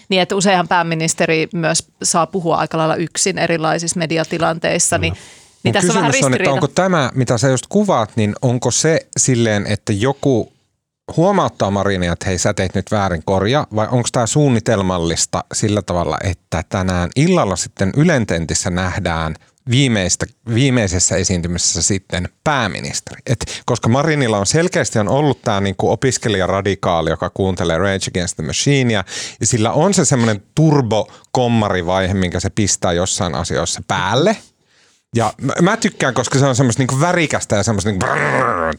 niin, 0.08 0.22
että 0.22 0.36
useinhan 0.36 0.68
pääministeri 0.68 1.48
myös 1.54 1.88
saa 2.02 2.26
puhua 2.26 2.56
aika 2.56 2.78
lailla 2.78 2.96
yksin 2.96 3.38
erilaisissa 3.38 3.98
mediatilanteissa, 3.98 4.98
niin 4.98 5.16
niin 5.62 5.72
tässä 5.72 5.92
kysymys 5.92 6.22
on, 6.22 6.24
on, 6.24 6.34
että 6.34 6.52
onko 6.52 6.68
tämä, 6.68 7.10
mitä 7.14 7.38
sä 7.38 7.48
just 7.48 7.66
kuvaat, 7.68 8.10
niin 8.16 8.34
onko 8.42 8.70
se 8.70 9.06
silleen, 9.16 9.66
että 9.66 9.92
joku 9.92 10.52
huomauttaa 11.16 11.70
Marinia, 11.70 12.12
että 12.12 12.26
hei 12.26 12.38
sä 12.38 12.54
teit 12.54 12.74
nyt 12.74 12.90
väärin 12.90 13.22
korja, 13.24 13.66
vai 13.74 13.88
onko 13.90 14.08
tämä 14.12 14.26
suunnitelmallista 14.26 15.44
sillä 15.52 15.82
tavalla, 15.82 16.18
että 16.24 16.64
tänään 16.68 17.10
illalla 17.16 17.56
sitten 17.56 17.92
Ylententissä 17.96 18.70
nähdään 18.70 19.34
viimeistä, 19.70 20.26
viimeisessä 20.54 21.16
esiintymisessä 21.16 21.82
sitten 21.82 22.28
pääministeri. 22.44 23.22
Et 23.26 23.62
koska 23.66 23.88
Marinilla 23.88 24.38
on 24.38 24.46
selkeästi 24.46 24.98
on 24.98 25.08
ollut 25.08 25.42
tämä 25.42 25.60
niinku 25.60 25.90
opiskelijaradikaali, 25.90 27.10
joka 27.10 27.30
kuuntelee 27.30 27.78
Rage 27.78 28.06
Against 28.08 28.36
the 28.36 28.44
Machinea, 28.44 29.04
ja 29.40 29.46
sillä 29.46 29.72
on 29.72 29.94
se 29.94 30.04
semmoinen 30.04 30.42
turbo-kommarivaihe, 30.54 32.14
minkä 32.14 32.40
se 32.40 32.50
pistää 32.50 32.92
jossain 32.92 33.34
asioissa 33.34 33.82
päälle– 33.88 34.36
ja 35.16 35.32
mä, 35.40 35.52
mä 35.62 35.76
tykkään, 35.76 36.14
koska 36.14 36.38
se 36.38 36.46
on 36.46 36.56
semmoista 36.56 36.80
niinku 36.80 37.00
värikästä 37.00 37.56
ja 37.56 37.62
semmoista 37.62 37.90
niinku 37.90 38.06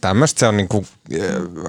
tämmöistä, 0.02 0.40
se 0.40 0.48
on 0.48 0.58
niinku 0.58 0.86
äh, 1.13 1.20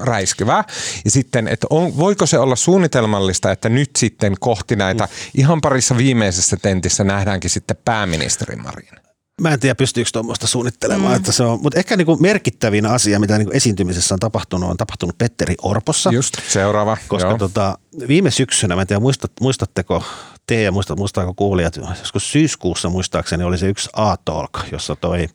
räiskyvää. 0.03 0.63
Ja 1.05 1.11
sitten, 1.11 1.47
että 1.47 1.67
on, 1.69 1.97
voiko 1.97 2.25
se 2.25 2.39
olla 2.39 2.55
suunnitelmallista, 2.55 3.51
että 3.51 3.69
nyt 3.69 3.89
sitten 3.97 4.35
kohti 4.39 4.75
näitä 4.75 5.07
ihan 5.37 5.61
parissa 5.61 5.97
viimeisessä 5.97 6.57
tentissä 6.61 7.03
nähdäänkin 7.03 7.49
sitten 7.49 7.77
pääministeri 7.85 8.55
Marin? 8.55 8.99
Mä 9.41 9.53
en 9.53 9.59
tiedä, 9.59 9.75
pystyykö 9.75 10.09
tuommoista 10.13 10.47
suunnittelemaan, 10.47 11.11
mm. 11.11 11.15
että 11.15 11.31
se 11.31 11.43
on, 11.43 11.59
mutta 11.61 11.79
ehkä 11.79 11.97
niin 11.97 12.05
kuin 12.05 12.21
merkittävin 12.21 12.85
asia, 12.85 13.19
mitä 13.19 13.37
niin 13.37 13.45
kuin 13.45 13.55
esiintymisessä 13.55 14.15
on 14.15 14.19
tapahtunut, 14.19 14.69
on 14.69 14.77
tapahtunut 14.77 15.17
Petteri 15.17 15.55
Orpossa. 15.61 16.11
Just, 16.13 16.33
seuraava. 16.47 16.97
Koska 17.07 17.37
tota, 17.37 17.77
viime 18.07 18.31
syksynä, 18.31 18.75
mä 18.75 18.81
en 18.81 18.87
tiedä 18.87 18.99
muistat, 18.99 19.31
muistatteko 19.41 20.03
te 20.49 20.61
ja 20.61 20.71
muista, 20.71 20.95
muistaako 20.95 21.33
kuulijat, 21.33 21.75
joskus 21.99 22.31
syyskuussa 22.31 22.89
muistaakseni 22.89 23.43
oli 23.43 23.57
se 23.57 23.67
yksi 23.67 23.89
A-talk, 23.93 24.51
jossa 24.71 24.95
toi 24.95 25.27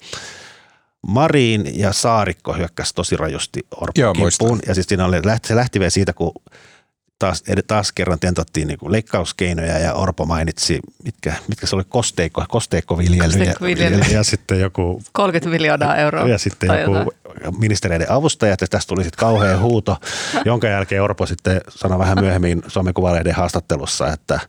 Marin 1.07 1.79
ja 1.79 1.93
Saarikko 1.93 2.53
hyökkäsi 2.53 2.95
tosi 2.95 3.17
rajusti 3.17 3.61
Orpon. 3.77 4.61
Ja 4.67 4.75
siis 4.75 4.87
siinä 4.87 5.05
oli, 5.05 5.17
se 5.45 5.57
lähti 5.57 5.79
vielä 5.81 5.91
siitä, 5.91 6.13
kun 6.13 6.33
taas, 7.19 7.45
taas 7.67 7.93
kerran 7.93 8.19
tentattiin 8.21 8.69
niin 8.69 8.79
leikkauskeinoja 8.87 9.79
ja 9.79 9.95
Orpo 9.95 10.27
mainitsi, 10.27 10.81
mitkä, 11.05 11.35
mitkä 11.49 11.67
se 11.67 11.77
oli, 11.77 11.85
kosteikko, 11.89 12.45
kosteikkoviljely, 12.49 13.45
ja, 13.45 14.13
ja 14.13 14.25
sitten 14.25 14.61
joku... 14.61 15.03
30 15.13 15.51
miljoonaa 15.51 15.97
euroa. 15.97 16.29
Ja 16.29 16.39
sitten 16.39 16.81
joku 16.81 16.95
jotain. 16.95 17.61
ministereiden 17.61 18.11
avustajat 18.11 18.61
ja 18.61 18.67
tästä 18.67 18.89
tuli 18.89 19.05
sitten 19.05 19.21
kauhea 19.21 19.59
huuto, 19.59 19.97
jonka 20.45 20.67
jälkeen 20.69 21.03
Orpo 21.03 21.27
sitten 21.27 21.61
sanoi 21.69 21.99
vähän 21.99 22.19
myöhemmin 22.21 22.63
Suomen 22.67 22.95
Kuvalehden 22.95 23.35
haastattelussa, 23.35 24.13
että 24.13 24.41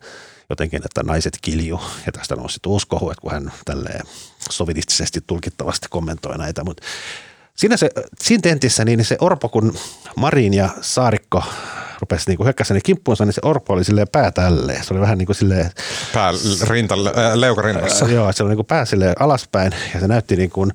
jotenkin, 0.49 0.81
että 0.85 1.03
naiset 1.03 1.37
kilju 1.41 1.81
ja 2.05 2.11
tästä 2.11 2.35
nousi 2.35 2.59
uskohu, 2.67 3.09
että 3.09 3.21
kun 3.21 3.31
hän 3.31 3.51
tälleen 3.65 4.05
sovitistisesti 4.49 5.19
tulkittavasti 5.27 5.87
kommentoi 5.89 6.37
näitä, 6.37 6.63
mutta 6.63 6.83
siinä, 7.55 7.77
se, 7.77 7.89
siinä 8.21 8.41
tentissä 8.41 8.85
niin 8.85 9.05
se 9.05 9.17
Orpo, 9.19 9.49
kun 9.49 9.77
Marin 10.15 10.53
ja 10.53 10.69
Saarikko 10.81 11.43
rupesi 11.99 12.29
niin 12.29 12.43
hyökkäsi 12.43 12.73
ne 12.73 12.81
kimppuunsa, 12.81 13.25
niin 13.25 13.33
se 13.33 13.41
Orpo 13.43 13.73
oli 13.73 13.83
silleen 13.83 14.07
pää 14.11 14.31
tälleen. 14.31 14.83
Se 14.83 14.93
oli 14.93 15.01
vähän 15.01 15.17
niin 15.17 15.25
kuin 15.25 15.35
silleen... 15.35 15.71
Pää 16.13 16.31
rinta, 16.67 16.95
leukarinnassa. 17.33 18.05
Äh, 18.05 18.11
joo, 18.11 18.33
se 18.33 18.43
oli 18.43 18.49
niin 18.49 18.57
kuin 18.57 18.65
pää 18.65 18.85
silleen 18.85 19.21
alaspäin 19.21 19.71
ja 19.93 19.99
se 19.99 20.07
näytti, 20.07 20.35
niin 20.35 20.49
kuin, 20.49 20.71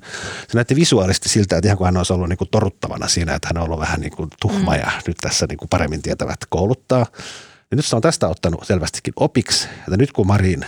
se 0.47 0.57
näytti 0.57 0.75
visuaalisesti 0.75 1.29
siltä, 1.29 1.57
että 1.57 1.67
ihan 1.67 1.77
kuin 1.77 1.85
hän 1.85 1.97
olisi 1.97 2.13
ollut 2.13 2.29
niin 2.29 2.37
kuin 2.37 2.49
toruttavana 2.51 3.07
siinä, 3.07 3.35
että 3.35 3.47
hän 3.47 3.57
on 3.57 3.63
ollut 3.63 3.79
vähän 3.79 4.01
niin 4.01 4.11
kuin 4.11 4.29
tuhma 4.41 4.71
mm. 4.71 4.79
ja 4.79 4.91
nyt 5.07 5.17
tässä 5.21 5.45
niin 5.49 5.57
kuin 5.57 5.69
paremmin 5.69 6.01
tietävät 6.01 6.39
kouluttaa. 6.49 7.05
Ja 7.71 7.77
nyt 7.77 7.85
se 7.85 7.95
on 7.95 8.01
tästä 8.01 8.27
ottanut 8.27 8.63
selvästikin 8.63 9.13
opiksi, 9.15 9.67
että 9.79 9.97
nyt 9.97 10.11
kun 10.11 10.27
Marin 10.27 10.65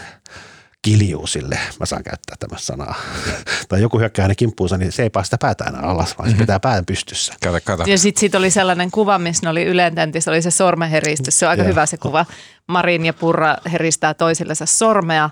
kiljuu 0.81 1.27
sille, 1.27 1.59
mä 1.79 1.85
saan 1.85 2.03
käyttää 2.03 2.35
tämä 2.39 2.57
sanaa, 2.57 2.95
tai 3.69 3.81
joku 3.81 3.99
hyökkää 3.99 4.23
hänen 4.23 4.35
kimppuunsa, 4.35 4.77
niin 4.77 4.91
se 4.91 5.03
ei 5.03 5.09
päästä 5.09 5.37
päätä 5.37 5.63
enää 5.63 5.81
alas, 5.81 6.17
vaan 6.17 6.29
se 6.29 6.33
mm-hmm. 6.33 6.43
pitää 6.43 6.59
pään 6.59 6.85
pystyssä. 6.85 7.33
Kato, 7.43 7.59
kato. 7.63 7.83
Ja 7.87 7.97
sitten 7.97 8.19
sit 8.19 8.35
oli 8.35 8.51
sellainen 8.51 8.91
kuva, 8.91 9.19
missä 9.19 9.45
ne 9.45 9.49
oli 9.49 9.63
ylententissä, 9.63 10.31
oli 10.31 10.41
se 10.41 10.51
sormenheristys, 10.51 11.39
se 11.39 11.45
on 11.45 11.49
aika 11.49 11.63
hyvä 11.63 11.85
se 11.85 11.97
kuva. 11.97 12.25
Marin 12.67 13.05
ja 13.05 13.13
Purra 13.13 13.57
heristää 13.71 14.13
toisillensa 14.13 14.65
sormea, 14.65 15.29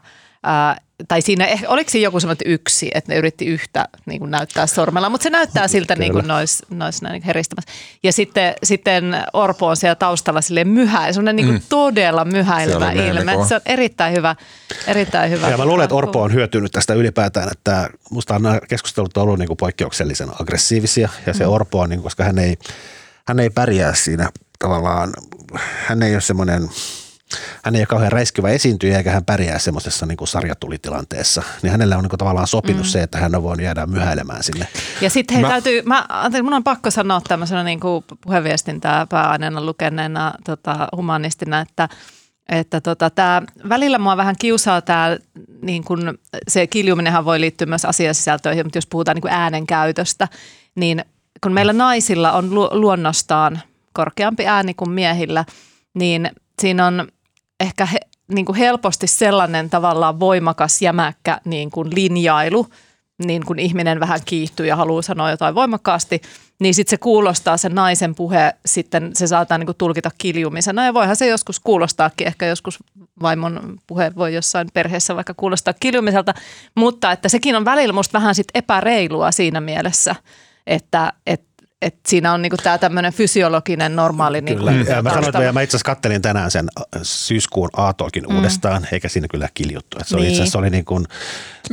tai 1.07 1.21
siinä, 1.21 1.45
eh, 1.45 1.63
oliko 1.67 1.89
siinä 1.89 2.03
joku 2.03 2.19
semmoinen 2.19 2.51
yksi, 2.51 2.91
että 2.93 3.11
ne 3.11 3.17
yritti 3.17 3.45
yhtä 3.45 3.87
niin 4.05 4.19
kuin 4.19 4.31
näyttää 4.31 4.67
sormella, 4.67 5.09
mutta 5.09 5.23
se 5.23 5.29
näyttää 5.29 5.67
siltä 5.67 5.95
niin 5.95 6.11
kuin 6.11 6.27
nois, 6.27 6.63
nois 6.69 7.01
näin 7.01 7.21
heristämässä. 7.23 7.71
Ja 8.03 8.13
sitten, 8.13 8.53
sitten 8.63 9.15
Orpo 9.33 9.67
on 9.67 9.77
siellä 9.77 9.95
taustalla 9.95 10.41
sille 10.41 10.63
myhä, 10.63 11.13
semmoinen 11.13 11.35
niin 11.35 11.45
kuin 11.45 11.57
mm. 11.57 11.65
todella 11.69 12.25
myhäilevä 12.25 12.91
ilme. 12.91 13.37
Se 13.47 13.55
on 13.55 13.61
erittäin 13.65 14.15
hyvä, 14.15 14.35
erittäin 14.87 15.31
hyvä. 15.31 15.49
Ja 15.49 15.57
mä 15.57 15.65
luulen, 15.65 15.83
että 15.83 15.95
Orpo 15.95 16.21
on 16.21 16.33
hyötynyt 16.33 16.71
tästä 16.71 16.93
ylipäätään, 16.93 17.49
että 17.51 17.89
musta 18.11 18.39
nämä 18.39 18.59
keskustelut 18.69 19.17
on 19.17 19.23
ollut 19.23 19.39
niin 19.39 19.47
kuin 19.47 19.57
poikkeuksellisen 19.57 20.29
aggressiivisia 20.41 21.09
ja 21.25 21.33
se 21.33 21.43
mm. 21.43 21.51
Orpo 21.51 21.79
on, 21.79 21.89
niin 21.89 21.97
kuin, 21.97 22.03
koska 22.03 22.23
hän 22.23 22.39
ei, 22.39 22.57
hän 23.27 23.39
ei 23.39 23.49
pärjää 23.49 23.95
siinä 23.95 24.29
tavallaan, 24.59 25.13
hän 25.87 26.03
ei 26.03 26.13
ole 26.13 26.21
semmoinen– 26.21 26.69
hän 27.63 27.75
ei 27.75 27.81
ole 27.81 27.85
kauhean 27.85 28.11
räiskyvä 28.11 28.49
esiintyjä 28.49 28.97
eikä 28.97 29.11
hän 29.11 29.25
pärjää 29.25 29.59
semmoisessa 29.59 30.05
niin 30.05 30.17
sarjatulitilanteessa. 30.23 31.43
Niin 31.61 31.71
hänelle 31.71 31.95
on 31.95 32.03
niin 32.03 32.09
kuin 32.09 32.17
tavallaan 32.17 32.47
sopinut 32.47 32.81
mm. 32.81 32.87
se, 32.87 33.03
että 33.03 33.17
hän 33.17 33.35
on 33.35 33.43
voinut 33.43 33.63
jäädä 33.63 33.85
myhäilemään 33.85 34.43
sinne. 34.43 34.67
Ja 35.01 35.09
sitten 35.09 35.35
hei, 35.35 35.41
mä... 35.41 35.49
täytyy, 35.49 35.81
mä, 35.81 36.07
mun 36.43 36.53
on 36.53 36.63
pakko 36.63 36.91
sanoa 36.91 37.21
tämmöisenä 37.27 37.63
niin 37.63 37.79
kuin 37.79 38.03
puheviestintää 38.23 39.07
pääaineena 39.07 39.65
lukeneena 39.65 40.33
tota, 40.45 40.87
humanistina, 40.95 41.59
että 41.59 41.89
että 42.49 42.81
tota, 42.81 43.09
tää, 43.09 43.41
välillä 43.69 43.99
mua 43.99 44.17
vähän 44.17 44.35
kiusaa 44.39 44.81
tämä, 44.81 45.17
niin 45.61 45.83
kun, 45.83 46.17
se 46.47 46.67
kiljuminenhan 46.67 47.25
voi 47.25 47.41
liittyä 47.41 47.67
myös 47.67 47.85
asiasisältöihin, 47.85 48.65
mutta 48.65 48.77
jos 48.77 48.87
puhutaan 48.87 49.15
niin 49.15 49.33
äänenkäytöstä, 49.33 50.27
niin 50.75 51.05
kun 51.43 51.53
meillä 51.53 51.73
naisilla 51.73 52.31
on 52.31 52.55
lu- 52.55 52.69
luonnostaan 52.71 53.61
korkeampi 53.93 54.47
ääni 54.47 54.73
kuin 54.73 54.91
miehillä, 54.91 55.45
niin 55.93 56.29
siinä 56.61 56.87
on 56.87 57.07
ehkä 57.61 57.85
he, 57.85 57.99
niin 58.27 58.45
kuin 58.45 58.55
helposti 58.55 59.07
sellainen 59.07 59.69
tavallaan 59.69 60.19
voimakas, 60.19 60.81
jämäkkä 60.81 61.41
niin 61.45 61.71
kuin 61.71 61.89
linjailu, 61.95 62.67
niin 63.25 63.45
kuin 63.45 63.59
ihminen 63.59 63.99
vähän 63.99 64.19
kiihtyy 64.25 64.65
ja 64.65 64.75
haluaa 64.75 65.01
sanoa 65.01 65.31
jotain 65.31 65.55
voimakkaasti, 65.55 66.21
niin 66.59 66.73
sitten 66.73 66.89
se 66.89 66.97
kuulostaa 66.97 67.57
se 67.57 67.69
naisen 67.69 68.15
puhe, 68.15 68.53
sitten 68.65 69.11
se 69.13 69.27
saattaa 69.27 69.57
niin 69.57 69.75
tulkita 69.77 70.11
kiljumisena. 70.17 70.85
Ja 70.85 70.93
voihan 70.93 71.15
se 71.15 71.27
joskus 71.27 71.59
kuulostaakin, 71.59 72.27
ehkä 72.27 72.45
joskus 72.45 72.79
vaimon 73.21 73.79
puhe 73.87 74.11
voi 74.15 74.33
jossain 74.33 74.67
perheessä 74.73 75.15
vaikka 75.15 75.33
kuulostaa 75.33 75.73
kiljumiselta, 75.79 76.33
mutta 76.75 77.11
että 77.11 77.29
sekin 77.29 77.55
on 77.55 77.65
välillä 77.65 77.93
musta 77.93 78.19
vähän 78.19 78.35
sit 78.35 78.47
epäreilua 78.53 79.31
siinä 79.31 79.61
mielessä, 79.61 80.15
että, 80.67 81.13
että 81.27 81.50
et 81.81 81.95
siinä 82.07 82.33
on 82.33 82.41
niinku 82.41 82.57
tämä 82.57 82.77
tämmöinen 82.77 83.13
fysiologinen 83.13 83.95
normaali. 83.95 84.41
Niinku 84.41 84.59
kyllä. 84.59 84.71
Niinku, 84.71 84.91
ja 84.91 85.01
mä, 85.01 85.09
sanoin, 85.09 85.27
että 85.27 85.53
mä 85.53 85.61
itse 85.61 85.77
asiassa 85.77 85.91
kattelin 85.91 86.21
tänään 86.21 86.51
sen 86.51 86.67
äh, 86.79 87.01
syyskuun 87.03 87.69
aatoikin 87.73 88.23
mm. 88.29 88.35
uudestaan, 88.35 88.87
eikä 88.91 89.09
siinä 89.09 89.27
kyllä 89.31 89.49
kiljuttu. 89.53 89.97
Et 89.99 90.07
se 90.07 90.15
niin. 90.15 90.21
oli 90.21 90.29
itse 90.29 90.41
asiassa 90.41 90.59
oli 90.59 90.69
niin 90.69 90.85
kuin, 90.85 91.05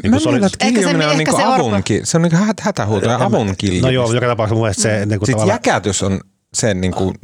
niin 0.02 0.10
kuin 0.10 0.20
se 0.20 0.28
oli, 0.28 0.36
että 0.36 0.66
kiljuminen 0.66 1.08
on 1.08 1.16
niin 1.16 1.28
kuin 1.28 1.44
avunki, 1.44 2.00
se 2.04 2.16
on 2.16 2.22
niin 2.22 2.30
kuin 2.30 2.54
hätähuuto 2.60 3.08
ja 3.08 3.24
avun 3.24 3.54
No 3.82 3.90
joo, 3.90 4.12
joka 4.12 4.26
tapauksessa 4.26 4.54
mun 4.54 4.64
mielestä 4.64 4.82
se... 4.82 5.06
Niin 5.06 5.18
kuin 5.18 5.26
Sitten 5.26 5.48
jäkätys 5.48 6.02
on 6.02 6.20
sen 6.54 6.80
niin 6.80 6.92
kuin 6.92 7.14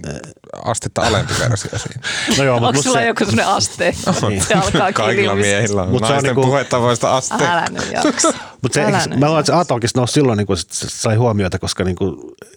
astetta 0.64 1.02
alempi 1.02 1.34
versio 1.38 1.78
siinä. 1.78 2.08
No 2.38 2.44
joo, 2.44 2.56
Onko 2.56 2.82
sulla 2.82 2.98
se... 2.98 3.06
joku 3.06 3.24
sellainen 3.24 3.46
aste? 3.46 3.94
On. 4.22 4.40
Se 4.40 4.54
alkaa 4.54 4.92
Kaikilla 4.92 5.34
miehillä 5.34 5.82
on. 5.82 5.88
Mutta 5.88 6.08
naisten 6.08 6.28
niinku... 6.28 6.42
puhettavoista 6.42 7.16
aste. 7.16 7.44
Älä 7.48 7.66
nyt 7.70 7.92
jaksa. 7.92 8.32
Mutta 8.62 8.74
se, 8.74 9.08
mä 9.16 9.26
luulen, 9.26 9.40
että 9.40 9.52
se 9.52 9.58
Atookista 9.58 10.00
nousi 10.00 10.12
silloin 10.12 10.36
niin 10.36 10.46
kuin, 10.46 10.56
sai 10.70 11.16
huomiota, 11.16 11.58
koska 11.58 11.84
niin 11.84 11.96
kuin, 11.96 12.16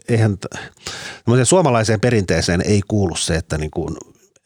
eihän 0.09 0.38
suomalaiseen 1.43 1.99
perinteeseen 1.99 2.61
ei 2.65 2.82
kuulu 2.88 3.15
se, 3.15 3.36
että 3.36 3.57
niin 3.57 3.72
kuin, 3.72 3.97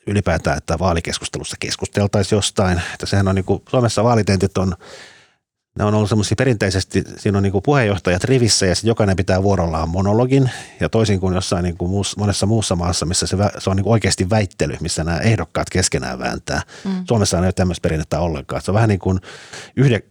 ylipäätään, 0.07 0.57
että 0.57 0.80
vaalikeskustelussa 0.80 1.57
keskusteltaisiin 1.59 2.38
jostain. 2.38 2.82
Että 2.93 3.05
sehän 3.05 3.28
on 3.28 3.36
niin 3.36 3.45
kuin, 3.45 3.61
Suomessa 3.69 4.03
vaalitentit 4.03 4.57
on 4.57 4.76
ne 5.80 5.86
on 5.86 5.93
ollut 5.93 6.09
semmoisia 6.09 6.36
perinteisesti, 6.36 7.03
siinä 7.17 7.38
on 7.38 7.43
niin 7.43 7.51
kuin 7.51 7.61
puheenjohtajat 7.61 8.24
rivissä 8.24 8.65
ja 8.65 8.74
jokainen 8.84 9.15
pitää 9.15 9.43
vuorollaan 9.43 9.89
monologin 9.89 10.51
ja 10.80 10.89
toisin 10.89 11.19
kuin 11.19 11.36
jossain 11.36 11.63
niin 11.63 11.78
kuin 11.78 11.91
muussa, 11.91 12.19
monessa 12.19 12.45
muussa 12.45 12.76
maassa, 12.76 13.05
missä 13.05 13.28
se, 13.28 13.38
se 13.57 13.69
on 13.69 13.76
niin 13.76 13.84
kuin 13.84 13.91
oikeasti 13.91 14.30
väittely, 14.30 14.78
missä 14.80 15.03
nämä 15.03 15.17
ehdokkaat 15.17 15.69
keskenään 15.69 16.19
vääntää. 16.19 16.61
Mm. 16.86 17.03
Suomessa 17.07 17.38
ei 17.38 17.43
ole 17.43 17.51
tämmöistä 17.51 17.82
perinnettä 17.82 18.19
ollenkaan. 18.19 18.61
Se 18.61 18.72
on 18.72 18.76
vähän 18.76 18.89
niin 18.89 18.99
kuin 18.99 19.19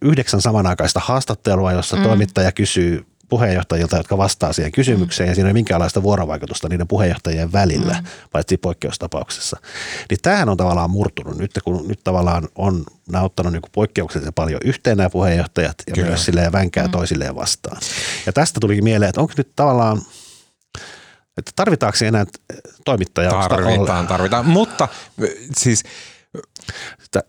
yhdeksän 0.03 0.41
samanaikaista 0.41 1.01
haastattelua, 1.01 1.73
jossa 1.73 1.97
mm. 1.97 2.03
toimittaja 2.03 2.53
kysyy 2.53 3.07
puheenjohtajilta, 3.31 3.97
jotka 3.97 4.19
vastaa 4.19 4.53
siihen 4.53 4.73
kysymykseen 4.73 5.29
mm. 5.29 5.31
ja 5.31 5.35
siinä 5.35 5.49
ei 5.49 5.51
ole 5.51 5.53
minkäänlaista 5.53 6.03
vuorovaikutusta 6.03 6.69
niiden 6.69 6.89
puheenjohtajien 6.89 7.53
välillä, 7.53 7.93
mm. 8.01 8.07
paitsi 8.33 8.57
poikkeustapauksessa. 8.57 9.57
Niin 10.11 10.19
tämähän 10.23 10.49
on 10.49 10.57
tavallaan 10.57 10.91
murtunut 10.91 11.39
nyt, 11.39 11.51
kun 11.65 11.89
nyt 11.89 12.01
tavallaan 12.05 12.49
on 12.55 12.85
nämä 13.13 13.25
ottanut 13.25 13.53
niin 13.53 13.63
poikkeuksellisen 13.73 14.35
paljon 14.35 14.61
yhteen 14.65 14.97
nämä 14.97 15.11
puheenjohtajat 15.11 15.75
ja 15.87 15.95
Kyllä. 15.95 16.09
myös 16.09 16.25
silleen 16.25 16.53
vänkää 16.53 16.85
mm. 16.85 16.91
toisilleen 16.91 17.37
vastaan. 17.37 17.81
Ja 18.27 18.33
tästä 18.33 18.61
tulikin 18.61 18.85
mieleen, 18.85 19.09
että 19.09 19.21
onko 19.21 19.33
nyt 19.37 19.53
tavallaan 19.57 20.03
että 21.39 21.53
tarvitaanko 21.57 21.99
enää 22.05 22.27
toimittajaa? 22.85 23.49
Tarvitaan, 23.49 24.07
tarvitaan. 24.07 24.47
Mutta 24.47 24.89
siis 25.57 25.83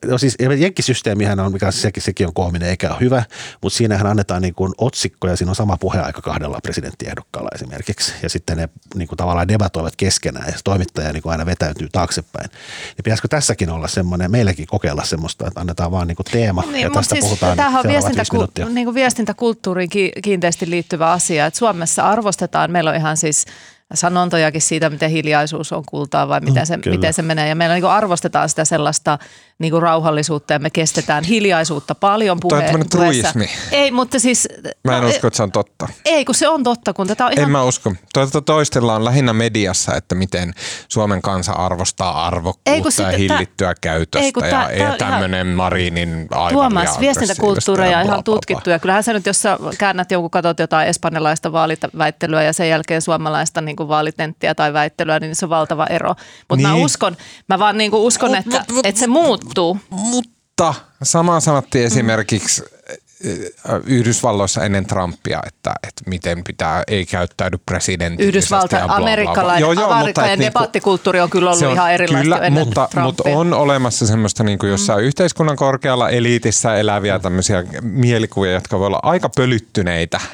No 0.05 0.17
siis 0.17 0.35
jenkkisysteemihän 0.57 1.39
on, 1.39 1.53
mikä 1.53 1.71
sekin, 1.71 2.03
sekin 2.03 2.27
on 2.27 2.33
koominen 2.33 2.69
eikä 2.69 2.89
ole 2.89 2.99
hyvä, 2.99 3.23
mutta 3.61 3.77
siinähän 3.77 4.07
annetaan 4.07 4.41
niin 4.41 4.55
kuin 4.55 4.73
otsikko 4.77 5.27
ja 5.27 5.35
siinä 5.35 5.51
on 5.51 5.55
sama 5.55 5.77
puheaika 5.77 6.21
kahdella 6.21 6.59
presidenttiehdokkaalla 6.63 7.49
esimerkiksi. 7.55 8.13
Ja 8.23 8.29
sitten 8.29 8.57
ne 8.57 8.69
niin 8.95 9.07
kuin 9.07 9.17
tavallaan 9.17 9.47
debatoivat 9.47 9.95
keskenään 9.95 10.47
ja 10.47 10.53
toimittaja 10.63 11.13
niin 11.13 11.23
kuin 11.23 11.31
aina 11.31 11.45
vetäytyy 11.45 11.89
taaksepäin. 11.91 12.49
Ja 12.97 13.03
pitäisikö 13.03 13.27
tässäkin 13.27 13.69
olla 13.69 13.87
semmoinen, 13.87 14.31
meilläkin 14.31 14.67
kokeilla 14.67 15.03
semmoista, 15.03 15.47
että 15.47 15.59
annetaan 15.59 15.91
vaan 15.91 16.07
niin 16.07 16.15
kuin 16.15 16.27
teema 16.31 16.63
niin, 16.71 16.81
ja 16.81 16.89
tästä 16.89 17.15
siis 17.15 17.25
puhutaan 17.25 17.57
Tämähän 17.57 17.85
on 17.85 17.91
viestintäku- 17.91 18.69
niin 18.69 18.85
kuin 18.85 18.95
viestintäkulttuuriin 18.95 19.89
kiinteästi 20.23 20.69
liittyvä 20.69 21.11
asia, 21.11 21.45
että 21.45 21.57
Suomessa 21.57 22.09
arvostetaan, 22.09 22.71
meillä 22.71 22.89
on 22.89 22.95
ihan 22.95 23.17
siis 23.17 23.45
sanontojakin 23.93 24.61
siitä, 24.61 24.89
miten 24.89 25.09
hiljaisuus 25.09 25.71
on 25.71 25.83
kultaa 25.85 26.27
vai 26.27 26.39
miten 26.39 26.67
se, 26.67 26.77
miten 26.77 27.13
se 27.13 27.21
menee. 27.21 27.49
Ja 27.49 27.55
meillä 27.55 27.75
niin 27.75 27.85
arvostetaan 27.85 28.49
sitä 28.49 28.65
sellaista 28.65 29.17
niin 29.59 29.71
kuin 29.71 29.81
rauhallisuutta 29.81 30.53
ja 30.53 30.59
me 30.59 30.69
kestetään 30.69 31.23
hiljaisuutta 31.23 31.95
paljon 31.95 32.37
puhe- 32.39 32.61
Toi 32.61 32.81
on 32.81 32.89
truismi. 32.89 33.49
Ei, 33.71 33.91
mutta 33.91 34.19
siis... 34.19 34.47
Mä 34.83 34.97
en 34.97 35.03
no, 35.03 35.09
usko, 35.09 35.27
että 35.27 35.37
se 35.37 35.43
on 35.43 35.51
totta. 35.51 35.87
Ei, 36.05 36.25
kun 36.25 36.35
se 36.35 36.47
on 36.47 36.63
totta. 36.63 36.93
Kun 36.93 37.07
tätä 37.07 37.25
on 37.25 37.31
ihan... 37.31 37.43
En 37.43 37.51
mä 37.51 37.63
usko. 37.63 37.93
Tuota 38.13 38.41
toistellaan 38.41 39.05
lähinnä 39.05 39.33
mediassa, 39.33 39.95
että 39.95 40.15
miten 40.15 40.53
Suomen 40.87 41.21
kansa 41.21 41.51
arvostaa 41.51 42.27
arvokkuutta 42.27 43.07
ei, 43.07 43.11
ja 43.11 43.17
hillittyä 43.17 43.67
tää, 43.67 43.75
käytöstä 43.81 44.19
ei, 44.19 44.31
ja, 44.35 44.49
tää, 44.49 44.71
ja 44.71 44.95
tämmöinen 44.97 45.47
ihan... 45.47 45.57
Marinin 45.57 46.27
aivan 46.31 46.53
Tuomas, 46.53 46.99
viestintäkulttuureja 46.99 47.99
on 47.99 48.05
ihan 48.05 48.23
tutkittu. 48.23 48.69
Ja 48.69 48.79
kyllähän 48.79 49.03
sä 49.03 49.13
nyt, 49.13 49.25
jos 49.25 49.41
sä 49.41 49.57
käännät 49.77 50.11
joku, 50.11 50.29
katsot 50.29 50.59
jotain 50.59 50.87
espanjalaista 50.87 51.51
vaaliväittelyä 51.51 52.43
ja 52.43 52.53
sen 52.53 52.69
jälkeen 52.69 53.01
suomalaista 53.01 53.61
niin 53.61 53.75
kuin 53.81 53.87
vaalitenttiä 53.87 54.55
tai 54.55 54.73
väittelyä, 54.73 55.19
niin 55.19 55.35
se 55.35 55.45
on 55.45 55.49
valtava 55.49 55.85
ero. 55.85 56.09
Mutta 56.49 56.55
niin. 56.55 56.67
mä 56.67 56.75
uskon, 56.75 57.17
mä 57.49 57.59
vaan 57.59 57.77
niin 57.77 57.91
kuin 57.91 58.03
uskon, 58.03 58.29
mut, 58.29 58.39
että, 58.39 58.59
mut, 58.59 58.75
mut, 58.75 58.85
että 58.85 58.99
se 58.99 59.07
muuttuu. 59.07 59.77
Mutta 59.89 60.73
sama 61.03 61.39
sanottiin 61.39 61.85
esimerkiksi 61.85 62.63
äh, 62.89 63.79
Yhdysvalloissa 63.85 64.63
ennen 64.63 64.85
Trumpia, 64.85 65.39
että, 65.47 65.73
että 65.87 66.03
miten 66.05 66.43
pitää, 66.47 66.83
ei 66.87 67.05
käyttäydy 67.05 67.57
presidentti. 67.65 68.23
Yhdysvalta, 68.23 68.75
ja 68.75 68.85
amerikkalainen, 68.85 69.61
joo, 69.61 69.73
joo, 69.73 69.95
mutta, 69.95 70.21
niinku, 70.21 70.45
debattikulttuuri 70.45 71.19
on 71.19 71.29
kyllä 71.29 71.49
ollut 71.49 71.65
on, 71.65 71.73
ihan 71.73 71.93
erilaista 71.93 72.23
kyllä, 72.23 72.37
ennen 72.37 72.65
mutta, 72.65 72.89
mutta 73.01 73.23
on 73.25 73.53
olemassa 73.53 74.07
semmoista 74.07 74.43
niin 74.43 74.59
kuin 74.59 74.69
jossain 74.69 74.99
mm. 74.99 75.05
yhteiskunnan 75.05 75.55
korkealla 75.55 76.09
eliitissä 76.09 76.75
eläviä 76.75 77.19
tämmöisiä 77.19 77.63
mielikuvia, 77.81 78.51
jotka 78.51 78.79
voi 78.79 78.87
olla 78.87 78.99
aika 79.03 79.29
pölyttyneitä– 79.29 80.19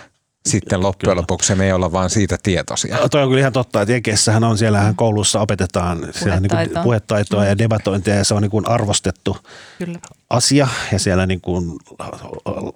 sitten 0.48 0.82
loppujen 0.82 1.12
kyllä. 1.12 1.22
lopuksi 1.22 1.56
me 1.56 1.66
ei 1.66 1.72
olla 1.72 1.92
vaan 1.92 2.10
siitä 2.10 2.38
tietoisia. 2.44 2.98
No, 2.98 3.10
toi 3.10 3.24
on 3.24 3.30
kyllä 3.30 3.40
ihan 3.40 3.54
totta, 3.54 3.82
että 3.82 3.92
Jenkeissähän 3.92 4.44
on, 4.44 4.58
siellähän 4.58 4.96
koulussa 4.96 5.40
opetetaan 5.40 5.98
puhetaitoa, 6.00 6.40
niin 6.40 6.70
kuin 6.74 6.84
puhetaitoa 6.84 7.42
mm. 7.42 7.48
ja 7.48 7.58
debatointia 7.58 8.16
ja 8.16 8.24
se 8.24 8.34
on 8.34 8.42
niin 8.42 8.52
kuin 8.52 8.68
arvostettu 8.68 9.38
kyllä. 9.78 10.00
asia 10.30 10.68
ja 10.92 11.00
siellä 11.00 11.26
niin 11.26 11.42
kuin 11.42 11.80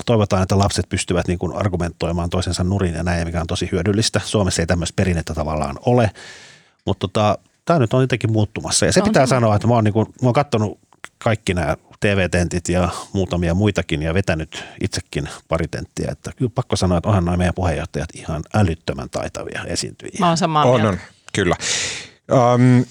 toivotaan, 0.06 0.44
että 0.44 0.58
lapset 0.58 0.90
pystyvät 0.90 1.28
niin 1.28 1.40
kuin 1.40 1.56
argumentoimaan 1.56 2.30
toisensa 2.30 2.64
nurin 2.64 2.94
ja 2.94 3.04
näin, 3.04 3.28
mikä 3.28 3.42
on 3.42 3.48
tosi 3.48 3.70
hyödyllistä. 3.72 4.22
Suomessa 4.26 4.62
ei 4.62 4.68
tämmöistä 4.68 4.96
perinnettä 4.96 5.34
tavallaan 5.34 5.76
ole, 5.86 6.12
mutta 6.86 7.08
tota, 7.08 7.38
tämä 7.66 7.80
nyt 7.80 7.94
on 7.94 8.02
jotenkin 8.02 8.32
muuttumassa 8.32 8.86
ja 8.86 8.94
se 8.94 9.00
no, 9.00 9.06
pitää 9.06 9.26
se 9.26 9.30
sanoa, 9.30 9.56
että 9.56 9.68
mä 9.68 9.74
oon, 9.74 9.84
niin 9.84 9.94
kuin, 9.94 10.08
mä 10.22 10.28
oon 10.28 10.34
katsonut 10.34 10.80
kaikki 11.24 11.54
nämä 11.54 11.78
TV-tentit 12.00 12.70
ja 12.70 12.90
muutamia 13.14 13.54
muitakin 13.54 14.02
ja 14.02 14.14
vetänyt 14.14 14.64
itsekin 14.84 15.30
pari 15.48 15.68
tenttiä. 15.68 16.12
Että 16.12 16.32
kyllä 16.36 16.52
pakko 16.56 16.76
sanoa, 16.76 16.98
että 16.98 17.10
onhan 17.10 17.26
noin 17.26 17.38
meidän 17.38 17.54
puheenjohtajat 17.54 18.10
ihan 18.16 18.42
älyttömän 18.54 19.10
taitavia 19.10 19.64
esiintyjiä. 19.68 20.18
Mä 20.20 20.28
oon 20.28 20.38
samaa 20.38 20.66
on, 20.66 20.86
on, 20.86 20.98
kyllä. 21.34 21.56
Um, 22.32 22.86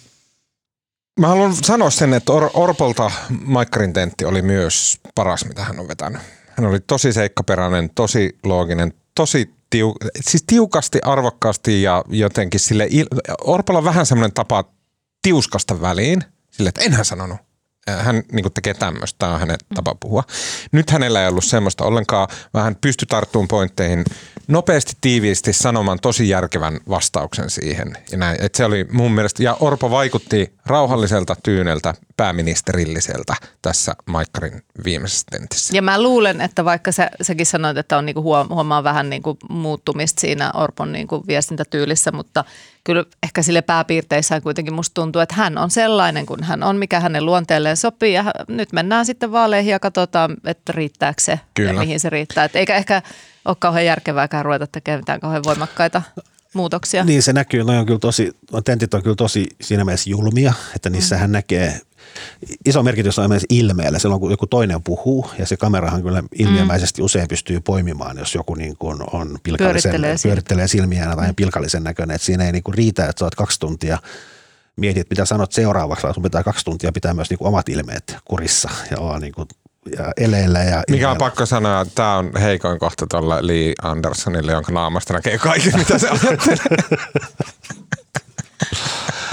mä 1.21 1.29
haluan 1.29 1.55
sanoa 1.55 1.91
sen, 1.91 2.15
että 2.15 2.33
Or- 2.33 2.51
Orpolta 2.55 3.11
Maikkarin 3.45 3.93
tentti 3.93 4.25
oli 4.25 4.43
myös 4.43 5.01
paras, 5.15 5.45
mitä 5.45 5.65
hän 5.65 5.81
on 5.81 5.89
vetänyt. 5.89 6.23
Hän 6.49 6.67
oli 6.67 6.81
tosi 6.81 7.13
seikkaperäinen, 7.13 7.91
tosi 7.95 8.39
looginen, 8.45 8.95
tosi 9.15 9.55
tiu- 9.77 10.11
siis 10.21 10.45
tiukasti, 10.47 10.99
arvokkaasti 11.05 11.83
ja 11.83 12.05
jotenkin 12.09 12.61
sille, 12.61 12.89
Orpolla 13.45 13.79
on 13.79 13.85
vähän 13.85 14.07
semmoinen 14.07 14.33
tapa 14.33 14.65
tiuskasta 15.23 15.81
väliin, 15.81 16.23
sille, 16.51 16.69
että 16.69 16.81
enhän 16.81 17.05
sanonut 17.05 17.50
hän 17.89 18.23
niin 18.33 18.43
kuin 18.43 18.53
tekee 18.53 18.75
tämmöistä, 18.75 19.19
tämä 19.19 19.35
on 19.35 19.41
hänen 19.41 19.59
tapa 19.75 19.95
puhua. 19.95 20.25
Nyt 20.73 20.91
hänellä 20.91 21.23
ei 21.23 21.29
ollut 21.29 21.45
semmoista 21.45 21.85
ollenkaan, 21.85 22.29
vaan 22.55 22.65
hän 22.65 22.77
pystyi 22.81 23.07
tarttumaan 23.07 23.49
pointteihin 23.49 24.05
nopeasti, 24.49 24.93
tiiviisti 25.01 25.53
sanomaan 25.53 25.99
tosi 26.03 26.29
järkevän 26.29 26.81
vastauksen 26.89 27.51
siihen. 27.51 27.97
Ja 28.13 28.19
näin. 28.19 28.37
Et 28.41 28.55
se 28.55 28.65
oli 28.65 28.87
mun 28.93 29.13
mielestä, 29.13 29.43
ja 29.43 29.57
Orpo 29.61 29.91
vaikutti 29.91 30.53
rauhalliselta, 30.67 31.37
tyyneltä, 31.43 31.95
pääministerilliseltä 32.17 33.35
tässä 33.63 33.95
Maikkarin 34.07 34.63
viimeisessä 34.85 35.27
tentissä. 35.31 35.77
Ja 35.77 35.83
mä 35.83 36.03
luulen, 36.03 36.41
että 36.41 36.65
vaikka 36.65 36.93
sä, 36.93 37.11
säkin 37.23 37.47
sanoit, 37.47 37.77
että 37.77 37.99
on 37.99 38.07
niinku 38.07 38.23
huomaa 38.23 38.85
vähän 38.85 39.11
niinku 39.11 39.37
muuttumista 39.49 40.21
siinä 40.21 40.53
Orpon 40.55 40.93
niinku 40.93 41.25
viestintätyylissä, 41.27 42.13
mutta 42.13 42.45
kyllä 42.85 43.05
ehkä 43.23 43.43
sille 43.43 43.63
pääpiirteissään 43.63 44.43
kuitenkin 44.43 44.75
musta 44.75 44.95
tuntuu, 44.95 45.23
että 45.23 45.35
hän 45.35 45.59
on 45.59 45.71
sellainen 45.71 46.27
kuin 46.27 46.43
hän 46.43 46.63
on, 46.63 46.77
mikä 46.77 47.01
hänen 47.01 47.27
luonteelleen 47.27 47.77
sopii. 47.77 48.13
Ja 48.13 48.25
nyt 48.49 48.73
mennään 48.73 49.07
sitten 49.07 49.33
vaaleihin 49.33 49.71
ja 49.71 49.81
katsotaan, 49.81 50.37
että 50.45 50.73
riittääkö 50.73 51.23
se 51.23 51.41
kyllä. 51.55 51.71
ja 51.71 51.79
mihin 51.79 52.01
se 52.01 52.11
riittää. 52.11 52.45
Et 52.45 52.57
eikä 52.57 52.77
ehkä 52.77 53.03
ole 53.45 53.57
kauhean 53.59 53.87
järkevääkään 53.87 54.45
ruveta 54.45 54.67
tekemään 54.67 55.01
mitään 55.01 55.21
kauhean 55.21 55.45
voimakkaita 55.45 56.03
muutoksia. 56.55 57.05
Niin 57.05 57.23
se 57.23 57.33
näkyy, 57.33 57.65
no 57.65 57.79
on 57.79 57.87
kyllä 57.87 57.99
tosi, 57.99 58.33
tentit 58.65 58.95
on 58.95 59.03
kyllä 59.03 59.17
tosi 59.17 59.47
siinä 59.61 59.85
mielessä 59.85 60.11
julmia, 60.11 60.53
että 60.77 60.91
niissä 60.91 61.17
mm. 61.17 61.21
hän 61.21 61.33
näkee 61.33 61.81
iso 62.67 62.83
merkitys 62.83 63.19
on 63.19 63.31
myös 63.31 63.47
ilmeellä. 63.51 63.99
Silloin 63.99 64.21
kun 64.21 64.31
joku 64.31 64.47
toinen 64.47 64.83
puhuu 64.83 65.31
ja 65.39 65.47
se 65.47 65.57
kamerahan 65.57 66.03
kyllä 66.03 66.23
ilmiömäisesti 66.39 67.03
mm. 67.03 67.05
usein 67.05 67.29
pystyy 67.29 67.61
poimimaan, 67.61 68.19
jos 68.19 68.35
joku 68.35 68.55
niin 68.55 68.77
kuin 68.77 68.99
on 69.13 69.39
pilkallisen, 69.43 69.91
pyörittelee, 69.91 70.17
pyörittelee 70.23 70.69
silmiään 70.69 71.17
tai 71.17 71.29
mm. 71.29 71.35
pilkallisen 71.35 71.83
näköinen. 71.85 72.15
Että 72.15 72.27
siinä 72.27 72.45
ei 72.45 72.53
niin 72.53 72.63
kuin 72.63 72.75
riitä, 72.75 73.07
että 73.07 73.21
sä 73.21 73.25
oot 73.25 73.35
kaksi 73.35 73.61
tuntia 73.61 73.99
mietit, 74.77 75.11
mitä 75.11 75.25
sanot 75.25 75.53
seuraavaksi, 75.53 76.03
vaan 76.03 76.15
sun 76.15 76.23
pitää 76.23 76.43
kaksi 76.43 76.65
tuntia 76.65 76.93
pitää 76.93 77.15
myös 77.15 77.31
niin 77.31 77.39
kuin 77.39 77.49
omat 77.49 77.69
ilmeet 77.69 78.17
kurissa 78.25 78.71
ja 78.91 78.99
olla 78.99 79.19
niin 79.19 79.33
kuin 79.33 79.49
eleillä. 80.17 80.59
Ja 80.59 80.83
Mikä 80.91 81.11
on 81.11 81.19
pakko 81.19 81.47
sanoa, 81.47 81.81
että 81.81 81.95
tämä 81.95 82.17
on 82.17 82.31
heikoin 82.41 82.79
kohta 82.79 83.07
tuolla 83.07 83.39
Lee 83.41 83.73
Andersonille, 83.83 84.53
jonka 84.53 84.73
naamasta 84.73 85.15
näkee 85.15 85.39
kaiken, 85.39 85.73
mitä 85.79 85.99
se 85.99 86.09
ajattelee. 86.09 86.99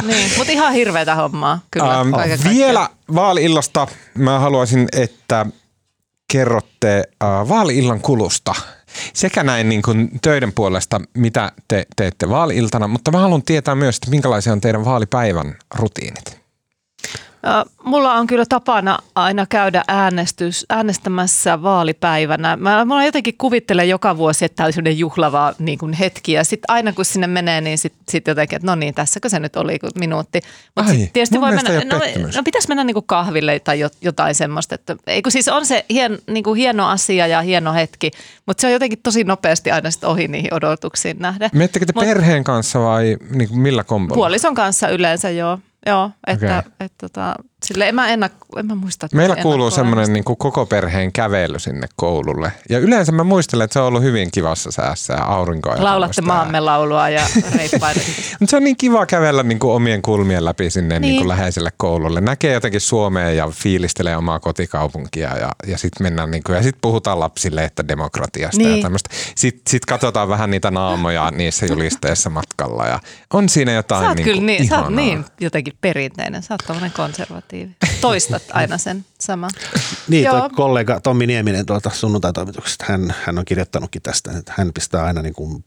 niin, 0.07 0.31
mutta 0.37 0.53
ihan 0.53 0.73
hirveätä 0.73 1.15
hommaa 1.15 1.59
kyllä. 1.71 2.01
Um, 2.01 2.11
vielä 2.49 2.89
vaali-illasta 3.15 3.87
mä 4.17 4.39
haluaisin, 4.39 4.87
että 4.91 5.45
kerrotte 6.31 7.03
uh, 7.23 7.49
vaali-illan 7.49 8.01
kulusta 8.01 8.55
sekä 9.13 9.43
näin 9.43 9.69
niin 9.69 9.81
kuin 9.81 10.09
töiden 10.21 10.53
puolesta, 10.53 11.01
mitä 11.13 11.51
te 11.67 11.85
teette 11.95 12.29
vaali-iltana, 12.29 12.87
mutta 12.87 13.11
mä 13.11 13.19
haluan 13.19 13.43
tietää 13.43 13.75
myös, 13.75 13.95
että 13.95 14.09
minkälaisia 14.09 14.53
on 14.53 14.61
teidän 14.61 14.85
vaalipäivän 14.85 15.55
rutiinit. 15.75 16.46
Mulla 17.83 18.13
on 18.13 18.27
kyllä 18.27 18.45
tapana 18.49 18.97
aina 19.15 19.45
käydä 19.45 19.83
äänestys, 19.87 20.65
äänestämässä 20.69 21.63
vaalipäivänä. 21.63 22.55
Mä, 22.55 22.85
mä 22.85 23.05
jotenkin 23.05 23.37
kuvittelen 23.37 23.89
joka 23.89 24.17
vuosi, 24.17 24.45
että 24.45 24.55
tämä 24.55 24.67
on 24.67 24.73
sellainen 24.73 24.99
juhlava 24.99 25.53
niin 25.59 25.79
kuin 25.79 25.93
hetki. 25.93 26.31
Ja 26.31 26.43
sitten 26.43 26.71
aina 26.71 26.93
kun 26.93 27.05
sinne 27.05 27.27
menee, 27.27 27.61
niin 27.61 27.77
sitten 27.77 28.03
sit 28.09 28.27
jotenkin, 28.27 28.55
että 28.55 28.65
no 28.65 28.75
niin, 28.75 28.93
tässäkö 28.93 29.29
se 29.29 29.39
nyt 29.39 29.55
oli 29.55 29.79
minuutti. 29.99 30.41
Mutta 30.75 30.91
tietysti 31.13 31.41
voi 31.41 31.51
mennä, 31.51 31.71
no, 31.73 31.99
no 32.35 32.43
pitäisi 32.43 32.67
mennä 32.67 32.83
niin 32.83 32.93
kuin 32.93 33.07
kahville 33.07 33.59
tai 33.59 33.79
jotain 34.01 34.35
semmoista. 34.35 34.75
Että, 34.75 34.95
ei 35.07 35.21
kun 35.21 35.31
siis 35.31 35.47
on 35.47 35.65
se 35.65 35.85
hien, 35.89 36.19
niin 36.27 36.43
kuin 36.43 36.57
hieno 36.57 36.89
asia 36.89 37.27
ja 37.27 37.41
hieno 37.41 37.73
hetki, 37.73 38.11
mutta 38.45 38.61
se 38.61 38.67
on 38.67 38.73
jotenkin 38.73 38.99
tosi 39.03 39.23
nopeasti 39.23 39.71
aina 39.71 39.91
sitten 39.91 40.09
ohi 40.09 40.27
niihin 40.27 40.53
odotuksiin 40.53 41.17
nähden. 41.19 41.49
Miettekö 41.53 41.85
te 41.85 41.91
Mut, 41.95 42.05
perheen 42.05 42.43
kanssa 42.43 42.79
vai 42.79 43.17
niin 43.29 43.49
kuin 43.49 43.59
millä 43.59 43.83
kombolla? 43.83 44.17
Puolison 44.17 44.55
kanssa 44.55 44.89
yleensä 44.89 45.29
joo. 45.29 45.59
Joo, 45.87 46.11
että, 46.27 46.57
okay. 46.59 46.71
et, 46.79 46.93
tota, 46.97 47.35
sille 47.65 47.89
en 47.89 47.95
mä, 47.95 48.07
ennakko, 48.07 48.59
en 48.59 48.65
mä 48.65 48.75
muista. 48.75 49.05
Että 49.05 49.17
Meillä 49.17 49.35
kuuluu 49.35 49.71
semmoinen 49.71 50.13
niin 50.13 50.23
kuin 50.23 50.37
koko 50.37 50.65
perheen 50.65 51.11
kävely 51.11 51.59
sinne 51.59 51.87
koululle. 51.95 52.51
Ja 52.69 52.79
yleensä 52.79 53.11
mä 53.11 53.23
muistelen, 53.23 53.65
että 53.65 53.73
se 53.73 53.79
on 53.79 53.87
ollut 53.87 54.01
hyvin 54.01 54.31
kivassa 54.31 54.71
säässä 54.71 55.13
ja 55.13 55.23
aurinkoa. 55.23 55.75
Laulatte 55.77 56.21
maamme 56.21 56.59
laulua 56.59 57.09
ja 57.09 57.21
reippaita. 57.55 57.99
Mutta 58.39 58.49
se 58.49 58.57
on 58.57 58.63
niin 58.63 58.77
kiva 58.77 59.05
kävellä 59.05 59.43
niin 59.43 59.59
kuin 59.59 59.73
omien 59.73 60.01
kulmien 60.01 60.45
läpi 60.45 60.69
sinne 60.69 60.99
niin. 60.99 61.01
Niin 61.01 61.17
kuin 61.17 61.27
läheiselle 61.27 61.69
koululle. 61.77 62.21
Näkee 62.21 62.53
jotenkin 62.53 62.81
Suomea 62.81 63.31
ja 63.31 63.47
fiilistelee 63.47 64.17
omaa 64.17 64.39
kotikaupunkia 64.39 65.37
ja, 65.37 65.51
ja 65.67 65.77
sitten 65.77 66.05
mennään 66.05 66.31
niin 66.31 66.43
kuin, 66.43 66.55
ja 66.55 66.63
sitten 66.63 66.81
puhutaan 66.81 67.19
lapsille, 67.19 67.63
että 67.63 67.87
demokratiasta 67.87 68.57
niin. 68.57 68.75
ja 68.75 68.81
tämmöistä. 68.81 69.09
Sitten 69.35 69.61
sit 69.67 69.85
katsotaan 69.85 70.29
vähän 70.29 70.51
niitä 70.51 70.71
naamoja 70.71 71.31
niissä 71.31 71.65
julisteissa 71.65 72.29
matkalla 72.29 72.85
ja 72.85 72.99
on 73.33 73.49
siinä 73.49 73.71
jotain 73.71 74.03
sä 74.03 74.07
oot 74.07 74.17
niin 74.17 74.25
kyllä 74.25 74.41
niin, 74.41 74.67
sä 74.67 74.79
oot 74.79 74.93
niin 74.93 75.25
jotenkin 75.39 75.73
perinteinen, 75.81 76.43
sä 76.43 76.53
oot 76.53 76.61
konservatiivi. 77.47 77.75
Toistat 78.01 78.43
aina 78.51 78.77
sen 78.77 79.05
saman. 79.19 79.49
niin, 80.07 80.29
tuo 80.29 80.49
kollega 80.55 80.99
Tommi 81.01 81.27
Nieminen 81.27 81.65
tuolta 81.65 81.89
sunnuntaitoimituksesta, 81.89 82.85
hän, 82.87 83.15
hän 83.25 83.37
on 83.37 83.45
kirjoittanutkin 83.45 84.01
tästä, 84.01 84.31
että 84.37 84.53
hän 84.57 84.73
pistää 84.73 85.03
aina 85.03 85.21
niin 85.21 85.33
kuin 85.33 85.65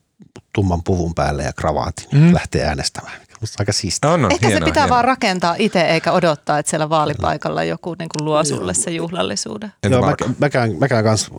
tumman 0.54 0.82
puvun 0.82 1.14
päälle 1.14 1.42
ja 1.42 1.52
kravaatin 1.52 2.06
mm. 2.12 2.34
lähtee 2.34 2.64
äänestämään. 2.64 3.20
Aika 3.58 3.72
siistiä. 3.72 4.10
On, 4.10 4.24
on, 4.24 4.32
Ehkä 4.32 4.46
hieno, 4.46 4.64
se 4.64 4.70
pitää 4.70 4.82
hieno. 4.82 4.94
vaan 4.94 5.04
rakentaa 5.04 5.54
itse 5.58 5.80
eikä 5.80 6.12
odottaa, 6.12 6.58
että 6.58 6.70
siellä 6.70 6.88
vaalipaikalla 6.88 7.64
joku 7.64 7.96
niin 7.98 8.08
kuin 8.08 8.24
luo 8.24 8.44
sulle 8.44 8.74
se 8.74 8.90
juhlallisuuden. 8.90 9.72
Joo, 9.90 10.00
mä, 10.00 10.14
mä, 10.38 10.50
käyn, 10.50 10.76
mä 10.78 10.88
käyn 10.88 11.04
kanssa 11.04 11.30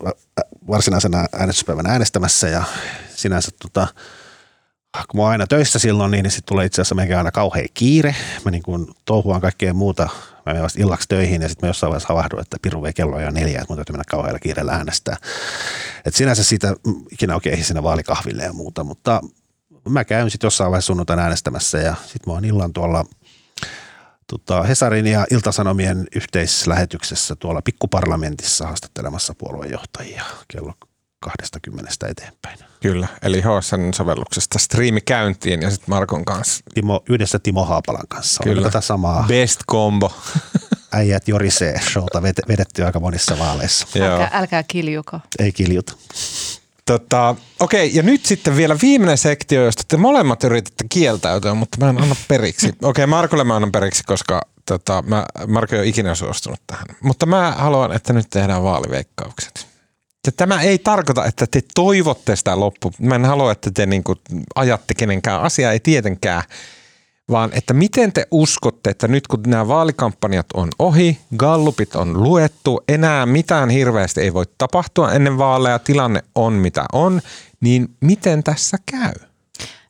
varsinaisena 0.68 1.26
äänestyspäivänä 1.32 1.90
äänestämässä 1.92 2.48
ja 2.48 2.62
sinänsä 3.14 3.50
tota, 3.62 3.86
kun 5.08 5.18
mä 5.18 5.22
oon 5.22 5.30
aina 5.30 5.46
töissä 5.46 5.78
silloin, 5.78 6.10
niin, 6.10 6.22
niin 6.22 6.30
sitten 6.30 6.48
tulee 6.48 6.66
itse 6.66 6.82
asiassa 6.82 6.94
meikä 6.94 7.18
aina 7.18 7.30
kauhean 7.30 7.66
kiire. 7.74 8.16
Mä 8.44 8.50
niin 8.50 8.62
kuin 8.62 8.86
touhuan 9.04 9.40
kaikkea 9.40 9.74
muuta. 9.74 10.02
Mä 10.02 10.42
menen 10.46 10.62
vasta 10.62 10.82
illaksi 10.82 11.08
töihin 11.08 11.42
ja 11.42 11.48
sitten 11.48 11.66
mä 11.66 11.70
jossain 11.70 11.88
vaiheessa 11.88 12.08
havahdun, 12.08 12.40
että 12.40 12.56
piru 12.62 12.82
vei 12.82 12.92
kello 12.92 13.20
jo 13.20 13.30
neljä, 13.30 13.60
että 13.60 13.66
mun 13.68 13.76
täytyy 13.76 13.92
mennä 13.92 14.04
kauhealla 14.10 14.38
kiireellä 14.38 14.72
äänestää. 14.72 15.16
Et 16.04 16.14
sinänsä 16.14 16.44
siitä 16.44 16.74
ikinä 17.10 17.34
oikein 17.34 17.52
ehdi 17.52 17.64
sinne 17.64 17.82
vaalikahville 17.82 18.42
ja 18.42 18.52
muuta, 18.52 18.84
mutta 18.84 19.20
mä 19.88 20.04
käyn 20.04 20.30
sitten 20.30 20.46
jossain 20.46 20.70
vaiheessa 20.70 20.86
sunnuntaina 20.86 21.22
äänestämässä 21.22 21.78
ja 21.78 21.94
sitten 22.02 22.22
mä 22.26 22.32
oon 22.32 22.44
illan 22.44 22.72
tuolla 22.72 23.04
tota, 24.26 24.62
Hesarin 24.62 25.06
ja 25.06 25.26
Iltasanomien 25.30 26.06
yhteislähetyksessä 26.16 27.36
tuolla 27.36 27.62
pikkuparlamentissa 27.62 28.66
haastattelemassa 28.66 29.34
puoluejohtajia 29.38 30.24
kello 30.48 30.72
20 31.20 31.90
eteenpäin. 32.08 32.71
Kyllä, 32.82 33.08
eli 33.22 33.40
HSN-sovelluksesta 33.40 34.58
striimi 34.58 35.00
käyntiin 35.00 35.62
ja 35.62 35.70
sitten 35.70 35.90
Markon 35.90 36.24
kanssa. 36.24 36.64
Timo, 36.74 37.02
yhdessä 37.08 37.38
Timo 37.38 37.64
Haapalan 37.64 38.08
kanssa. 38.08 38.42
Kyllä. 38.44 38.62
tätä 38.62 38.80
samaa? 38.80 39.24
Best 39.28 39.60
combo. 39.70 40.12
Äijät 40.92 41.28
jorisee 41.28 41.80
showta 41.92 42.22
vedetty 42.22 42.84
aika 42.84 43.00
monissa 43.00 43.38
vaaleissa. 43.38 43.86
Älkää, 44.00 44.30
älkää 44.32 44.62
kiljuko. 44.62 45.20
Ei 45.38 45.52
kiljuta. 45.52 45.92
Tota, 46.86 47.34
okei, 47.60 47.90
ja 47.94 48.02
nyt 48.02 48.26
sitten 48.26 48.56
vielä 48.56 48.76
viimeinen 48.82 49.18
sektio, 49.18 49.64
josta 49.64 49.82
te 49.88 49.96
molemmat 49.96 50.44
yritätte 50.44 50.84
kieltäytyä, 50.88 51.54
mutta 51.54 51.78
mä 51.80 51.90
en 51.90 52.02
anna 52.02 52.16
periksi. 52.28 52.72
Okei, 52.82 53.06
Markolle 53.06 53.44
mä 53.44 53.56
annan 53.56 53.72
periksi, 53.72 54.04
koska 54.04 54.42
tota, 54.66 55.02
mä, 55.06 55.26
Marko 55.46 55.74
ei 55.74 55.80
ole 55.80 55.88
ikinä 55.88 56.14
suostunut 56.14 56.60
tähän. 56.66 56.86
Mutta 57.02 57.26
mä 57.26 57.54
haluan, 57.58 57.92
että 57.92 58.12
nyt 58.12 58.30
tehdään 58.30 58.62
vaaliveikkaukset. 58.62 59.71
Ja 60.26 60.32
tämä 60.32 60.62
ei 60.62 60.78
tarkoita, 60.78 61.24
että 61.24 61.46
te 61.46 61.60
toivotte 61.74 62.36
sitä 62.36 62.60
loppu. 62.60 62.92
Mä 62.98 63.14
en 63.14 63.24
halua, 63.24 63.52
että 63.52 63.70
te 63.70 63.86
niin 63.86 64.04
ajatte 64.54 64.94
kenenkään 64.94 65.42
asiaa, 65.42 65.72
ei 65.72 65.80
tietenkään. 65.80 66.42
Vaan 67.30 67.50
että 67.52 67.74
miten 67.74 68.12
te 68.12 68.26
uskotte, 68.30 68.90
että 68.90 69.08
nyt 69.08 69.26
kun 69.26 69.42
nämä 69.46 69.68
vaalikampanjat 69.68 70.46
on 70.54 70.68
ohi, 70.78 71.18
gallupit 71.36 71.94
on 71.94 72.22
luettu, 72.22 72.84
enää 72.88 73.26
mitään 73.26 73.70
hirveästi 73.70 74.20
ei 74.20 74.34
voi 74.34 74.44
tapahtua 74.58 75.12
ennen 75.12 75.38
vaaleja, 75.38 75.78
tilanne 75.78 76.22
on 76.34 76.52
mitä 76.52 76.84
on, 76.92 77.20
niin 77.60 77.88
miten 78.00 78.42
tässä 78.42 78.78
käy? 78.86 79.14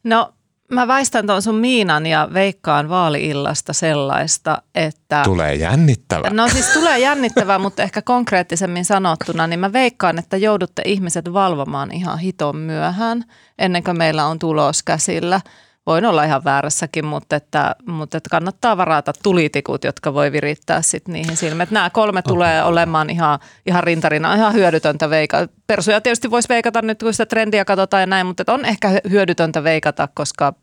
No 0.05 0.35
mä 0.73 0.89
väistän 0.89 1.27
tuon 1.27 1.43
sun 1.43 1.55
Miinan 1.55 2.07
ja 2.07 2.29
veikkaan 2.35 2.89
vaaliillasta 2.89 3.73
sellaista, 3.73 4.63
että... 4.75 5.23
Tulee 5.25 5.55
jännittävä. 5.55 6.31
No 6.31 6.49
siis 6.49 6.69
tulee 6.69 6.99
jännittävää, 6.99 7.59
mutta 7.59 7.83
ehkä 7.83 8.03
konkreettisemmin 8.03 8.85
sanottuna, 8.85 9.47
niin 9.47 9.61
mä 9.61 9.73
veikkaan, 9.73 10.19
että 10.19 10.37
joudutte 10.37 10.83
ihmiset 10.85 11.33
valvomaan 11.33 11.93
ihan 11.93 12.19
hiton 12.19 12.57
myöhään, 12.57 13.25
ennen 13.59 13.85
kuin 13.85 13.99
meillä 13.99 14.27
on 14.27 14.39
tulos 14.39 14.83
käsillä. 14.83 15.41
Voin 15.87 16.05
olla 16.05 16.25
ihan 16.25 16.45
väärässäkin, 16.45 17.05
mutta, 17.07 17.37
että, 17.37 17.77
mutta 17.87 18.17
että 18.17 18.31
kannattaa 18.31 18.77
varata 18.77 19.13
tulitikut, 19.23 19.85
jotka 19.85 20.15
voi 20.15 20.33
virittää 20.33 20.83
sit 20.83 21.09
niihin 21.09 21.37
silmiin. 21.37 21.69
Nämä 21.71 21.91
kolme 21.91 22.23
tulee 22.23 22.63
olemaan 22.63 23.11
ihan, 23.11 23.39
ihan 23.67 23.85
rintarina, 23.85 24.35
ihan 24.35 24.55
hyödytöntä 24.55 25.11
veikata. 25.11 25.53
Persuja 25.67 26.01
tietysti 26.01 26.31
voisi 26.31 26.49
veikata 26.49 26.83
nyt, 26.83 27.03
kun 27.03 27.13
sitä 27.13 27.27
trendiä 27.27 27.65
katsotaan 27.65 28.01
ja 28.01 28.07
näin, 28.07 28.27
mutta 28.27 28.45
on 28.47 28.65
ehkä 28.65 28.89
hyödytöntä 29.11 29.65
veikata, 29.65 30.09
koska 30.15 30.55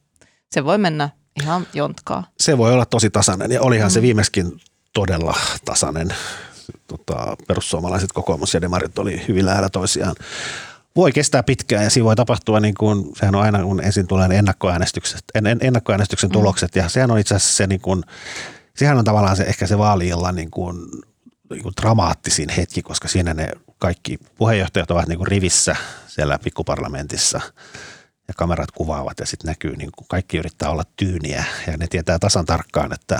se 0.52 0.64
voi 0.64 0.78
mennä 0.78 1.10
ihan 1.42 1.68
jontkaa. 1.74 2.24
Se 2.40 2.58
voi 2.58 2.74
olla 2.74 2.86
tosi 2.86 3.10
tasainen 3.10 3.52
ja 3.52 3.62
olihan 3.62 3.90
mm. 3.90 3.94
se 3.94 4.02
viimeiskin 4.02 4.62
todella 4.94 5.38
tasainen. 5.66 6.16
Tota, 6.88 7.38
perussuomalaiset, 7.48 8.12
kokoomus 8.12 8.54
ja 8.54 8.62
demarit 8.62 9.00
oli 9.00 9.28
hyvin 9.28 9.46
lähellä 9.46 9.70
toisiaan. 9.70 10.16
Voi 10.96 11.12
kestää 11.12 11.44
pitkään 11.44 11.84
ja 11.84 11.90
siinä 11.90 12.06
voi 12.06 12.16
tapahtua, 12.16 12.60
niin 12.60 12.76
kuin, 12.76 13.06
sehän 13.16 13.36
on 13.36 13.42
aina 13.42 13.64
kun 13.64 13.84
ensin 13.84 14.08
tulee 14.08 14.30
ennakkoäänestykset, 14.32 15.24
en, 15.36 15.48
en, 15.48 15.58
ennakkoäänestyksen 15.62 16.30
mm. 16.30 16.32
tulokset 16.32 16.76
ja 16.76 16.90
sehän 16.90 17.12
on 17.12 17.20
itse 17.20 17.36
asiassa 17.36 17.58
se, 17.58 17.68
niin 17.68 17.82
kuin, 17.82 18.04
sehän 18.76 18.98
on 18.98 19.06
tavallaan 19.06 19.36
se, 19.36 19.44
ehkä 19.44 19.68
se 19.68 19.78
vaali 19.78 20.12
niin 20.34 20.52
kuin, 20.52 20.78
niin 21.50 21.64
kuin 21.64 21.74
dramaattisin 21.82 22.50
hetki, 22.50 22.82
koska 22.82 23.08
siinä 23.08 23.34
ne 23.34 23.50
kaikki 23.78 24.18
puheenjohtajat 24.38 24.92
ovat 24.92 25.08
niin 25.08 25.18
kuin 25.18 25.28
rivissä 25.28 25.76
siellä 26.08 26.40
pikkuparlamentissa– 26.40 27.42
ja 28.30 28.34
kamerat 28.38 28.72
kuvaavat 28.72 29.20
ja 29.20 29.26
sitten 29.26 29.50
näkyy, 29.50 29.76
niin 29.76 29.90
kuin 29.96 30.08
kaikki 30.08 30.38
yrittää 30.38 30.70
olla 30.70 30.84
tyyniä 30.96 31.44
ja 31.68 31.78
ne 31.78 31.88
tietää 31.88 32.20
tasan 32.20 32.46
tarkkaan, 32.46 32.94
että 32.94 33.20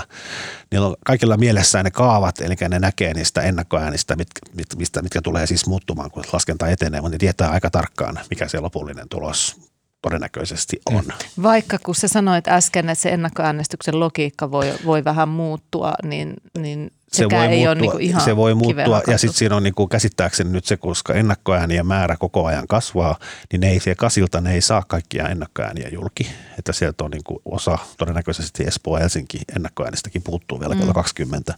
niillä 0.70 0.86
on 0.86 0.96
kaikilla 1.06 1.36
mielessään 1.36 1.84
ne 1.84 1.90
kaavat, 1.90 2.40
eli 2.40 2.54
ne 2.68 2.78
näkee 2.78 3.14
niistä 3.14 3.42
ennakkoäänistä, 3.42 4.16
mit, 4.16 4.28
mit, 4.54 4.66
mistä, 4.76 5.02
mitkä 5.02 5.22
tulee 5.22 5.46
siis 5.46 5.66
muuttumaan, 5.66 6.10
kun 6.10 6.24
laskenta 6.32 6.68
etenee, 6.68 7.00
mutta 7.00 7.14
ne 7.14 7.18
tietää 7.18 7.50
aika 7.50 7.70
tarkkaan, 7.70 8.20
mikä 8.30 8.48
se 8.48 8.60
lopullinen 8.60 9.08
tulos 9.08 9.69
todennäköisesti 10.02 10.80
on. 10.86 11.04
Vaikka 11.42 11.78
kun 11.82 11.94
sä 11.94 12.08
sanoit 12.08 12.48
äsken, 12.48 12.88
että 12.88 13.02
se 13.02 13.08
ennakkoäänestyksen 13.08 14.00
logiikka 14.00 14.50
voi, 14.50 14.74
voi 14.84 15.04
vähän 15.04 15.28
muuttua, 15.28 15.92
niin, 16.02 16.34
niin 16.58 16.90
se 17.12 17.30
voi, 17.30 17.46
ei 17.46 17.48
muuttua, 17.48 17.70
ole 17.70 17.98
niin 17.98 18.00
ihan 18.00 18.22
se 18.22 18.36
voi 18.36 18.54
muuttua 18.54 19.02
ja 19.06 19.18
sitten 19.18 19.38
siinä 19.38 19.56
on 19.56 19.62
niin 19.62 19.74
kuin 19.74 19.88
käsittääkseni 19.88 20.50
nyt 20.50 20.64
se, 20.64 20.76
koska 20.76 21.14
ennakkoäänien 21.14 21.86
määrä 21.86 22.16
koko 22.16 22.46
ajan 22.46 22.66
kasvaa, 22.66 23.18
niin 23.52 23.60
ne 23.60 23.70
ei 23.70 23.80
siellä 23.80 23.98
kasilta 23.98 24.40
ne 24.40 24.54
ei 24.54 24.60
saa 24.60 24.82
kaikkia 24.88 25.28
ennakkoääniä 25.28 25.88
julki. 25.92 26.30
Että 26.58 26.72
sieltä 26.72 27.04
on 27.04 27.10
niin 27.10 27.24
kuin 27.24 27.38
osa 27.44 27.78
todennäköisesti 27.98 28.64
Espoo 28.64 28.96
ja 28.96 29.00
Helsinki 29.00 29.40
ennakkoäänistäkin 29.56 30.22
puuttuu 30.22 30.60
vielä 30.60 30.74
mm. 30.74 30.80
kello 30.80 30.94
20. 30.94 31.54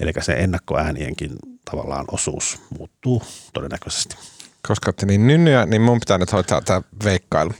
Eli 0.00 0.12
se 0.20 0.32
ennakkoäänienkin 0.32 1.30
tavallaan 1.70 2.04
osuus 2.12 2.60
muuttuu 2.78 3.22
todennäköisesti. 3.52 4.16
Koska 4.68 4.88
olette 4.88 5.06
niin 5.06 5.26
nynnyä, 5.26 5.66
niin 5.66 5.82
mun 5.82 6.00
pitää 6.00 6.18
nyt 6.18 6.32
hoitaa 6.32 6.60
tämä 6.60 6.82
veikkailu. 7.04 7.52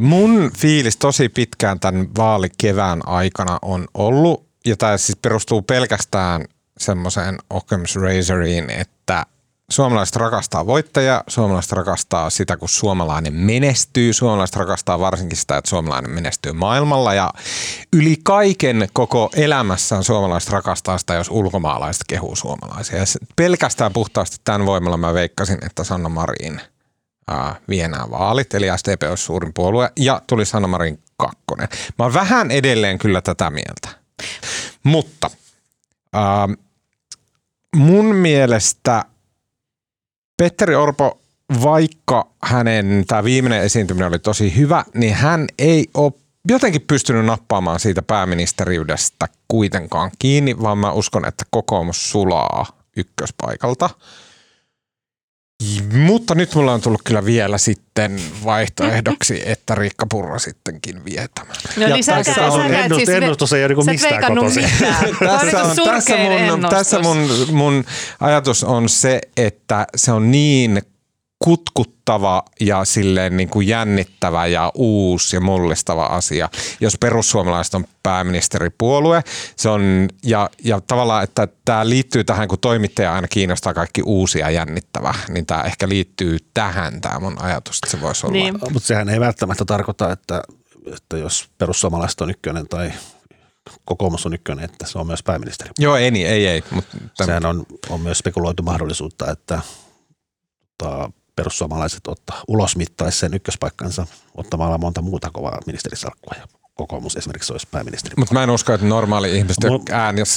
Mun 0.00 0.50
fiilis 0.58 0.96
tosi 0.96 1.28
pitkään 1.28 1.80
tämän 1.80 2.08
vaalikevään 2.16 3.08
aikana 3.08 3.58
on 3.62 3.88
ollut, 3.94 4.48
ja 4.66 4.76
tämä 4.76 4.98
siis 4.98 5.18
perustuu 5.22 5.62
pelkästään 5.62 6.44
semmoiseen 6.78 7.38
Occam's 7.54 8.02
Razoriin, 8.02 8.70
että 8.70 9.26
suomalaiset 9.70 10.16
rakastaa 10.16 10.66
voittajaa, 10.66 11.22
suomalaiset 11.28 11.72
rakastaa 11.72 12.30
sitä, 12.30 12.56
kun 12.56 12.68
suomalainen 12.68 13.34
menestyy, 13.34 14.12
suomalaiset 14.12 14.56
rakastaa 14.56 15.00
varsinkin 15.00 15.38
sitä, 15.38 15.56
että 15.56 15.70
suomalainen 15.70 16.10
menestyy 16.10 16.52
maailmalla 16.52 17.14
ja 17.14 17.32
yli 17.92 18.16
kaiken 18.22 18.88
koko 18.92 19.30
elämässään 19.36 20.04
suomalaiset 20.04 20.50
rakastaa 20.50 20.98
sitä, 20.98 21.14
jos 21.14 21.30
ulkomaalaiset 21.30 22.02
kehuu 22.08 22.36
suomalaisia. 22.36 22.98
Ja 22.98 23.04
pelkästään 23.36 23.92
puhtaasti 23.92 24.36
tämän 24.44 24.66
voimalla 24.66 24.96
mä 24.96 25.14
veikkasin, 25.14 25.58
että 25.66 25.84
Sanna 25.84 26.08
Marin 26.08 26.60
vie 27.68 27.88
nämä 27.88 28.10
vaalit, 28.10 28.54
eli 28.54 28.66
SDP 28.76 29.02
olisi 29.10 29.24
suurin 29.24 29.54
puolue, 29.54 29.92
ja 29.96 30.22
tuli 30.26 30.46
Sanna 30.46 30.68
Marin 30.68 31.02
kakkonen. 31.16 31.68
Mä 31.98 32.04
oon 32.04 32.14
vähän 32.14 32.50
edelleen 32.50 32.98
kyllä 32.98 33.20
tätä 33.20 33.50
mieltä. 33.50 33.88
Mutta 34.82 35.30
äh, 36.16 36.56
mun 37.76 38.04
mielestä 38.04 39.04
Petteri 40.40 40.74
Orpo, 40.74 41.20
vaikka 41.62 42.26
hänen 42.42 43.04
tämä 43.06 43.24
viimeinen 43.24 43.62
esiintyminen 43.62 44.08
oli 44.08 44.18
tosi 44.18 44.56
hyvä, 44.56 44.84
niin 44.94 45.14
hän 45.14 45.46
ei 45.58 45.86
ole 45.94 46.12
jotenkin 46.48 46.80
pystynyt 46.80 47.24
nappaamaan 47.24 47.80
siitä 47.80 48.02
pääministeriydestä 48.02 49.26
kuitenkaan 49.48 50.10
kiinni, 50.18 50.62
vaan 50.62 50.78
mä 50.78 50.92
uskon, 50.92 51.24
että 51.24 51.44
kokoomus 51.50 52.10
sulaa 52.10 52.66
ykköspaikalta– 52.96 53.90
mutta 55.92 56.34
nyt 56.34 56.54
mulla 56.54 56.72
on 56.72 56.80
tullut 56.80 57.00
kyllä 57.04 57.24
vielä 57.24 57.58
sitten 57.58 58.20
vaihtoehdoksi, 58.44 59.42
että 59.50 59.74
Riikka 59.74 60.06
Purra 60.10 60.38
sittenkin 60.38 61.04
vie 61.04 61.26
tämän. 61.34 61.56
No 61.76 61.86
niin 61.86 62.04
sä 62.04 62.24
tässä 62.24 62.46
on 62.46 62.74
ennust, 62.74 63.04
siis 63.04 63.08
ennustus 63.08 63.52
ei 63.52 63.64
ole 63.64 63.74
niin 63.74 63.86
mistään 63.86 64.34
kotoisin. 64.34 64.64
tässä, 65.18 65.62
on, 65.64 65.76
tässä, 65.76 66.16
mun, 66.16 66.66
tässä 66.70 66.98
mun, 66.98 67.28
mun 67.52 67.84
ajatus 68.20 68.64
on 68.64 68.88
se, 68.88 69.20
että 69.36 69.86
se 69.96 70.12
on 70.12 70.30
niin 70.30 70.82
kutkuttava 71.44 72.42
ja 72.60 72.84
silleen 72.84 73.36
niin 73.36 73.48
kuin 73.48 73.68
jännittävä 73.68 74.46
ja 74.46 74.72
uusi 74.74 75.36
ja 75.36 75.40
mullistava 75.40 76.06
asia, 76.06 76.48
jos 76.80 76.96
perussuomalaiset 77.00 77.74
on 77.74 77.84
pääministeripuolue. 78.02 79.22
Se 79.56 79.68
on, 79.68 80.08
ja, 80.24 80.50
ja 80.64 80.80
tavallaan, 80.80 81.24
että 81.24 81.48
tämä 81.64 81.88
liittyy 81.88 82.24
tähän, 82.24 82.48
kun 82.48 82.58
toimittaja 82.58 83.14
aina 83.14 83.28
kiinnostaa 83.28 83.74
kaikki 83.74 84.02
uusia 84.06 84.46
ja 84.46 84.50
jännittävä, 84.50 85.14
niin 85.28 85.46
tämä 85.46 85.62
ehkä 85.62 85.88
liittyy 85.88 86.38
tähän 86.54 87.00
tämä 87.00 87.18
mun 87.18 87.42
ajatus, 87.42 87.76
että 87.76 87.90
se 87.90 88.00
voisi 88.00 88.26
olla. 88.26 88.32
Niin. 88.32 88.58
Mutta 88.72 88.86
sehän 88.86 89.08
ei 89.08 89.20
välttämättä 89.20 89.64
tarkoita, 89.64 90.12
että, 90.12 90.42
että 90.94 91.18
jos 91.18 91.48
perussuomalaiset 91.58 92.20
on 92.20 92.30
ykkönen 92.30 92.68
tai 92.68 92.92
kokoomus 93.84 94.26
on 94.26 94.34
ykkönen, 94.34 94.64
että 94.64 94.86
se 94.86 94.98
on 94.98 95.06
myös 95.06 95.22
pääministeri. 95.22 95.70
Joo, 95.78 95.96
ei 95.96 96.10
niin, 96.10 96.26
ei, 96.26 96.46
ei. 96.46 96.62
Mutta 96.70 96.96
Sehän 97.24 97.46
on, 97.46 97.66
on 97.88 98.00
myös 98.00 98.18
spekuloitu 98.18 98.62
mahdollisuutta, 98.62 99.30
että 99.30 99.60
tota, 100.78 101.10
perussuomalaiset 101.36 102.06
ottaa 102.08 102.42
ulosmittaisi 102.48 103.18
sen 103.18 103.34
ykköspaikkansa 103.34 104.06
ottamalla 104.34 104.78
monta 104.78 105.02
muuta 105.02 105.30
kovaa 105.32 105.58
ministerisalkkua 105.66 106.34
ja 106.40 106.48
kokoomus 106.80 107.16
esimerkiksi 107.16 107.52
olisi 107.52 107.68
pääministeri. 107.70 108.14
Mutta 108.18 108.34
mä 108.34 108.42
en 108.42 108.50
usko, 108.50 108.72
että 108.72 108.86
normaali 108.86 109.36
ihmiset 109.36 109.64
Mul... 109.64 109.78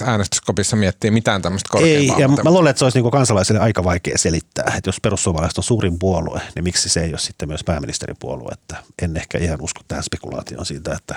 äänestyskopissa 0.05 0.75
miettii 0.75 1.11
mitään 1.11 1.41
tämmöistä 1.41 1.69
korkeampaa. 1.71 2.15
Ei, 2.15 2.21
ja 2.21 2.27
mä 2.27 2.51
luulen, 2.51 2.69
että 2.69 2.79
se 2.79 2.85
olisi 2.85 3.01
niin 3.01 3.11
kansalaisille 3.11 3.59
aika 3.59 3.83
vaikea 3.83 4.17
selittää, 4.17 4.73
että 4.77 4.87
jos 4.87 4.99
perussuomalaiset 5.01 5.57
on 5.57 5.63
suurin 5.63 5.99
puolue, 5.99 6.41
niin 6.55 6.63
miksi 6.63 6.89
se 6.89 7.03
ei 7.03 7.09
ole 7.09 7.19
sitten 7.19 7.49
myös 7.49 7.63
pääministeripuolue, 7.63 8.51
että 8.51 8.83
en 9.01 9.17
ehkä 9.17 9.37
ihan 9.37 9.61
usko 9.61 9.81
tähän 9.87 10.03
spekulaatioon 10.03 10.65
siitä, 10.65 10.93
että... 10.93 11.15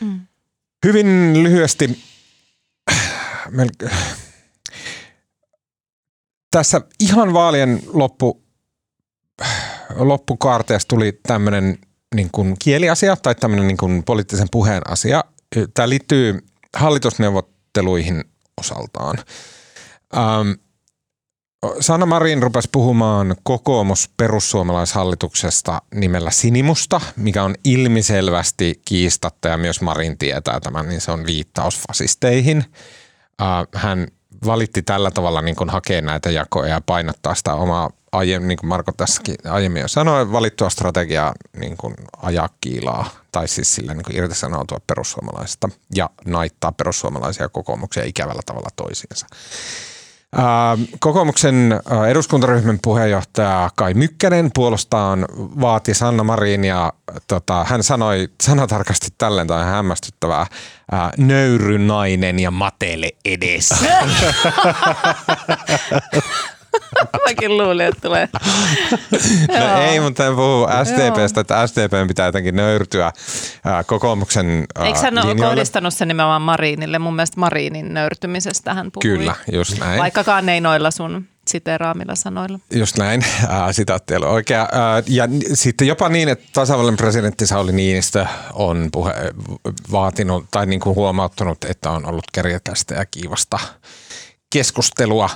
Mm. 0.00 0.20
Hyvin 0.86 1.42
lyhyesti, 1.42 2.02
tässä 6.50 6.80
ihan 7.00 7.32
vaalien 7.32 7.82
loppu, 7.86 8.42
loppukaarteessa 9.94 10.88
tuli 10.88 11.20
tämmöinen 11.26 11.78
niin 12.14 12.28
kuin 12.32 12.56
kieliasia 12.58 13.16
tai 13.16 13.34
tämmöinen 13.34 13.66
niin 13.66 13.76
kuin 13.76 14.02
poliittisen 14.02 14.48
puheen 14.50 14.82
asia. 14.90 15.24
Tämä 15.74 15.88
liittyy 15.88 16.38
hallitusneuvotteluihin 16.76 18.24
osaltaan. 18.60 19.18
Ähm, 20.16 20.50
Sanna 21.80 22.06
Marin 22.06 22.42
rupesi 22.42 22.68
puhumaan 22.72 23.36
kokoomus 23.42 24.10
perussuomalaishallituksesta 24.16 25.82
nimellä 25.94 26.30
Sinimusta, 26.30 27.00
mikä 27.16 27.42
on 27.42 27.54
ilmiselvästi 27.64 28.82
kiistatta 28.84 29.48
ja 29.48 29.56
myös 29.56 29.80
Marin 29.80 30.18
tietää 30.18 30.60
tämän, 30.60 30.88
niin 30.88 31.00
se 31.00 31.12
on 31.12 31.26
viittaus 31.26 31.80
fasisteihin. 31.88 32.64
Äh, 33.42 33.66
hän 33.74 34.06
valitti 34.46 34.82
tällä 34.82 35.10
tavalla 35.10 35.42
niin 35.42 35.56
kuin 35.56 35.70
hakea 35.70 36.00
näitä 36.00 36.30
jakoja 36.30 36.68
ja 36.68 36.80
painottaa 36.86 37.34
sitä 37.34 37.54
omaa 37.54 37.90
aiemmin, 38.12 38.48
niin 38.48 38.58
kuin 38.58 38.68
Marko 38.68 38.92
tässäkin 38.96 39.34
aiemmin 39.50 39.82
jo 39.82 39.88
sanoi, 39.88 40.32
valittua 40.32 40.70
strategiaa 40.70 41.34
niin 41.56 41.76
kuin 41.76 41.94
ajaa 42.22 42.48
kiilaa 42.60 43.10
tai 43.32 43.48
siis 43.48 43.74
sillä 43.74 43.94
niin 43.94 44.04
kuin 44.04 44.16
irtisanoutua 44.16 44.78
perussuomalaisista 44.86 45.68
ja 45.94 46.10
naittaa 46.26 46.72
perussuomalaisia 46.72 47.48
kokoomuksia 47.48 48.04
ikävällä 48.04 48.42
tavalla 48.46 48.68
toisiinsa. 48.76 49.26
Kokoomuksen 51.00 51.80
eduskuntaryhmän 52.08 52.78
puheenjohtaja 52.82 53.70
Kai 53.76 53.94
Mykkänen 53.94 54.50
puolestaan 54.54 55.26
vaati 55.60 55.94
Sanna 55.94 56.24
Marin 56.24 56.64
ja 56.64 56.92
tota, 57.26 57.64
hän 57.64 57.82
sanoi 57.82 58.28
sanatarkasti 58.42 59.08
tälleen, 59.18 59.46
tai 59.46 59.64
hämmästyttävää, 59.64 60.46
ää, 60.92 61.12
nöyrynainen 61.16 62.38
ja 62.38 62.50
matele 62.50 63.10
edessä. 63.24 63.76
Mäkin 67.26 67.58
luulin, 67.58 67.86
että 67.86 68.00
tulee. 68.00 68.28
no 69.48 69.82
ei, 69.82 70.00
mutta 70.00 70.26
en 70.26 70.34
puhu 70.34 70.66
SDPstä, 70.84 71.40
että 71.40 71.66
SDP 71.66 72.08
pitää 72.08 72.26
jotenkin 72.26 72.56
nöyrtyä 72.56 73.12
ää, 73.64 73.84
kokoomuksen 73.84 74.66
ää, 74.78 74.86
Eikö 74.86 74.98
hän 74.98 75.26
ole 75.26 75.34
kohdistanut 75.34 75.94
sen 75.94 76.08
nimenomaan 76.08 76.42
Marinille? 76.42 76.98
Mun 76.98 77.16
mielestä 77.16 77.40
Marinin 77.40 77.94
nöyrtymisestä 77.94 78.74
hän 78.74 78.90
puhui. 78.92 79.02
Kyllä, 79.02 79.34
just 79.52 79.78
näin. 79.78 80.00
Vaikkakaan 80.00 80.48
ei 80.48 80.60
noilla 80.60 80.90
sun 80.90 81.28
siteraamilla 81.48 82.14
sanoilla. 82.14 82.58
Just 82.74 82.98
näin, 82.98 83.24
äh, 83.44 83.50
sitaatti 83.70 84.16
oli 84.16 84.26
oikea. 84.26 84.62
Äh, 84.62 85.04
ja 85.06 85.28
sitten 85.54 85.86
jopa 85.86 86.08
niin, 86.08 86.28
että 86.28 86.46
tasavallan 86.52 86.96
presidentti 86.96 87.46
Sauli 87.46 87.72
Niinistö 87.72 88.26
on 88.52 88.88
puhe, 88.92 89.14
vaatinut 89.92 90.46
tai 90.50 90.66
niin 90.66 90.80
kuin 90.80 90.96
huomauttanut, 90.96 91.64
että 91.64 91.90
on 91.90 92.06
ollut 92.06 92.24
kerjekästä 92.32 92.94
ja 92.94 93.06
kiivasta 93.06 93.58
keskustelua. 94.50 95.30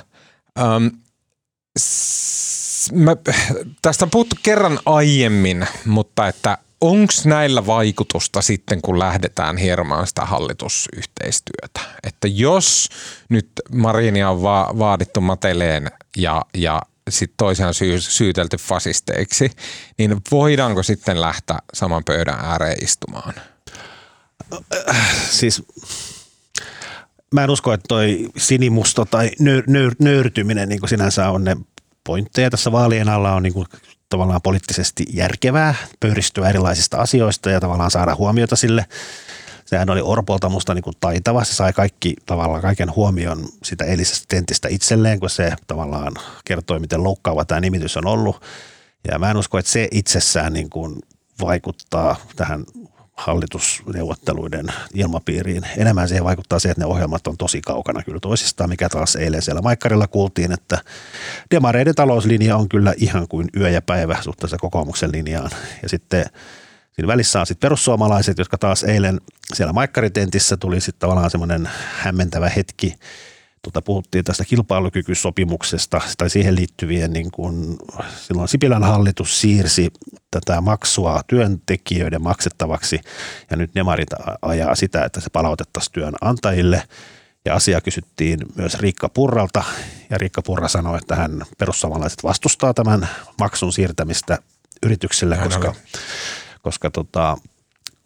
Ähm, 0.59 0.87
mä, 2.91 3.15
tästä 3.81 4.05
on 4.05 4.11
puhuttu 4.11 4.35
kerran 4.43 4.79
aiemmin, 4.85 5.67
mutta 5.85 6.27
että 6.27 6.57
onko 6.81 7.13
näillä 7.25 7.65
vaikutusta 7.65 8.41
sitten, 8.41 8.81
kun 8.81 8.99
lähdetään 8.99 9.57
hieromaan 9.57 10.07
sitä 10.07 10.25
hallitusyhteistyötä? 10.25 11.79
Että 12.03 12.27
jos 12.27 12.89
nyt 13.29 13.49
Marinia 13.73 14.29
on 14.29 14.41
va- 14.41 14.73
vaadittu 14.79 15.21
mateleen 15.21 15.91
ja, 16.17 16.41
ja 16.57 16.81
sitten 17.09 17.37
toisiaan 17.37 17.73
syy- 17.73 18.01
syytelty 18.01 18.57
fasisteiksi, 18.57 19.51
niin 19.97 20.21
voidaanko 20.31 20.83
sitten 20.83 21.21
lähteä 21.21 21.59
saman 21.73 22.03
pöydän 22.03 22.39
ääreen 22.39 22.83
istumaan? 22.83 23.33
Siis 25.29 25.63
mä 27.33 27.43
en 27.43 27.49
usko, 27.49 27.73
että 27.73 27.85
toi 27.87 28.27
sinimusta 28.37 29.05
tai 29.05 29.31
nöy- 29.39 29.63
nöy- 29.67 29.95
nöyrtyminen 29.99 30.69
niin 30.69 30.89
sinänsä 30.89 31.29
on 31.29 31.43
ne 31.43 31.57
pointteja 32.03 32.49
tässä 32.49 32.71
vaalien 32.71 33.09
alla 33.09 33.33
on 33.33 33.43
niin 33.43 33.53
kuin 33.53 33.65
tavallaan 34.09 34.41
poliittisesti 34.41 35.05
järkevää 35.13 35.75
pöyristyä 35.99 36.49
erilaisista 36.49 36.97
asioista 36.97 37.49
ja 37.49 37.59
tavallaan 37.59 37.91
saada 37.91 38.15
huomiota 38.15 38.55
sille. 38.55 38.85
Sehän 39.65 39.89
oli 39.89 40.01
Orpolta 40.01 40.49
musta 40.49 40.73
niin 40.73 40.83
kuin 40.83 40.95
taitava. 40.99 41.43
Se 41.43 41.53
sai 41.53 41.73
kaikki 41.73 42.15
tavallaan 42.25 42.61
kaiken 42.61 42.95
huomion 42.95 43.49
sitä 43.63 43.85
eilisestä 43.85 44.25
tentistä 44.27 44.67
itselleen, 44.67 45.19
kun 45.19 45.29
se 45.29 45.53
tavallaan 45.67 46.13
kertoi, 46.45 46.79
miten 46.79 47.03
loukkaava 47.03 47.45
tämä 47.45 47.61
nimitys 47.61 47.97
on 47.97 48.07
ollut. 48.07 48.41
Ja 49.11 49.19
mä 49.19 49.31
en 49.31 49.37
usko, 49.37 49.57
että 49.57 49.71
se 49.71 49.87
itsessään 49.91 50.53
niin 50.53 50.69
kuin 50.69 50.99
vaikuttaa 51.41 52.15
tähän 52.35 52.65
hallitusneuvotteluiden 53.15 54.65
ilmapiiriin. 54.93 55.63
Enemmän 55.77 56.07
siihen 56.07 56.23
vaikuttaa 56.23 56.59
se, 56.59 56.69
että 56.69 56.81
ne 56.81 56.85
ohjelmat 56.85 57.27
on 57.27 57.37
tosi 57.37 57.61
kaukana 57.61 58.03
kyllä 58.03 58.19
toisistaan, 58.19 58.69
mikä 58.69 58.89
taas 58.89 59.15
eilen 59.15 59.41
siellä 59.41 59.61
Maikkarilla 59.61 60.07
kuultiin, 60.07 60.51
että 60.51 60.81
demareiden 61.51 61.95
talouslinja 61.95 62.57
on 62.57 62.69
kyllä 62.69 62.93
ihan 62.97 63.27
kuin 63.27 63.47
yö 63.57 63.69
ja 63.69 63.81
päivä 63.81 64.17
suhteessa 64.21 64.57
kokoomuksen 64.57 65.11
linjaan. 65.11 65.51
Ja 65.83 65.89
sitten 65.89 66.25
siinä 66.91 67.07
välissä 67.07 67.39
on 67.39 67.45
sitten 67.45 67.67
perussuomalaiset, 67.67 68.37
jotka 68.37 68.57
taas 68.57 68.83
eilen 68.83 69.21
siellä 69.53 69.73
Maikkaritentissä 69.73 70.57
tuli 70.57 70.81
sitten 70.81 70.99
tavallaan 70.99 71.31
semmoinen 71.31 71.69
hämmentävä 72.03 72.49
hetki– 72.49 72.93
tota, 73.65 73.81
puhuttiin 73.81 74.25
tästä 74.25 74.45
kilpailukykysopimuksesta 74.45 76.01
tai 76.17 76.29
siihen 76.29 76.55
liittyvien, 76.55 77.13
niin 77.13 77.31
kuin 77.31 77.77
silloin 78.27 78.47
Sipilän 78.47 78.83
hallitus 78.83 79.41
siirsi 79.41 79.93
tätä 80.41 80.61
maksua 80.61 81.21
työntekijöiden 81.27 82.21
maksettavaksi. 82.21 83.01
Ja 83.51 83.57
nyt 83.57 83.75
Nemarit 83.75 84.09
ajaa 84.41 84.75
sitä, 84.75 85.05
että 85.05 85.21
se 85.21 85.29
palautettaisiin 85.29 85.93
työnantajille. 85.93 86.83
Ja 87.45 87.55
asia 87.55 87.81
kysyttiin 87.81 88.39
myös 88.55 88.79
Riikka 88.79 89.09
Purralta. 89.09 89.63
Ja 90.09 90.17
Riikka 90.17 90.41
Purra 90.41 90.67
sanoi, 90.67 90.97
että 90.97 91.15
hän 91.15 91.41
perussuomalaiset 91.57 92.23
vastustaa 92.23 92.73
tämän 92.73 93.09
maksun 93.39 93.73
siirtämistä 93.73 94.37
yritykselle, 94.83 95.37
koska, 95.37 95.73
koska 96.61 96.89
tota, 96.89 97.37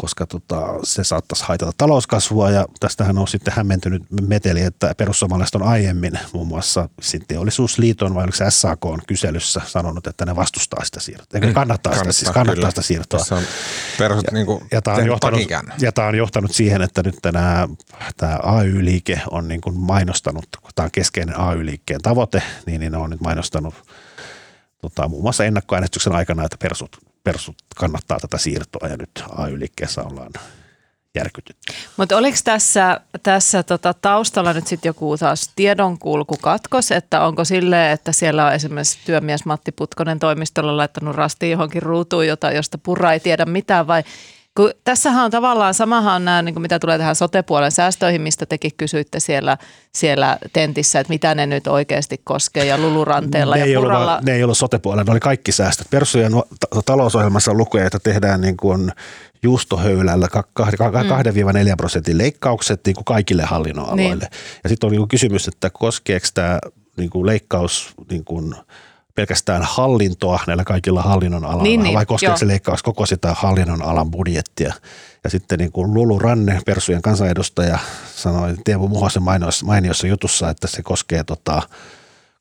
koska 0.02 0.28
tota, 0.28 0.62
se 0.84 1.04
saattaisi 1.04 1.44
haitata 1.46 1.72
talouskasvua 1.78 2.52
ja 2.52 2.66
tästähän 2.80 3.18
on 3.18 3.28
sitten 3.28 3.54
hämmentynyt 3.54 4.04
meteli, 4.28 4.62
että 4.62 4.96
perussuomalaiset 4.98 5.56
on 5.56 5.64
aiemmin 5.64 6.20
muun 6.34 6.48
muassa 6.48 6.90
teollisuusliiton 7.28 8.16
vai 8.16 8.24
oliko 8.24 8.38
se 8.38 8.46
SAK 8.50 8.86
on 8.86 9.00
kyselyssä 9.08 9.62
sanonut, 9.66 10.08
että 10.08 10.26
ne 10.26 10.36
vastustaa 10.36 10.86
sitä 10.86 11.00
siirtoa, 11.00 11.26
eikä 11.34 11.48
mm, 11.48 11.54
kannattaa, 11.54 11.92
kannattaa, 11.92 12.14
sitä, 12.14 12.26
siis 12.26 12.32
kannattaa 12.32 12.70
sitä 12.70 12.82
siirtoa. 12.82 13.20
Tässä 13.20 13.36
on 13.36 13.44
perusut, 13.98 14.26
ja, 14.28 14.34
niin 14.34 14.46
kuin 14.46 14.64
ja, 14.72 14.82
tämä 14.82 14.98
on 14.98 15.06
johtanut, 15.06 15.42
ja 15.82 15.92
tämä 15.92 16.08
on 16.08 16.16
johtanut 16.16 16.52
siihen, 16.52 16.82
että 16.82 17.04
nyt 17.04 17.16
tämä, 17.22 17.68
tämä 18.18 18.40
AY-liike 18.44 19.22
on 19.32 19.48
niin 19.48 19.62
kuin 19.62 19.78
mainostanut, 19.78 20.46
kun 20.62 20.72
tämä 20.76 20.84
on 20.84 20.92
keskeinen 20.92 21.40
AY-liikkeen 21.40 22.02
tavoite, 22.02 22.44
niin, 22.66 22.80
niin 22.80 22.92
ne 22.92 22.98
on 22.98 23.10
nyt 23.10 23.22
mainostanut 23.22 23.76
tota, 24.82 25.08
muun 25.08 25.24
muassa 25.24 25.46
ennakkoäänestyksen 25.46 26.14
aikana, 26.14 26.44
että 26.44 26.58
persut 26.60 27.09
persut 27.32 27.56
kannattaa 27.76 28.20
tätä 28.20 28.38
siirtoa 28.38 28.88
ja 28.88 28.98
nyt 28.98 29.24
AY-liikkeessä 29.38 30.04
ollaan 30.04 30.32
järkytytty. 31.16 31.74
Mutta 31.98 32.18
oliko 32.18 32.38
tässä, 32.44 33.02
tässä 33.24 33.64
tota 33.64 33.94
taustalla 33.94 34.54
nyt 34.54 34.68
sitten 34.68 34.90
joku 34.90 35.18
taas 35.18 35.52
tiedonkulkukatkos, 35.56 36.92
että 36.92 37.26
onko 37.26 37.46
sille, 37.46 37.92
että 37.92 38.12
siellä 38.12 38.46
on 38.46 38.54
esimerkiksi 38.54 39.00
työmies 39.06 39.46
Matti 39.46 39.72
Putkonen 39.72 40.20
toimistolla 40.20 40.78
laittanut 40.78 41.16
rastiin 41.16 41.52
johonkin 41.52 41.82
ruutuun, 41.82 42.28
jota, 42.28 42.52
josta 42.52 42.78
purra 42.78 43.14
ei 43.14 43.20
tiedä 43.20 43.46
mitään 43.46 43.88
vai– 43.88 44.04
kun 44.60 44.72
tässähän 44.84 45.26
on 45.26 45.32
tavallaan, 45.32 45.74
samahan 45.74 46.26
nämä, 46.26 46.42
niin 46.42 46.56
kuin 46.56 46.62
mitä 46.62 46.80
tulee 46.80 46.98
tähän 46.98 47.16
sotepuolen 47.16 47.72
säästöihin, 47.72 48.22
mistä 48.22 48.46
tekin 48.46 48.72
kysyitte 48.78 49.20
siellä, 49.20 49.58
siellä 49.94 50.38
tentissä, 50.54 51.00
että 51.00 51.14
mitä 51.14 51.36
ne 51.36 51.46
nyt 51.46 51.68
oikeasti 51.68 52.22
koskee 52.24 52.66
ja 52.66 52.78
luluranteella 52.78 53.56
ne 53.56 53.60
ja 53.60 53.66
ei 53.66 53.76
puralla. 53.76 54.12
Ollut, 54.12 54.26
ne 54.26 54.34
ei 54.34 54.44
ollut 54.44 54.58
sotepuolella, 54.58 55.04
ne 55.04 55.12
oli 55.12 55.20
kaikki 55.20 55.52
säästöt. 55.52 55.88
Persujen 55.90 56.32
talousohjelmassa 56.86 57.54
lukee, 57.54 57.86
että 57.86 58.00
tehdään 58.00 58.42
niin 58.42 58.58
kuin 58.58 58.92
juustohöylällä 59.44 60.28
2-4 60.60 60.66
prosentin 61.78 62.18
leikkaukset 62.18 62.82
niin 62.86 62.96
kuin 62.96 63.06
kaikille 63.06 63.44
hallinnonaloille. 63.44 64.26
Niin. 64.26 64.60
Ja 64.64 64.70
sitten 64.70 64.88
on 64.88 64.92
niin 64.92 65.02
kuin 65.02 65.10
kysymys, 65.10 65.48
että 65.48 65.70
koskeeko 65.70 66.28
tämä 66.34 66.60
niin 66.98 67.10
kuin 67.10 67.26
leikkaus 67.26 67.94
niin 68.10 68.26
kuin– 68.26 68.56
pelkästään 69.20 69.64
hallintoa 69.64 70.40
näillä 70.48 70.64
kaikilla 70.64 71.02
hallinnon 71.02 71.46
alalla, 71.46 71.64
niin, 71.64 71.84
niin, 71.84 71.96
vai 71.96 72.06
koskeeko 72.06 72.38
se 72.38 72.48
leikkaus 72.48 72.84
koko 72.84 73.06
sitä 73.06 73.34
hallinnon 73.34 73.82
alan 73.82 74.12
budjettia. 74.12 74.74
Ja 75.24 75.30
sitten 75.30 75.60
niin 75.60 75.72
kuin 75.72 75.94
Lulu 75.94 76.20
Ranne, 76.20 76.62
Persujen 76.66 77.02
kansanedustaja, 77.02 77.80
sanoi 78.16 78.56
Teemu 78.66 78.88
Muhosen 78.88 79.24
mainiossa 79.64 80.08
jutussa, 80.08 80.50
että 80.50 80.68
se 80.68 80.84
koskee 80.84 81.24
tota, 81.24 81.62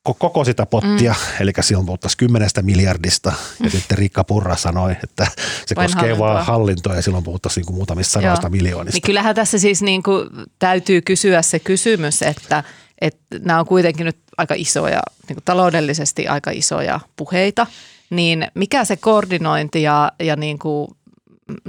koko 0.02 0.44
sitä 0.44 0.66
pottia, 0.66 1.12
mm. 1.12 1.42
eli 1.42 1.52
silloin 1.60 1.86
puhuttaisiin 1.86 2.18
kymmenestä 2.18 2.62
miljardista, 2.62 3.32
ja 3.60 3.64
mm. 3.64 3.70
sitten 3.70 3.98
Riikka 3.98 4.24
Purra 4.24 4.56
sanoi, 4.56 4.96
että 5.04 5.26
se 5.66 5.76
Vain 5.76 5.86
koskee 5.86 6.00
hallintoa. 6.02 6.34
vain 6.34 6.46
hallintoa, 6.46 6.94
ja 6.94 7.02
silloin 7.02 7.24
puhuttaisiin 7.24 7.66
niin 7.66 7.74
muutamista 7.74 8.12
sanoista 8.12 8.46
Joo. 8.46 8.50
miljoonista. 8.50 8.96
Niin 8.96 9.06
kyllähän 9.06 9.34
tässä 9.34 9.58
siis 9.58 9.82
niin 9.82 10.02
kuin 10.02 10.28
täytyy 10.58 11.02
kysyä 11.02 11.42
se 11.42 11.58
kysymys, 11.58 12.22
että, 12.22 12.64
että 13.00 13.38
nämä 13.40 13.60
on 13.60 13.66
kuitenkin 13.66 14.06
nyt 14.06 14.16
aika 14.38 14.54
isoja, 14.56 15.00
niin 15.28 15.36
kuin 15.36 15.44
taloudellisesti 15.44 16.28
aika 16.28 16.50
isoja 16.50 17.00
puheita, 17.16 17.66
niin 18.10 18.46
mikä 18.54 18.84
se 18.84 18.96
koordinointi 18.96 19.82
ja, 19.82 20.12
ja 20.20 20.36
niin 20.36 20.58
kuin, 20.58 20.88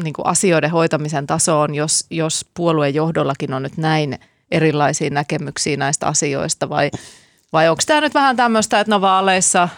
niin 0.04 0.14
kuin 0.14 0.28
asioiden 0.28 0.72
hoitamisen 0.72 1.28
taso 1.28 1.60
on, 1.60 1.76
jos, 1.76 2.06
jos 2.10 2.46
puolueen 2.54 2.94
johdollakin 2.94 3.54
on 3.54 3.64
nyt 3.64 3.78
näin 3.78 4.20
erilaisia 4.52 5.10
näkemyksiä 5.10 5.78
näistä 5.78 6.08
asioista 6.08 6.70
vai, 6.70 6.92
vai 7.54 7.70
onko 7.70 7.84
tämä 7.86 8.02
nyt 8.02 8.14
vähän 8.14 8.36
tämmöistä, 8.36 8.80
että 8.80 8.92
no 8.92 9.02
vaaleissa 9.02 9.70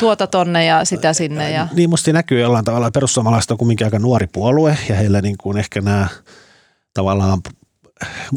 tuota 0.00 0.26
tonne 0.26 0.64
ja 0.64 0.84
sitä 0.84 1.12
sinne? 1.12 1.50
Ja... 1.50 1.68
Niin 1.72 1.90
musta 1.90 2.12
näkyy 2.12 2.40
jollain 2.40 2.64
tavalla. 2.64 2.90
Perussuomalaiset 2.90 3.50
on 3.50 3.58
kuitenkin 3.58 3.86
aika 3.86 3.98
nuori 3.98 4.26
puolue 4.26 4.78
ja 4.88 4.94
heillä 4.94 5.20
niin 5.20 5.36
kuin 5.38 5.58
ehkä 5.58 5.80
nämä 5.80 6.06
tavallaan 6.94 7.40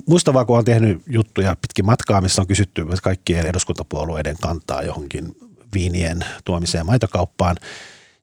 muista 0.07 0.33
vaan, 0.33 0.45
kun 0.45 0.57
on 0.57 0.65
tehnyt 0.65 1.01
juttuja 1.07 1.55
pitkin 1.61 1.85
matkaa, 1.85 2.21
missä 2.21 2.41
on 2.41 2.47
kysytty 2.47 2.85
kaikkien 3.03 3.45
eduskuntapuolueiden 3.45 4.37
kantaa 4.41 4.81
johonkin 4.81 5.35
viinien 5.73 6.25
tuomiseen 6.45 6.85
maitokauppaan. 6.85 7.55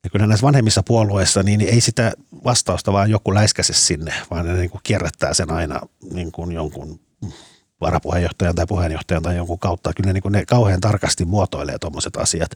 Ja 0.05 0.11
kyllä 0.11 0.27
näissä 0.27 0.47
vanhemmissa 0.47 0.83
puolueissa, 0.83 1.43
niin 1.43 1.61
ei 1.61 1.81
sitä 1.81 2.13
vastausta 2.45 2.93
vaan 2.93 3.11
joku 3.11 3.35
läiskäse 3.35 3.73
sinne, 3.73 4.15
vaan 4.31 4.47
ne 4.47 4.53
niin 4.53 4.71
kuin 4.71 4.81
kierrättää 4.85 5.35
sen 5.35 5.51
aina 5.51 5.81
niin 6.13 6.33
kuin 6.33 6.53
jonkun 6.53 7.01
varapuheenjohtajan 7.81 8.55
tai 8.55 8.67
puheenjohtajan 8.67 9.23
tai 9.23 9.37
jonkun 9.37 9.59
kautta. 9.59 9.93
Kyllä 9.97 10.09
ne, 10.09 10.13
niin 10.13 10.23
kuin 10.23 10.33
ne 10.33 10.47
kauhean 10.47 10.81
tarkasti 10.81 11.25
muotoilee 11.25 11.79
tuommoiset 11.79 12.17
asiat. 12.17 12.51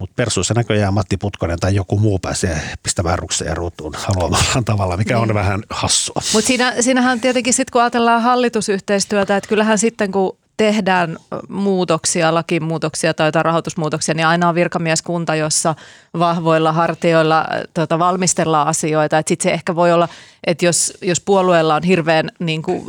Mutta 0.00 0.14
Persuissa 0.16 0.54
näköjään 0.54 0.94
Matti 0.94 1.16
Putkonen 1.16 1.58
tai 1.58 1.74
joku 1.74 1.98
muu 1.98 2.18
pääsee 2.18 2.60
pistämään 2.82 3.18
rukseja 3.18 3.54
ruutuun 3.54 3.94
haluamallaan 3.96 4.64
tavalla, 4.64 4.96
mikä 4.96 5.14
niin. 5.14 5.30
on 5.30 5.34
vähän 5.34 5.62
hassua. 5.70 6.22
Mutta 6.32 6.46
siinä, 6.46 6.74
siinähän 6.80 7.20
tietenkin 7.20 7.54
sitten 7.54 7.72
kun 7.72 7.82
ajatellaan 7.82 8.22
hallitusyhteistyötä, 8.22 9.36
että 9.36 9.48
kyllähän 9.48 9.78
sitten 9.78 10.12
kun 10.12 10.38
tehdään 10.56 11.16
muutoksia, 11.48 12.34
lakimuutoksia 12.34 13.14
tai 13.14 13.28
jotain 13.28 13.44
rahoitusmuutoksia, 13.44 14.14
niin 14.14 14.26
aina 14.26 14.48
on 14.48 14.54
virkamieskunta, 14.54 15.34
jossa 15.34 15.74
vahvoilla 16.18 16.72
hartioilla 16.72 17.46
tota, 17.74 17.98
valmistellaan 17.98 18.68
asioita. 18.68 19.22
Sitten 19.26 19.42
se 19.42 19.54
ehkä 19.54 19.74
voi 19.74 19.92
olla, 19.92 20.08
että 20.44 20.66
jos, 20.66 20.98
jos 21.02 21.20
puolueella 21.20 21.74
on 21.74 21.82
hirveän 21.82 22.30
niin 22.38 22.62
kuin, 22.62 22.84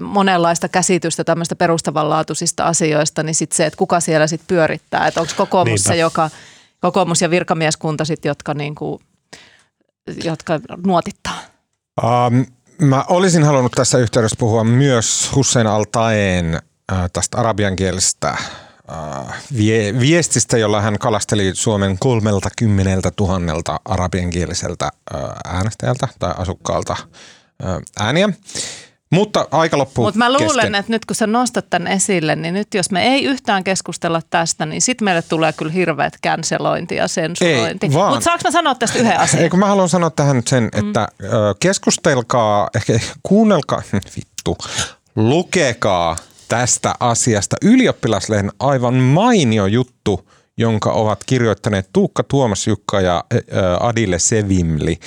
monenlaista 0.00 0.68
käsitystä 0.68 1.24
tämmöistä 1.24 1.56
perustavanlaatuisista 1.56 2.64
asioista, 2.64 3.22
niin 3.22 3.34
sitten 3.34 3.56
se, 3.56 3.66
että 3.66 3.76
kuka 3.76 4.00
siellä 4.00 4.26
sitten 4.26 4.46
pyörittää. 4.46 5.06
Että 5.06 5.20
onko 5.20 5.32
kokoomus 5.36 5.80
Niinpä. 5.80 5.88
se, 5.88 5.96
joka– 5.96 6.30
kokoomus 6.84 7.22
ja 7.22 7.30
virkamieskunta 7.30 8.04
sit, 8.04 8.24
jotka, 8.24 8.54
niin 8.54 8.74
kuin, 8.74 8.98
jotka 10.24 10.60
nuotittaa? 10.86 11.38
Um, 12.02 12.46
mä 12.80 13.04
olisin 13.08 13.44
halunnut 13.44 13.72
tässä 13.72 13.98
yhteydessä 13.98 14.36
puhua 14.38 14.64
myös 14.64 15.30
Hussein 15.34 15.66
Altaeen 15.66 16.54
äh, 16.54 17.10
tästä 17.12 17.38
arabiankielisestä 17.38 18.28
äh, 18.28 18.38
vie, 19.56 20.00
viestistä, 20.00 20.58
jolla 20.58 20.80
hän 20.80 20.98
kalasteli 20.98 21.50
Suomen 21.54 21.98
30 21.98 23.10
tuhannelta 23.10 23.80
arabiankieliseltä 23.84 24.84
äh, 25.14 25.20
äänestäjältä 25.44 26.08
tai 26.18 26.34
asukkaalta 26.36 26.96
ääniä. 28.00 28.28
Mutta 29.10 29.48
aika 29.50 29.78
loppuu 29.78 30.04
Mutta 30.04 30.18
mä 30.18 30.32
luulen, 30.32 30.48
kesken. 30.48 30.74
että 30.74 30.92
nyt 30.92 31.04
kun 31.04 31.16
sä 31.16 31.26
nostat 31.26 31.70
tämän 31.70 31.92
esille, 31.92 32.36
niin 32.36 32.54
nyt 32.54 32.74
jos 32.74 32.90
me 32.90 33.02
ei 33.02 33.24
yhtään 33.24 33.64
keskustella 33.64 34.22
tästä, 34.30 34.66
niin 34.66 34.82
sitten 34.82 35.04
meille 35.04 35.22
tulee 35.22 35.52
kyllä 35.52 35.72
hirveät 35.72 36.14
cancelointi 36.26 36.96
ja 36.96 37.08
sensurointi. 37.08 37.88
Mutta 37.88 38.20
saanko 38.20 38.40
mä 38.44 38.50
sanoa 38.50 38.74
tästä 38.74 38.98
yhden 38.98 39.20
asian? 39.20 39.42
Eikö 39.42 39.56
mä 39.56 39.66
haluan 39.66 39.88
sanoa 39.88 40.10
tähän 40.10 40.36
nyt 40.36 40.48
sen, 40.48 40.68
että 40.72 41.08
mm. 41.22 41.28
keskustelkaa, 41.60 42.68
ehkä 42.74 43.00
kuunnelkaa, 43.22 43.82
vittu, 44.16 44.58
lukekaa 45.16 46.16
tästä 46.48 46.94
asiasta. 47.00 47.56
Ylioppilaslehden 47.62 48.52
aivan 48.58 48.94
mainio 48.94 49.66
juttu– 49.66 50.20
jonka 50.56 50.92
ovat 50.92 51.24
kirjoittaneet 51.24 51.88
Tuukka 51.92 52.22
Tuomas 52.22 52.66
Jukka 52.66 53.00
ja 53.00 53.24
Adile 53.80 54.18
Sevimli. 54.18 54.98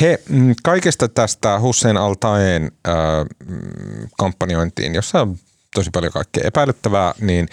He 0.00 0.18
mm, 0.28 0.54
kaikesta 0.62 1.08
tästä 1.08 1.60
Hussein 1.60 1.96
Altaen 1.96 2.62
mm, 2.62 4.08
kampanjointiin, 4.18 4.94
jossa 4.94 5.20
on 5.20 5.36
tosi 5.74 5.90
paljon 5.90 6.12
kaikkea 6.12 6.44
epäilyttävää, 6.46 7.14
niin 7.20 7.48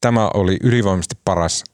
tämä 0.00 0.30
oli 0.34 0.56
ylivoimaisesti 0.62 1.18
paras 1.24 1.64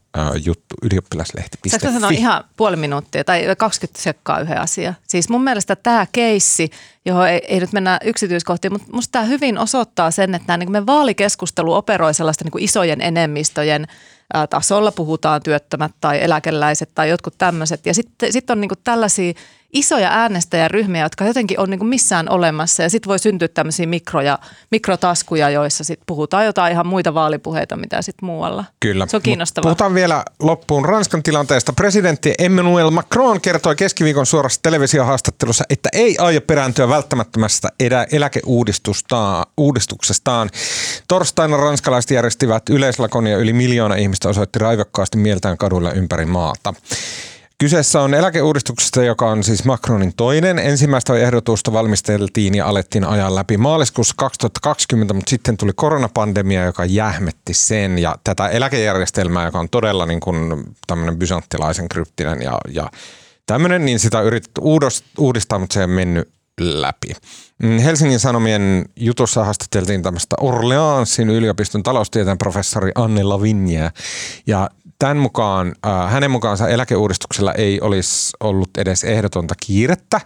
juttu 0.45 0.75
ylioppilaslehti.fi. 0.83 1.69
Saanko 1.69 1.91
sanoa 1.93 2.11
ihan 2.11 2.45
puoli 2.57 2.77
minuuttia 2.77 3.25
tai 3.25 3.47
20 3.59 4.03
sekkaa 4.03 4.41
yhden 4.41 4.61
asian? 4.61 4.97
Siis 5.09 5.29
mun 5.29 5.45
mielestä 5.45 5.77
tämä 5.77 6.07
keissi, 6.13 6.71
johon 7.05 7.29
ei, 7.29 7.41
ei 7.49 7.61
nyt 7.61 7.73
mennä 7.73 7.99
yksityiskohtiin, 8.05 8.73
mutta 8.73 8.93
musta 8.93 9.13
tämä 9.13 9.25
hyvin 9.25 9.59
osoittaa 9.59 10.11
sen, 10.11 10.35
että 10.35 10.57
niin 10.57 10.73
me 10.73 10.87
vaalikeskustelu 10.87 11.73
operoi 11.75 12.15
sellaista 12.15 12.45
niin 12.45 12.53
kuin 12.53 12.65
isojen 12.65 13.01
enemmistöjen 13.01 13.87
tasolla, 14.51 14.93
puhutaan 14.93 15.43
työttömät 15.43 15.93
tai 16.01 16.23
eläkeläiset 16.23 16.91
tai 16.95 17.09
jotkut 17.09 17.35
tämmöiset. 17.39 17.87
Ja 17.87 17.95
sitten 17.95 18.33
sit 18.33 18.51
on 18.51 18.61
niin 18.61 18.69
kuin 18.69 18.79
tällaisia 18.85 19.33
isoja 19.73 20.11
äänestäjäryhmiä, 20.11 21.03
jotka 21.03 21.25
jotenkin 21.25 21.61
on 21.61 21.71
niin 21.71 21.79
kuin 21.79 21.89
missään 21.89 22.29
olemassa 22.29 22.83
ja 22.83 22.91
sitten 22.91 23.09
voi 23.09 23.19
syntyä 23.19 23.49
tämmöisiä 23.49 23.87
mikroja, 23.87 24.39
mikrotaskuja, 24.71 25.51
joissa 25.51 25.85
sitten 25.85 26.05
puhutaan 26.07 26.45
jotain 26.45 26.73
ihan 26.73 26.87
muita 26.87 27.15
vaalipuheita, 27.15 27.77
mitä 27.77 28.03
sitten 28.03 28.27
muualla. 28.27 28.65
Kyllä. 28.81 29.07
Se 29.07 29.17
on 29.17 29.23
kiinnostavaa. 29.23 29.69
Puhutaan 29.69 29.95
vielä 29.95 30.25
loppuun 30.41 30.85
Ranskan 30.85 31.23
tilanteesta. 31.23 31.73
Presidentti 31.73 32.35
Emmanuel 32.39 32.91
Macron 32.91 33.41
kertoi 33.41 33.77
keskiviikon 33.77 34.27
suorassa 34.27 34.61
televisiohaastattelussa, 34.63 35.65
että 35.71 35.89
ei 35.93 36.17
aio 36.19 36.41
perääntyä 36.41 36.89
välttämättömästä 36.89 37.69
eläkeuudistuksestaan. 38.13 40.51
Torstaina 41.09 41.57
ranskalaiset 41.57 42.11
järjestivät 42.11 42.63
yleislakon 42.71 43.27
ja 43.27 43.39
yli 43.39 43.53
miljoona 43.53 43.95
ihmistä 43.95 44.29
osoitti 44.29 44.59
raivokkaasti 44.59 45.19
mieltään 45.19 45.59
kaduilla 45.59 45.93
ympäri 45.93 46.27
maata. 46.27 46.75
Kyseessä 47.61 48.01
on 48.01 48.15
eläkeuudistuksesta, 48.15 49.03
joka 49.03 49.31
on 49.31 49.45
siis 49.45 49.65
Macronin 49.65 50.13
toinen. 50.17 50.59
Ensimmäistä 50.59 51.15
ehdotusta 51.15 51.73
valmisteltiin 51.73 52.55
ja 52.55 52.67
alettiin 52.67 53.05
ajan 53.05 53.35
läpi 53.35 53.57
maaliskuussa 53.57 54.15
2020, 54.17 55.15
mutta 55.15 55.31
sitten 55.31 55.57
tuli 55.57 55.73
koronapandemia, 55.77 56.65
joka 56.65 56.85
jähmetti 56.85 57.55
sen. 57.55 57.99
Ja 57.99 58.17
tätä 58.25 58.49
eläkejärjestelmää, 58.49 59.45
joka 59.45 59.59
on 59.59 59.69
todella 59.69 60.07
niin 60.07 60.21
kuin 60.21 60.65
tämmöinen 60.87 61.19
bysanttilaisen 61.19 61.89
kryptinen 61.89 62.43
ja, 62.43 62.59
ja 62.69 62.91
tämmöinen, 63.47 63.85
niin 63.85 63.99
sitä 63.99 64.21
yritetty 64.21 64.61
uudistaa, 65.19 65.59
mutta 65.59 65.75
se 65.75 65.81
ei 65.81 65.87
mennyt 65.87 66.29
läpi. 66.61 67.09
Mm, 67.63 67.79
Helsingin 67.79 68.21
Sanomien 68.21 68.85
jutussa 68.97 69.45
haastateltiin 69.45 70.03
tämmöistä 70.03 70.37
Orleansin 70.41 71.31
yliopiston 71.31 71.83
taloustieteen 71.83 72.39
professori 72.39 72.93
Anne 72.95 73.23
Lavigne. 73.23 73.91
Ja 74.47 74.71
tämän 75.01 75.17
mukaan, 75.17 75.75
äh, 75.87 76.13
hänen 76.13 76.31
mukaansa 76.31 76.69
eläkeuudistuksella 76.69 77.53
ei 77.55 77.81
olisi 77.81 78.33
ollut 78.41 78.71
edes 78.79 79.05
ehdotonta 79.05 79.55
kiirettä, 79.67 80.21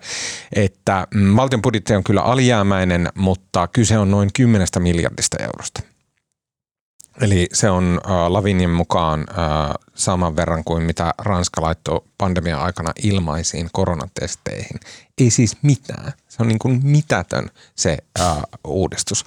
että 0.52 1.06
mm, 1.14 1.36
valtion 1.36 1.62
budjetti 1.62 1.94
on 1.94 2.04
kyllä 2.04 2.22
alijäämäinen, 2.22 3.08
mutta 3.14 3.68
kyse 3.68 3.98
on 3.98 4.10
noin 4.10 4.30
10 4.32 4.68
miljardista 4.78 5.36
eurosta. 5.42 5.82
Eli 7.20 7.48
se 7.52 7.70
on 7.70 8.00
äh, 8.06 8.12
Lavinien 8.28 8.70
mukaan 8.70 9.20
äh, 9.20 9.36
saman 9.94 10.36
verran 10.36 10.64
kuin 10.64 10.82
mitä 10.82 11.14
Ranska 11.18 11.62
laittoi 11.62 12.00
pandemian 12.18 12.60
aikana 12.60 12.92
ilmaisiin 13.02 13.68
koronatesteihin. 13.72 14.80
Ei 15.18 15.30
siis 15.30 15.56
mitään. 15.62 16.12
Se 16.28 16.36
on 16.40 16.48
niin 16.48 16.58
kuin 16.58 16.80
mitätön 16.82 17.50
se 17.74 17.98
äh, 18.20 18.36
uudistus 18.64 19.24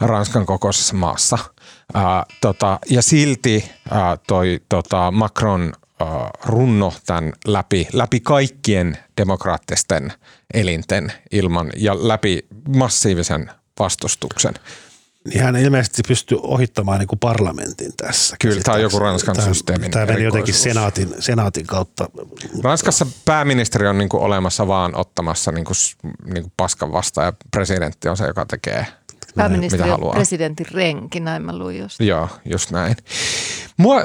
Ranskan 0.00 0.46
kokoisessa 0.46 0.94
maassa. 0.94 1.38
Äh, 1.96 2.02
tota, 2.40 2.78
ja 2.90 3.02
silti 3.02 3.64
äh, 3.92 4.18
toi 4.26 4.60
tota 4.68 5.10
Macron 5.10 5.72
äh, 6.02 6.08
runno 6.44 6.92
tämän 7.06 7.32
läpi, 7.46 7.88
läpi 7.92 8.20
kaikkien 8.20 8.98
demokraattisten 9.16 10.12
elinten 10.54 11.12
ilman 11.30 11.70
ja 11.76 12.08
läpi 12.08 12.46
massiivisen 12.76 13.50
vastustuksen. 13.78 14.54
Niin 15.24 15.42
hän 15.42 15.56
ilmeisesti 15.56 16.02
pystyy 16.08 16.38
ohittamaan 16.42 16.98
niin 16.98 17.08
kuin 17.08 17.18
parlamentin 17.18 17.92
tässä. 17.96 18.36
Kyllä, 18.40 18.62
tämä 18.62 18.74
on 18.74 18.82
joku 18.82 18.98
Ranskan 18.98 19.36
tämä, 19.36 19.48
systeemin 19.48 19.90
Tämä 19.90 20.06
meni 20.06 20.24
jotenkin 20.24 20.54
senaatin, 20.54 21.14
senaatin 21.18 21.66
kautta. 21.66 22.08
Ranskassa 22.62 23.06
pääministeri 23.24 23.86
on 23.86 23.98
niin 23.98 24.08
kuin 24.08 24.22
olemassa 24.22 24.66
vaan 24.66 24.94
ottamassa 24.94 25.52
niin 25.52 25.64
kuin, 25.64 25.76
niin 26.24 26.42
kuin 26.42 26.52
paskan 26.56 26.92
vastaan 26.92 27.26
ja 27.26 27.32
presidentti 27.50 28.08
on 28.08 28.16
se, 28.16 28.26
joka 28.26 28.46
tekee 28.46 28.86
Pääministeri 29.36 29.82
mitä 29.82 29.94
on 29.94 30.00
haluaa. 30.00 30.14
presidentin 30.14 30.66
renki, 30.70 31.20
näin 31.20 31.42
mä 31.42 31.58
luin 31.58 31.78
just. 31.78 32.00
Joo, 32.00 32.28
just 32.44 32.70
näin. 32.70 32.96
Mua, 33.76 34.00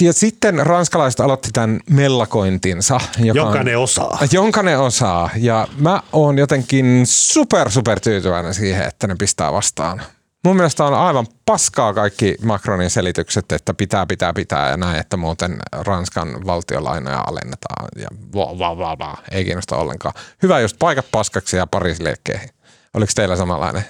ja 0.00 0.12
sitten 0.12 0.66
ranskalaiset 0.66 1.20
aloitti 1.20 1.48
tämän 1.52 1.80
mellakointinsa. 1.90 3.00
Joka 3.18 3.38
Jonka 3.38 3.58
on, 3.58 3.66
ne 3.66 3.76
osaa. 3.76 4.18
Jonka 4.32 4.62
ne 4.62 4.78
osaa. 4.78 5.30
Ja 5.36 5.68
mä 5.78 6.02
oon 6.12 6.38
jotenkin 6.38 7.02
super, 7.04 7.70
super 7.70 8.00
tyytyväinen 8.00 8.54
siihen, 8.54 8.86
että 8.86 9.06
ne 9.06 9.16
pistää 9.18 9.52
vastaan. 9.52 10.02
Mun 10.44 10.56
mielestä 10.56 10.84
on 10.84 10.94
aivan 10.94 11.26
paskaa 11.46 11.94
kaikki 11.94 12.34
Macronin 12.42 12.90
selitykset, 12.90 13.52
että 13.52 13.74
pitää, 13.74 14.06
pitää, 14.06 14.32
pitää 14.32 14.70
ja 14.70 14.76
näin, 14.76 15.00
että 15.00 15.16
muuten 15.16 15.58
Ranskan 15.72 16.46
valtiolainoja 16.46 17.24
alennetaan 17.26 17.88
ja 17.96 18.08
va, 18.34 18.58
va, 18.58 18.78
va, 18.78 18.98
va. 18.98 19.16
ei 19.30 19.44
kiinnosta 19.44 19.76
ollenkaan. 19.76 20.14
Hyvä 20.42 20.60
just 20.60 20.76
paikat 20.78 21.06
paskaksi 21.12 21.56
ja 21.56 21.66
Pariisin 21.66 22.04
liekkeihin. 22.04 22.48
Oliko 22.94 23.12
teillä 23.14 23.36
samanlainen 23.36 23.84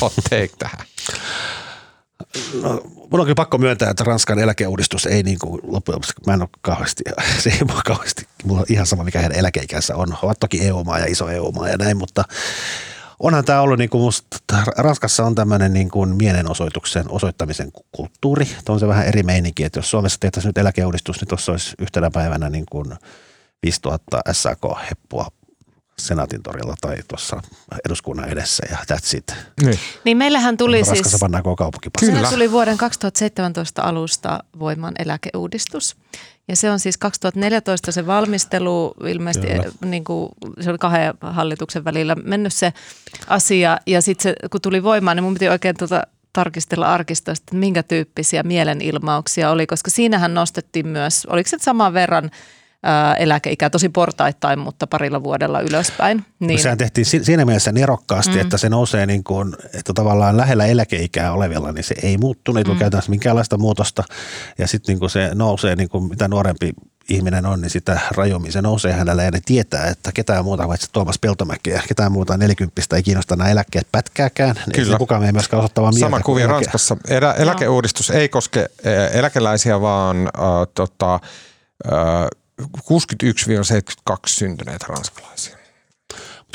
hot 0.00 0.14
take 0.30 0.50
tähän? 0.58 0.86
No, 2.62 2.80
mun 2.84 3.20
on 3.20 3.26
kyllä 3.26 3.34
pakko 3.34 3.58
myöntää, 3.58 3.90
että 3.90 4.04
Ranskan 4.04 4.38
eläkeuudistus 4.38 5.06
ei 5.06 5.22
niin 5.22 5.38
kuin 5.38 5.60
loppujen 5.62 5.94
lopuksi, 5.94 6.12
mä 6.26 6.34
en 6.34 6.42
ole 6.42 6.48
kauheasti, 6.60 7.04
se 7.42 7.50
ei 7.50 7.64
mua 7.64 7.80
kauheasti, 7.84 8.26
mulla 8.44 8.60
on 8.60 8.66
ihan 8.68 8.86
sama 8.86 9.04
mikä 9.04 9.20
heidän 9.20 9.38
eläkeikänsä 9.38 9.96
on. 9.96 10.16
Ovat 10.22 10.40
toki 10.40 10.66
EU-maa 10.66 10.98
ja 10.98 11.06
iso 11.06 11.28
EU-maa 11.28 11.68
ja 11.68 11.76
näin, 11.76 11.96
mutta 11.96 12.24
onhan 13.20 13.44
tämä 13.44 13.60
ollut 13.60 13.78
niin 13.78 13.90
kuin 13.90 14.02
musta, 14.02 14.36
Ranskassa 14.76 15.24
on 15.24 15.34
tämmöinen 15.34 15.72
niin 15.72 15.90
kuin 15.90 16.16
mielenosoituksen 16.16 17.10
osoittamisen 17.10 17.72
kulttuuri. 17.92 18.48
Että 18.58 18.72
on 18.72 18.80
se 18.80 18.88
vähän 18.88 19.06
eri 19.06 19.22
meininki, 19.22 19.64
että 19.64 19.78
jos 19.78 19.90
Suomessa 19.90 20.20
tehtäisiin 20.20 20.48
nyt 20.48 20.58
eläkeuudistus, 20.58 21.20
niin 21.20 21.28
tuossa 21.28 21.52
olisi 21.52 21.74
yhtenä 21.78 22.10
päivänä 22.10 22.50
niin 22.50 22.66
kuin 22.70 22.92
5000 23.62 24.20
SAK-heppua 24.32 25.30
Senaatin 26.04 26.42
torilla 26.42 26.74
tai 26.80 26.96
tuossa 27.08 27.42
eduskunnan 27.86 28.28
edessä 28.28 28.66
ja 28.70 28.76
that's 28.76 29.16
it. 29.16 29.34
Niin. 29.62 29.78
Niin 30.04 30.16
meillähän 30.16 30.56
tuli 30.56 30.76
Ranskassa 30.76 31.10
siis, 31.10 31.20
pannaan 31.20 31.44
koko 31.44 31.56
kaupunki 31.56 31.90
Kyllä. 32.00 32.12
Kyllä. 32.12 32.30
tuli 32.30 32.50
vuoden 32.50 32.78
2017 32.78 33.82
alusta 33.82 34.44
voimaan 34.58 34.94
eläkeuudistus. 34.98 35.96
Ja 36.48 36.56
se 36.56 36.70
on 36.70 36.80
siis 36.80 36.98
2014 36.98 37.92
se 37.92 38.06
valmistelu, 38.06 38.94
ilmeisesti 39.06 39.46
Kyllä. 39.46 39.64
niin 39.84 40.04
kuin, 40.04 40.28
se 40.60 40.70
oli 40.70 40.78
kahden 40.78 41.14
hallituksen 41.20 41.84
välillä 41.84 42.14
mennyt 42.14 42.52
se 42.52 42.72
asia. 43.26 43.78
Ja 43.86 44.02
sitten 44.02 44.34
kun 44.50 44.60
tuli 44.60 44.82
voimaan, 44.82 45.16
niin 45.16 45.24
mun 45.24 45.34
piti 45.34 45.48
oikein 45.48 45.76
tuota 45.76 46.02
tarkistella 46.32 46.94
arkistosta, 46.94 47.42
että 47.42 47.56
minkä 47.56 47.82
tyyppisiä 47.82 48.42
mielenilmauksia 48.42 49.50
oli, 49.50 49.66
koska 49.66 49.90
siinähän 49.90 50.34
nostettiin 50.34 50.88
myös, 50.88 51.26
oliko 51.26 51.48
se 51.48 51.56
saman 51.60 51.94
verran 51.94 52.30
ää, 52.84 53.14
eläkeikää, 53.14 53.70
tosi 53.70 53.88
portaittain, 53.88 54.58
mutta 54.58 54.86
parilla 54.86 55.22
vuodella 55.22 55.60
ylöspäin. 55.60 56.16
Niin. 56.16 56.48
Niin, 56.48 56.60
Sehän 56.62 56.78
tehtiin 56.78 57.04
si- 57.04 57.24
siinä 57.24 57.44
mielessä 57.44 57.72
nerokkaasti, 57.72 58.34
mm. 58.34 58.40
että 58.40 58.56
se 58.58 58.68
nousee 58.68 59.06
niin 59.06 59.24
kuin, 59.24 59.56
että 59.74 59.92
tavallaan 59.92 60.36
lähellä 60.36 60.66
eläkeikää 60.66 61.32
olevilla, 61.32 61.72
niin 61.72 61.84
se 61.84 61.94
ei 62.02 62.18
muuttunut, 62.18 62.68
mm. 62.68 62.76
käytännössä 62.76 63.10
minkäänlaista 63.10 63.58
muutosta. 63.58 64.04
Ja 64.58 64.66
sitten 64.68 64.92
niin 64.92 65.00
kuin 65.00 65.10
se 65.10 65.30
nousee, 65.34 65.76
niin 65.76 65.88
kuin 65.88 66.04
mitä 66.04 66.28
nuorempi 66.28 66.70
ihminen 67.08 67.46
on, 67.46 67.60
niin 67.60 67.70
sitä 67.70 68.00
rajummin 68.10 68.52
se 68.52 68.62
nousee 68.62 68.92
hänellä 68.92 69.22
ja 69.22 69.30
ne 69.30 69.40
tietää, 69.46 69.86
että 69.86 70.12
ketään 70.12 70.44
muuta 70.44 70.66
paitsi 70.66 70.88
Tuomas 70.92 71.18
Peltomäkeä, 71.18 71.82
ketään 71.88 72.12
muuta 72.12 72.36
nelikymppistä 72.36 72.96
ei 72.96 73.02
kiinnosta 73.02 73.36
nämä 73.36 73.50
eläkkeet 73.50 73.86
pätkääkään. 73.92 74.54
Niin 74.66 74.72
Kyllä. 74.74 74.98
kukaan 74.98 75.24
ei 75.24 75.32
myöskään 75.32 75.58
osoittaa 75.58 75.82
vaan 75.82 75.94
mieltä. 75.94 76.06
Sama 76.06 76.38
eläke- 76.40 76.46
Ranskassa. 76.46 76.96
Elä, 77.08 77.32
eläkeuudistus 77.32 78.10
ei 78.10 78.28
koske 78.28 78.66
eläkeläisiä, 79.12 79.80
vaan 79.80 80.16
äh, 80.18 80.32
tota, 80.74 81.14
äh, 81.14 81.20
61-72 82.62 82.66
syntyneitä 84.26 84.86
ranskalaisia. 84.88 85.56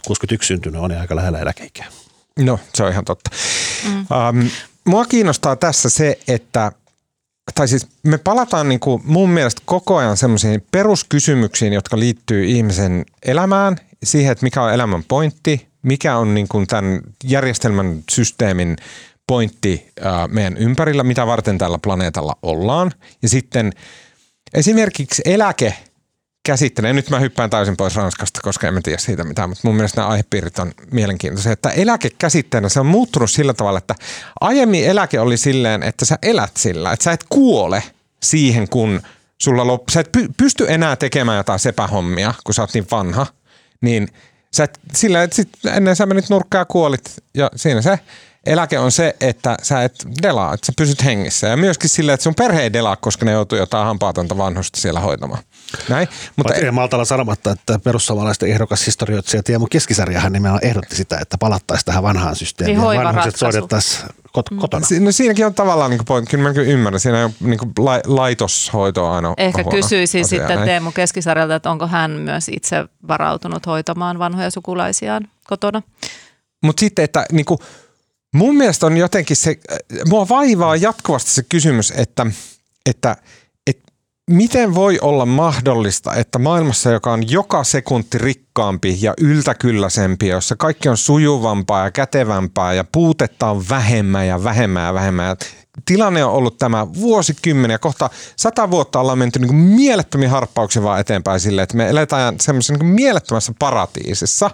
61 0.08 0.48
syntynyt 0.48 0.82
on 0.82 0.92
aika 0.92 1.16
lähellä 1.16 1.40
eläkeikää. 1.40 1.88
No, 2.40 2.60
se 2.76 2.84
on 2.84 2.92
ihan 2.92 3.06
totta. 3.06 3.30
Mm. 3.86 3.98
Ähm, 3.98 4.48
mua 4.86 5.06
kiinnostaa 5.06 5.56
tässä 5.56 5.90
se, 5.90 6.20
että 6.28 6.72
tai 7.56 7.68
siis 7.68 7.88
me 8.04 8.18
palataan 8.18 8.70
niin 8.70 8.80
kuin 8.80 9.02
mun 9.06 9.30
mielestä 9.30 9.62
koko 9.66 9.98
ajan 9.98 10.18
semmoisiin 10.18 10.66
peruskysymyksiin, 10.72 11.74
jotka 11.74 12.00
liittyy 12.00 12.46
ihmisen 12.46 13.06
elämään, 13.26 13.78
siihen, 14.04 14.32
että 14.32 14.44
mikä 14.44 14.64
on 14.64 14.74
elämän 14.74 15.04
pointti, 15.04 15.68
mikä 15.82 16.18
on 16.18 16.34
niin 16.34 16.48
kuin 16.48 16.68
tämän 16.68 17.02
järjestelmän 17.24 18.04
systeemin 18.12 18.78
pointti 19.28 19.92
ää, 20.02 20.28
meidän 20.28 20.58
ympärillä, 20.58 21.04
mitä 21.04 21.28
varten 21.28 21.58
tällä 21.58 21.80
planeetalla 21.84 22.36
ollaan. 22.42 22.92
Ja 23.22 23.30
sitten 23.30 23.74
esimerkiksi 24.54 25.22
eläke 25.26 25.74
käsittelee, 26.50 26.94
nyt 26.94 27.10
mä 27.10 27.20
hyppään 27.20 27.50
täysin 27.50 27.78
pois 27.78 27.96
Ranskasta, 27.96 28.40
koska 28.44 28.68
en 28.68 28.84
tiedä 28.84 28.98
siitä 28.98 29.24
mitään, 29.24 29.50
mutta 29.50 29.62
mun 29.68 29.76
mielestä 29.76 30.02
nämä 30.02 30.12
aihepiirit 30.12 30.60
on 30.60 30.72
mielenkiintoisia, 30.92 31.52
että 31.52 31.70
eläke 31.70 32.10
käsitteenä 32.18 32.70
se 32.70 32.80
on 32.80 32.86
muuttunut 32.86 33.32
sillä 33.32 33.54
tavalla, 33.54 33.78
että 33.78 33.96
aiemmin 34.42 34.86
eläke 34.86 35.20
oli 35.20 35.38
silleen, 35.38 35.84
että 35.84 36.06
sä 36.06 36.18
elät 36.22 36.58
sillä, 36.58 36.92
että 36.94 37.04
sä 37.04 37.12
et 37.12 37.26
kuole 37.30 37.84
siihen, 38.24 38.70
kun 38.70 39.02
sulla 39.38 39.68
loppu, 39.68 39.92
sä 39.92 40.00
et 40.00 40.10
py- 40.18 40.34
pysty 40.38 40.66
enää 40.68 40.96
tekemään 40.96 41.38
jotain 41.38 41.60
sepähommia, 41.60 42.34
kun 42.44 42.54
sä 42.54 42.62
oot 42.62 42.74
niin 42.74 42.88
vanha, 42.92 43.26
niin 43.82 44.08
sä 44.54 44.64
et, 44.64 44.80
sillä, 44.96 45.24
että 45.24 45.36
sit 45.36 45.50
ennen 45.74 45.96
sä 45.96 46.06
menit 46.06 46.30
nurkkaan 46.30 46.62
ja 46.62 46.66
kuolit 46.66 47.24
ja 47.34 47.52
siinä 47.56 47.82
se. 47.82 48.00
Eläke 48.46 48.80
on 48.80 48.92
se, 48.92 49.16
että 49.22 49.58
sä 49.64 49.84
et 49.84 49.94
delaa, 50.22 50.54
että 50.54 50.66
sä 50.66 50.74
pysyt 50.78 51.06
hengissä. 51.06 51.48
Ja 51.48 51.58
myöskin 51.58 51.90
sillä, 51.90 52.14
että 52.14 52.24
sun 52.24 52.36
perhe 52.36 52.62
ei 52.62 52.74
delaa, 52.74 52.96
koska 52.96 53.26
ne 53.26 53.32
joutuu 53.32 53.58
jotain 53.58 53.86
hampaatonta 53.86 54.38
vanhusta 54.38 54.82
siellä 54.82 55.00
hoitamaan. 55.00 55.44
Näin. 55.90 56.08
Mutta 56.36 56.54
ei 56.54 56.72
maltalla 56.72 57.06
sanomatta, 57.06 57.52
että 57.52 57.80
perussuomalaisten 57.80 58.50
ehdokashistorioitsija 58.50 59.44
Tiemu 59.44 59.68
Keskisarjahan 59.72 60.34
nimenomaan 60.34 60.66
ehdotti 60.66 60.96
sitä, 60.96 61.18
että 61.22 61.38
palattaisiin 61.38 61.86
tähän 61.86 62.04
vanhaan 62.04 62.36
systeemiin. 62.36 62.80
Niin 62.82 63.04
vanhukset 63.04 63.36
soitettaisiin 63.36 64.10
kot- 64.38 64.60
kotona. 64.60 64.86
Si- 64.86 65.00
No 65.00 65.12
siinäkin 65.12 65.46
on 65.46 65.54
tavallaan 65.54 65.92
niin 65.92 66.06
pointti. 66.06 66.32
Kyllä 66.32 66.44
mä 66.44 66.54
kyllä 66.54 66.72
ymmärrän. 66.72 67.00
Siinä 67.00 67.26
on 67.26 67.32
niin 67.40 67.60
la- 67.80 68.02
laitoshoito 68.06 69.06
on 69.06 69.16
aina 69.16 69.34
Ehkä 69.38 69.64
huono 69.64 69.76
kysyisin 69.82 70.22
asia, 70.26 70.38
sitten 70.40 70.56
näin. 70.56 70.68
Teemu 70.68 70.92
Keskisarjalta, 70.92 71.56
että 71.56 71.72
onko 71.72 71.88
hän 71.88 72.12
myös 72.12 72.50
itse 72.50 72.86
varautunut 73.08 73.66
hoitamaan 73.66 74.20
vanhoja 74.20 74.52
sukulaisiaan 74.52 75.28
kotona. 75.48 75.82
Mutta 76.64 76.80
sitten, 76.80 77.06
että 77.06 77.26
niinku, 77.32 77.60
mun 78.34 78.56
mielestä 78.56 78.86
on 78.86 78.98
jotenkin 78.98 79.36
se, 79.36 79.56
mua 80.10 80.30
vaivaa 80.30 80.76
jatkuvasti 80.76 81.32
se 81.32 81.44
kysymys, 81.50 81.94
että, 81.96 82.26
että 82.86 83.16
miten 84.30 84.76
voi 84.76 85.00
olla 85.02 85.26
mahdollista, 85.26 86.16
että 86.16 86.40
maailmassa, 86.40 86.92
joka 86.92 87.14
on 87.14 87.32
joka 87.32 87.64
sekunti 87.64 88.18
rikkaampi 88.18 88.98
ja 89.02 89.14
yltäkylläisempi, 89.22 90.28
jossa 90.28 90.56
kaikki 90.56 90.90
on 90.90 90.98
sujuvampaa 90.98 91.84
ja 91.84 91.92
kätevämpää 91.92 92.74
ja 92.74 92.84
puutetta 92.92 93.50
on 93.50 93.64
vähemmän 93.70 94.28
ja 94.28 94.44
vähemmän 94.44 94.86
ja 94.86 94.94
vähemmän. 94.94 95.38
Tilanne 95.86 96.24
on 96.24 96.34
ollut 96.34 96.58
tämä 96.58 96.94
vuosikymmeniä, 96.94 97.78
kohta 97.78 98.10
sata 98.36 98.72
vuotta 98.72 99.00
ollaan 99.00 99.18
menty 99.18 99.40
niin 99.40 99.56
mielettömiä 99.56 100.30
harppauksia 100.30 100.84
vaan 100.84 101.00
eteenpäin 101.00 101.40
silleen, 101.40 101.64
että 101.64 101.78
me 101.78 101.90
eletään 101.90 102.36
semmoisessa 102.42 102.74
niin 102.74 102.86
mielettömässä 102.86 103.54
paratiisissa. 103.60 104.52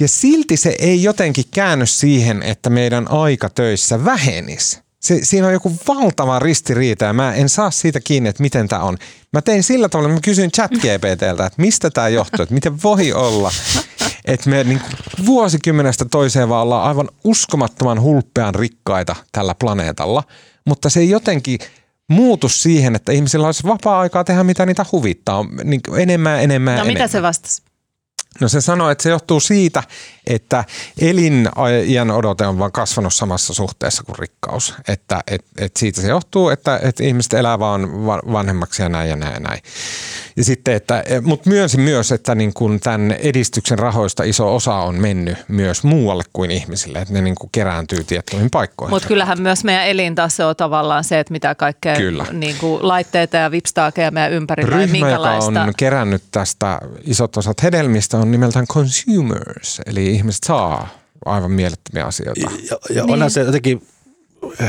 Ja 0.00 0.08
silti 0.08 0.56
se 0.56 0.76
ei 0.78 1.02
jotenkin 1.02 1.44
käänny 1.54 1.86
siihen, 1.86 2.42
että 2.42 2.70
meidän 2.70 3.10
aika 3.10 3.48
töissä 3.48 4.04
vähenisi. 4.04 4.91
Se, 5.02 5.18
siinä 5.22 5.46
on 5.46 5.52
joku 5.52 5.72
valtava 5.88 6.38
ristiriita 6.38 7.04
ja 7.04 7.12
mä 7.12 7.34
en 7.34 7.48
saa 7.48 7.70
siitä 7.70 8.00
kiinni, 8.00 8.28
että 8.28 8.42
miten 8.42 8.68
tämä 8.68 8.82
on. 8.82 8.98
Mä 9.32 9.42
tein 9.42 9.62
sillä 9.62 9.88
tavalla, 9.88 10.08
että 10.08 10.16
mä 10.16 10.24
kysyin 10.24 10.50
ChatGPTltä, 10.52 11.46
että 11.46 11.62
mistä 11.62 11.90
tämä 11.90 12.08
johtuu, 12.08 12.42
että 12.42 12.54
miten 12.54 12.82
voi 12.82 13.12
olla, 13.12 13.50
että 14.24 14.50
me 14.50 14.64
niin 14.64 14.80
vuosikymmenestä 15.26 16.04
toiseen 16.04 16.48
vaan 16.48 16.62
ollaan 16.62 16.88
aivan 16.88 17.08
uskomattoman 17.24 18.00
hulppean 18.00 18.54
rikkaita 18.54 19.16
tällä 19.32 19.54
planeetalla, 19.54 20.22
mutta 20.66 20.90
se 20.90 21.00
ei 21.00 21.10
jotenkin 21.10 21.58
muutu 22.08 22.48
siihen, 22.48 22.96
että 22.96 23.12
ihmisillä 23.12 23.46
olisi 23.46 23.62
vapaa-aikaa 23.64 24.24
tehdä 24.24 24.44
mitä 24.44 24.66
niitä 24.66 24.86
huvittaa, 24.92 25.44
niin 25.64 25.80
enemmän, 25.98 26.42
enemmän, 26.42 26.74
No 26.74 26.80
enemmän. 26.82 26.94
mitä 26.94 27.08
se 27.08 27.22
vastasi? 27.22 27.62
No 28.40 28.48
se 28.48 28.60
sanoi, 28.60 28.92
että 28.92 29.02
se 29.02 29.10
johtuu 29.10 29.40
siitä, 29.40 29.82
että 30.26 30.64
eliniän 31.00 32.10
odote 32.10 32.46
on 32.46 32.58
vaan 32.58 32.72
kasvanut 32.72 33.14
samassa 33.14 33.54
suhteessa 33.54 34.02
kuin 34.02 34.18
rikkaus. 34.18 34.74
Että 34.88 35.20
et, 35.26 35.44
et 35.58 35.76
siitä 35.76 36.00
se 36.00 36.08
johtuu, 36.08 36.48
että 36.48 36.80
et 36.82 37.00
ihmiset 37.00 37.32
elää 37.32 37.58
vaan 37.58 38.06
va- 38.06 38.22
vanhemmaksi 38.32 38.82
ja 38.82 38.88
näin 38.88 39.10
ja 39.10 39.16
näin 39.16 39.34
ja 39.34 39.40
näin. 39.40 39.60
Ja 40.36 40.44
sitten, 40.44 40.74
että, 40.74 41.04
mutta 41.22 41.50
myönsin 41.50 41.80
myös, 41.80 42.12
että 42.12 42.34
niin 42.34 42.54
kun 42.54 42.80
tämän 42.80 43.12
edistyksen 43.12 43.78
rahoista 43.78 44.22
iso 44.22 44.54
osa 44.54 44.74
on 44.74 44.94
mennyt 44.94 45.38
myös 45.48 45.84
muualle 45.84 46.22
kuin 46.32 46.50
ihmisille, 46.50 46.98
että 46.98 47.14
ne 47.14 47.20
niin 47.20 47.34
kuin 47.34 47.50
kerääntyy 47.52 48.04
tiettyihin 48.04 48.50
paikkoihin. 48.50 48.94
Mutta 48.94 49.08
kyllähän 49.08 49.42
myös 49.42 49.64
meidän 49.64 49.86
elintaso 49.86 50.48
on 50.48 50.56
tavallaan 50.56 51.04
se, 51.04 51.20
että 51.20 51.32
mitä 51.32 51.54
kaikkea 51.54 51.96
Kyllä. 51.96 52.26
niin 52.32 52.56
kuin 52.58 52.88
laitteita 52.88 53.36
ja 53.36 53.50
vipstaakeja 53.50 54.10
meidän 54.10 54.32
ympärillä 54.32 54.76
Ryhmä, 54.76 54.96
joka 54.96 55.06
minkälaista. 55.06 55.62
on 55.62 55.72
kerännyt 55.76 56.22
tästä 56.30 56.78
isot 57.04 57.36
osat 57.36 57.62
hedelmistä, 57.62 58.18
on 58.18 58.30
nimeltään 58.30 58.66
consumers, 58.66 59.80
eli 59.86 60.11
ihmiset 60.12 60.44
saa 60.44 60.88
aivan 61.24 61.50
mielettömiä 61.50 62.04
asioita. 62.06 62.40
Ja, 62.40 62.78
ja 62.94 63.02
Niin. 63.02 63.12
onhan 63.12 63.30
se 63.30 63.40
jotenkin, 63.40 63.86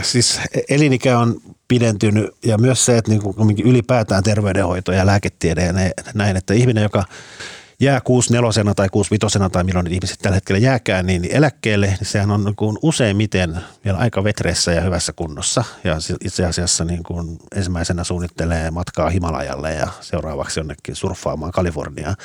siis 0.01 0.39
elinikä 0.69 1.19
on 1.19 1.41
pidentynyt 1.67 2.29
ja 2.45 2.57
myös 2.57 2.85
se, 2.85 2.97
että 2.97 3.11
niin 3.11 3.21
kuin 3.21 3.61
ylipäätään 3.63 4.23
terveydenhoito 4.23 4.91
ja 4.91 5.05
lääketiede 5.05 5.65
ja 5.65 5.73
ne- 5.73 5.91
näin, 6.13 6.37
että 6.37 6.53
ihminen, 6.53 6.83
joka 6.83 7.03
jää 7.79 8.01
64 8.01 8.73
tai 8.73 8.89
65 8.89 9.39
tai 9.51 9.63
milloin 9.63 9.87
ihmiset 9.87 10.19
tällä 10.21 10.35
hetkellä 10.35 10.59
jääkään, 10.59 11.05
niin 11.05 11.27
eläkkeelle, 11.31 11.87
niin 11.87 11.97
sehän 12.01 12.31
on 12.31 12.43
niin 12.43 12.55
kuin 12.55 12.77
useimmiten 12.81 13.57
vielä 13.85 13.97
aika 13.97 14.23
vetreessä 14.23 14.71
ja 14.71 14.81
hyvässä 14.81 15.13
kunnossa. 15.13 15.63
Ja 15.83 15.99
se- 15.99 16.15
itse 16.25 16.45
asiassa 16.45 16.85
niin 16.85 17.03
kuin 17.03 17.39
ensimmäisenä 17.55 18.03
suunnittelee 18.03 18.71
matkaa 18.71 19.09
Himalajalle 19.09 19.73
ja 19.73 19.87
seuraavaksi 20.01 20.59
jonnekin 20.59 20.95
surffaamaan 20.95 21.51
Kaliforniaan. 21.51 22.15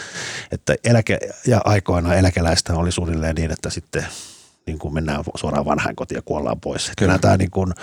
Että 0.53 0.75
eläke 0.85 1.19
ja 1.47 1.61
aikoina 1.65 2.15
eläkeläistä 2.15 2.75
oli 2.75 2.93
suunnilleen 2.93 3.35
niin, 3.35 3.51
että 3.51 3.71
sitten 3.71 4.07
niin 4.67 4.79
kuin 4.79 4.95
mennään 4.95 5.25
suoraan 5.35 5.65
vanhainkotiin 5.65 6.17
ja 6.17 6.23
kuollaan 6.23 6.61
pois. 6.61 6.93
Kyllä 6.99 7.19
tämä 7.19 7.37
niin 7.37 7.51
kuin, 7.51 7.75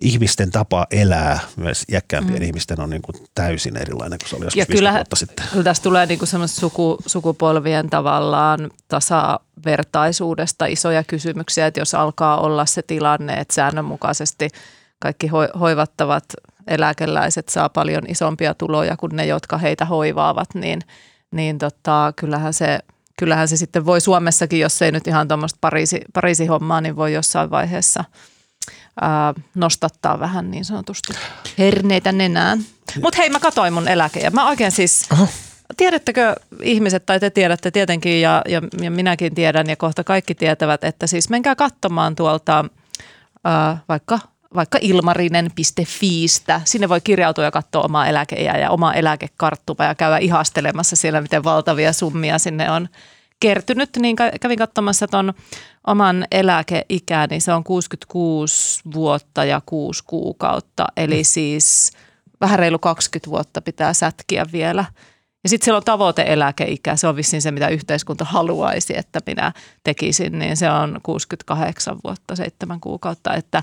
ihmisten 0.00 0.50
tapa 0.50 0.86
elää, 0.90 1.38
myös 1.56 1.84
iäkkäämpien 1.92 2.38
mm. 2.38 2.46
ihmisten 2.46 2.80
on 2.80 2.90
niin 2.90 3.02
kuin 3.02 3.14
täysin 3.34 3.76
erilainen 3.76 4.18
kuin 4.18 4.28
se 4.28 4.36
oli 4.36 4.44
joskus 4.44 4.58
Ja 4.58 4.66
50 4.68 4.78
kyllä, 4.78 4.94
vuotta 4.94 5.16
sitten. 5.16 5.46
kyllä 5.50 5.64
tässä 5.64 5.82
tulee 5.82 6.06
niinku 6.06 6.26
semmoista 6.26 6.60
suku, 6.60 6.98
sukupolvien 7.06 7.90
tavallaan 7.90 8.70
tasavertaisuudesta 8.88 10.66
isoja 10.66 11.04
kysymyksiä, 11.04 11.66
että 11.66 11.80
jos 11.80 11.94
alkaa 11.94 12.40
olla 12.40 12.66
se 12.66 12.82
tilanne, 12.82 13.34
että 13.34 13.54
säännönmukaisesti 13.54 14.48
kaikki 14.98 15.26
ho- 15.26 15.58
hoivattavat 15.58 16.24
eläkeläiset 16.66 17.48
saa 17.48 17.68
paljon 17.68 18.02
isompia 18.08 18.54
tuloja 18.54 18.96
kuin 18.96 19.16
ne, 19.16 19.26
jotka 19.26 19.58
heitä 19.58 19.84
hoivaavat, 19.84 20.54
niin, 20.54 20.80
niin 21.30 21.58
tota, 21.58 22.12
kyllähän 22.16 22.54
se 22.54 22.78
Kyllähän 23.18 23.48
se 23.48 23.56
sitten 23.56 23.86
voi 23.86 24.00
Suomessakin, 24.00 24.60
jos 24.60 24.82
ei 24.82 24.92
nyt 24.92 25.06
ihan 25.06 25.28
tuommoista 25.28 25.58
Pariisi, 25.60 26.00
Pariisi-hommaa, 26.12 26.80
niin 26.80 26.96
voi 26.96 27.12
jossain 27.12 27.50
vaiheessa 27.50 28.04
ää, 29.00 29.34
nostattaa 29.54 30.20
vähän 30.20 30.50
niin 30.50 30.64
sanotusti 30.64 31.12
herneitä 31.58 32.12
nenään. 32.12 32.58
Mutta 33.02 33.18
hei, 33.18 33.30
mä 33.30 33.40
katoin 33.40 33.72
mun 33.72 33.88
eläke 33.88 34.20
ja 34.20 34.30
mä 34.30 34.48
oikein 34.48 34.72
siis, 34.72 35.08
Oho. 35.12 35.28
tiedättekö 35.76 36.34
ihmiset, 36.62 37.06
tai 37.06 37.20
te 37.20 37.30
tiedätte 37.30 37.70
tietenkin 37.70 38.20
ja, 38.20 38.42
ja, 38.48 38.62
ja 38.82 38.90
minäkin 38.90 39.34
tiedän 39.34 39.66
ja 39.66 39.76
kohta 39.76 40.04
kaikki 40.04 40.34
tietävät, 40.34 40.84
että 40.84 41.06
siis 41.06 41.30
menkää 41.30 41.54
katsomaan 41.54 42.16
tuolta 42.16 42.64
ää, 43.44 43.78
vaikka 43.88 44.18
vaikka 44.54 44.78
ilmarinen.fiistä. 44.80 46.60
Sinne 46.64 46.88
voi 46.88 47.00
kirjautua 47.00 47.44
ja 47.44 47.50
katsoa 47.50 47.82
omaa 47.82 48.06
eläkeä 48.06 48.58
ja 48.58 48.70
omaa 48.70 48.94
eläkekarttuma 48.94 49.84
ja 49.84 49.94
käydä 49.94 50.18
ihastelemassa 50.18 50.96
siellä, 50.96 51.20
miten 51.20 51.44
valtavia 51.44 51.92
summia 51.92 52.38
sinne 52.38 52.70
on 52.70 52.88
kertynyt. 53.40 53.90
Niin 53.96 54.16
kä- 54.20 54.38
kävin 54.40 54.58
katsomassa 54.58 55.08
ton 55.08 55.34
oman 55.86 56.26
eläkeikää, 56.30 57.26
niin 57.26 57.40
se 57.40 57.52
on 57.52 57.64
66 57.64 58.80
vuotta 58.94 59.44
ja 59.44 59.60
6 59.66 60.04
kuukautta. 60.06 60.86
Eli 60.96 61.24
siis 61.24 61.92
vähän 62.40 62.58
reilu 62.58 62.78
20 62.78 63.30
vuotta 63.30 63.60
pitää 63.60 63.92
sätkiä 63.92 64.46
vielä. 64.52 64.84
Ja 65.42 65.48
sitten 65.48 65.64
siellä 65.64 65.76
on 65.76 65.84
tavoite-eläkeikä, 65.84 66.96
se 66.96 67.08
on 67.08 67.16
vissiin 67.16 67.42
se, 67.42 67.50
mitä 67.50 67.68
yhteiskunta 67.68 68.24
haluaisi, 68.24 68.98
että 68.98 69.20
minä 69.26 69.52
tekisin, 69.84 70.38
niin 70.38 70.56
se 70.56 70.70
on 70.70 71.00
68 71.02 71.98
vuotta, 72.04 72.36
7 72.36 72.80
kuukautta, 72.80 73.34
että 73.34 73.62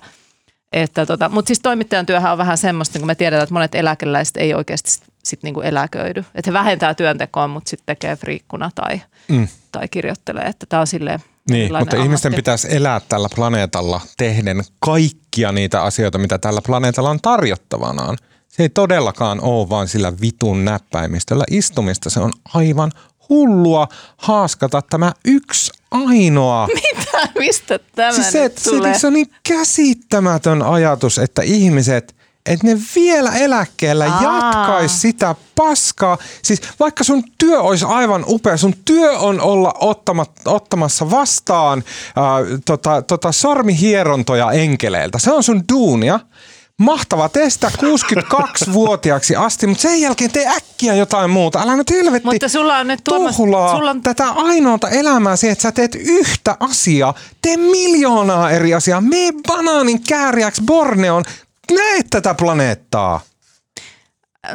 että 0.73 1.05
tota, 1.05 1.29
mutta 1.29 1.47
siis 1.47 1.59
toimittajan 1.59 2.05
työhän 2.05 2.31
on 2.31 2.37
vähän 2.37 2.57
semmoista, 2.57 2.99
kun 2.99 3.07
me 3.07 3.15
tiedetään, 3.15 3.43
että 3.43 3.53
monet 3.53 3.75
eläkeläiset 3.75 4.37
ei 4.37 4.53
oikeasti 4.53 5.05
sit, 5.27 5.43
niin 5.43 5.53
kuin 5.53 5.65
eläköidy. 5.67 6.19
Että 6.35 6.49
he 6.51 6.53
vähentää 6.53 6.93
työntekoa, 6.93 7.47
mutta 7.47 7.69
sitten 7.69 7.95
tekee 7.95 8.15
friikkuna 8.15 8.71
tai, 8.75 9.01
Mm. 9.27 9.47
tai 9.71 9.87
kirjoittelee, 9.87 10.43
että 10.43 10.65
tämä 10.69 10.79
on 10.79 10.87
silleen 10.87 11.19
Niin, 11.49 11.77
mutta 11.79 11.95
ihmisten 11.95 12.29
ammatti. 12.29 12.41
pitäisi 12.41 12.67
elää 12.75 13.01
tällä 13.09 13.27
planeetalla 13.35 14.01
tehden 14.17 14.63
kaikkia 14.79 15.51
niitä 15.51 15.83
asioita, 15.83 16.17
mitä 16.17 16.37
tällä 16.37 16.61
planeetalla 16.65 17.09
on 17.09 17.19
tarjottavanaan. 17.21 18.17
Se 18.47 18.63
ei 18.63 18.69
todellakaan 18.69 19.41
ole 19.41 19.69
vaan 19.69 19.87
sillä 19.87 20.13
vitun 20.21 20.65
näppäimistöllä 20.65 21.43
istumista. 21.51 22.09
Se 22.09 22.19
on 22.19 22.31
aivan 22.53 22.91
hullua 23.29 23.87
haaskata 24.17 24.81
tämä 24.81 25.13
yksi 25.25 25.71
ainoa. 25.91 26.67
Mitä? 26.81 27.29
Mistä 27.39 27.79
tämä 27.95 28.11
Siis 28.11 28.31
se, 28.31 28.37
nyt 28.43 28.45
että 28.51 28.61
se, 28.61 28.69
tulee? 28.69 28.99
se 28.99 29.07
on 29.07 29.13
niin 29.13 29.31
käsittämätön 29.47 30.61
ajatus, 30.63 31.17
että 31.19 31.41
ihmiset, 31.41 32.15
että 32.47 32.67
ne 32.67 32.77
vielä 32.95 33.35
eläkkeellä 33.35 34.05
Aa. 34.05 34.23
jatkaisi 34.23 34.99
sitä 34.99 35.35
paskaa. 35.55 36.17
Siis 36.41 36.61
vaikka 36.79 37.03
sun 37.03 37.23
työ 37.37 37.61
olisi 37.61 37.85
aivan 37.85 38.25
upea, 38.27 38.57
sun 38.57 38.73
työ 38.85 39.19
on 39.19 39.41
olla 39.41 39.73
ottamat, 39.79 40.31
ottamassa 40.45 41.11
vastaan 41.11 41.83
ää, 42.15 42.25
tota, 42.65 43.01
tota 43.01 43.31
sormihierontoja 43.31 44.51
enkeleiltä. 44.51 45.19
Se 45.19 45.31
on 45.31 45.43
sun 45.43 45.63
duunia. 45.73 46.19
Mahtava, 46.79 47.29
tee 47.29 47.49
sitä 47.49 47.71
62-vuotiaaksi 47.77 49.35
asti, 49.35 49.67
mutta 49.67 49.81
sen 49.81 50.01
jälkeen 50.01 50.31
tee 50.31 50.47
äkkiä 50.47 50.95
jotain 50.95 51.29
muuta. 51.29 51.61
Älä 51.61 51.75
nyt 51.75 51.89
helvetti 51.89 52.27
Mutta 52.27 52.49
sulla 52.49 52.77
on 52.77 52.87
nyt 52.87 52.99
Tuomas, 53.03 53.35
tuhlaa 53.35 53.75
sulla 53.75 53.89
on 53.89 54.01
tätä 54.01 54.29
ainoata 54.29 54.89
elämää 54.89 55.35
siihen, 55.35 55.51
että 55.51 55.61
sä 55.61 55.71
teet 55.71 55.95
yhtä 55.95 56.55
asiaa. 56.59 57.13
Tee 57.41 57.57
miljoonaa 57.57 58.51
eri 58.51 58.73
asiaa. 58.73 59.01
Mene 59.01 59.31
banaanin 59.47 60.03
kääriäksi 60.03 60.61
Borneon. 60.65 61.23
Näe 61.71 62.03
tätä 62.09 62.33
planeettaa. 62.33 63.21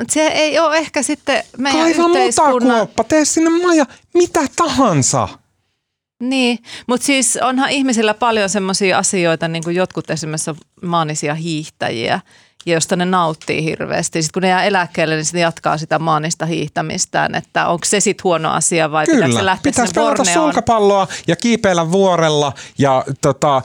se 0.08 0.26
ei 0.26 0.58
ole 0.58 0.76
ehkä 0.76 1.02
sitten 1.02 1.44
meidän 1.58 1.80
Kaiva 1.80 2.06
yhteiskunnan... 2.06 2.62
mutakuoppa, 2.62 3.04
tee 3.04 3.24
sinne 3.24 3.50
maja, 3.50 3.86
mitä 4.14 4.40
tahansa. 4.56 5.28
Niin, 6.20 6.58
mutta 6.86 7.06
siis 7.06 7.38
onhan 7.42 7.70
ihmisillä 7.70 8.14
paljon 8.14 8.48
semmoisia 8.48 8.98
asioita, 8.98 9.48
niin 9.48 9.64
kuin 9.64 9.76
jotkut 9.76 10.10
esimerkiksi 10.10 10.50
maanisia 10.82 11.34
hiihtäjiä, 11.34 12.20
josta 12.66 12.96
ne 12.96 13.04
nauttii 13.04 13.64
hirveästi. 13.64 14.22
Sitten 14.22 14.32
kun 14.34 14.42
ne 14.42 14.48
jää 14.48 14.64
eläkkeelle, 14.64 15.14
niin 15.14 15.24
sitten 15.24 15.40
jatkaa 15.40 15.78
sitä 15.78 15.98
maanista 15.98 16.46
hiihtämistään, 16.46 17.34
että 17.34 17.66
onko 17.66 17.84
se 17.84 18.00
sitten 18.00 18.24
huono 18.24 18.50
asia 18.50 18.92
vai 18.92 19.06
pitääkö 19.06 19.26
se 19.26 19.28
Kyllä, 19.32 19.46
lähteä 19.46 19.70
pitäisi 19.70 19.90
sinne 19.90 20.04
pelata 20.04 20.16
Borneoon? 20.16 20.48
sulkapalloa 20.48 21.08
ja 21.26 21.36
kiipeillä 21.36 21.92
vuorella 21.92 22.52
ja 22.78 23.04
tota, 23.20 23.62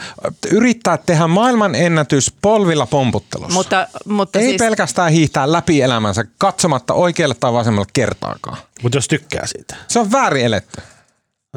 yrittää 0.51 0.97
tehdä 0.97 1.27
maailman 1.27 1.75
ennätys 1.75 2.33
polvilla 2.41 2.85
pomputtelussa. 2.85 3.53
Mutta, 3.53 3.87
mutta 4.05 4.39
Ei 4.39 4.47
siis, 4.47 4.59
pelkästään 4.59 5.11
hiihtää 5.11 5.51
läpi 5.51 5.81
elämänsä 5.81 6.25
katsomatta 6.37 6.93
oikealle 6.93 7.35
tai 7.39 7.53
vasemmalle 7.53 7.87
kertaakaan. 7.93 8.57
Mutta 8.83 8.97
jos 8.97 9.07
tykkää 9.07 9.47
siitä. 9.47 9.75
Se 9.87 9.99
on 9.99 10.11
väärin 10.11 10.45
eletty. 10.45 10.81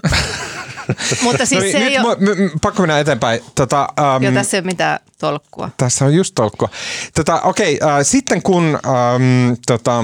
mutta 1.22 1.46
siis 1.46 1.59
No 1.59 1.61
niin, 1.61 1.72
se 1.72 1.78
nyt 1.78 1.88
ei 1.88 1.98
ole, 1.98 2.14
mu- 2.14 2.18
m- 2.20 2.55
m- 2.55 2.61
pakko 2.61 2.82
mennä 2.82 2.98
eteenpäin. 2.98 3.40
Tota, 3.55 3.88
um, 4.16 4.22
jo 4.22 4.32
tässä 4.32 4.57
ei 4.57 4.61
ole 4.61 4.66
mitään 4.66 4.98
tolkkua. 5.18 5.70
Tässä 5.76 6.05
on 6.05 6.14
just 6.14 6.34
tolkkua. 6.34 6.68
Tota, 7.14 7.40
okei, 7.40 7.80
äh, 7.82 7.98
sitten 8.03 8.42
kun 8.42 8.78
ähm, 8.86 9.53
tota, 9.66 10.03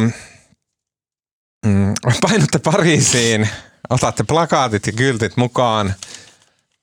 mm, 1.66 1.94
painutte 2.20 2.59
Pariisiin, 2.59 3.49
otatte 3.90 4.24
plakaatit 4.24 4.86
ja 4.86 4.92
kyltit 4.92 5.36
mukaan, 5.36 5.94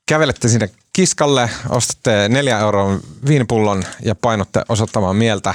kävelette 0.05 0.47
sinne 0.47 0.69
kiskalle, 0.93 1.49
ostatte 1.69 2.29
neljä 2.29 2.59
euron 2.59 2.99
viinipullon 3.27 3.83
ja 4.05 4.15
painutte 4.15 4.61
osoittamaan 4.69 5.15
mieltä 5.15 5.53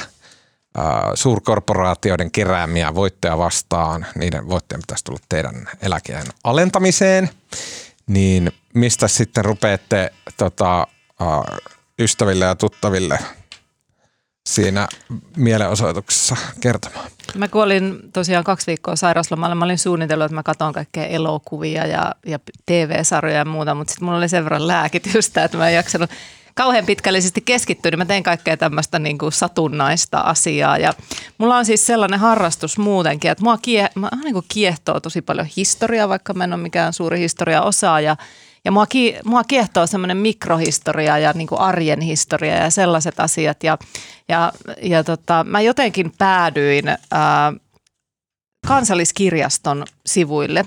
suurkorporaatioiden 1.14 2.30
keräämiä 2.30 2.94
voittoja 2.94 3.38
vastaan. 3.38 4.06
Niiden 4.14 4.48
voittojen 4.48 4.80
pitäisi 4.80 5.04
tulla 5.04 5.18
teidän 5.28 5.68
eläkeen 5.82 6.26
alentamiseen. 6.44 7.30
Niin 8.06 8.52
mistä 8.74 9.08
sitten 9.08 9.44
rupeatte 9.44 10.12
tota, 10.36 10.86
ystäville 11.98 12.44
ja 12.44 12.54
tuttaville 12.54 13.18
siinä 14.48 14.88
mielenosoituksessa 15.36 16.36
kertomaan? 16.60 17.10
Mä 17.34 17.48
kuolin 17.48 17.98
tosiaan 18.12 18.44
kaksi 18.44 18.66
viikkoa 18.66 18.96
sairauslomalla. 18.96 19.54
Mä 19.54 19.64
olin 19.64 19.78
suunnitellut, 19.78 20.24
että 20.24 20.34
mä 20.34 20.42
katson 20.42 20.72
kaikkea 20.72 21.06
elokuvia 21.06 21.86
ja, 21.86 22.14
ja 22.26 22.38
TV-sarjoja 22.66 23.38
ja 23.38 23.44
muuta, 23.44 23.74
mutta 23.74 23.90
sitten 23.90 24.04
mulla 24.04 24.18
oli 24.18 24.28
sen 24.28 24.44
verran 24.44 24.66
lääkitystä, 24.66 25.44
että 25.44 25.58
mä 25.58 25.68
en 25.68 25.74
jaksanut 25.74 26.10
kauhean 26.58 26.86
pitkällisesti 26.86 27.40
keskittyä, 27.40 27.90
niin 27.90 27.98
mä 27.98 28.04
tein 28.04 28.22
kaikkea 28.22 28.56
tämmöistä 28.56 28.98
niin 28.98 29.18
kuin 29.18 29.32
satunnaista 29.32 30.20
asiaa. 30.20 30.78
Ja 30.78 30.92
mulla 31.38 31.56
on 31.56 31.64
siis 31.64 31.86
sellainen 31.86 32.20
harrastus 32.20 32.78
muutenkin, 32.78 33.30
että 33.30 33.44
mua, 33.44 33.58
kie, 33.62 33.88
mua 33.94 34.08
niin 34.24 34.32
kuin 34.32 34.44
kiehtoo 34.48 35.00
tosi 35.00 35.22
paljon 35.22 35.46
historiaa, 35.56 36.08
vaikka 36.08 36.34
mä 36.34 36.44
en 36.44 36.52
ole 36.52 36.62
mikään 36.62 36.92
suuri 36.92 37.18
historiaosaaja. 37.18 38.16
Ja 38.64 38.72
mua, 38.72 38.86
ki, 38.86 39.16
mua 39.24 39.44
kiehtoo 39.44 39.86
semmoinen 39.86 40.16
mikrohistoria 40.16 41.18
ja 41.18 41.32
niin 41.32 41.46
kuin 41.46 41.60
arjen 41.60 42.00
historia 42.00 42.54
ja 42.54 42.70
sellaiset 42.70 43.20
asiat. 43.20 43.62
Ja, 43.62 43.78
ja, 44.28 44.52
ja 44.82 45.04
tota, 45.04 45.44
mä 45.48 45.60
jotenkin 45.60 46.12
päädyin 46.18 46.88
ää, 46.88 47.52
kansalliskirjaston 48.68 49.84
sivuille. 50.06 50.64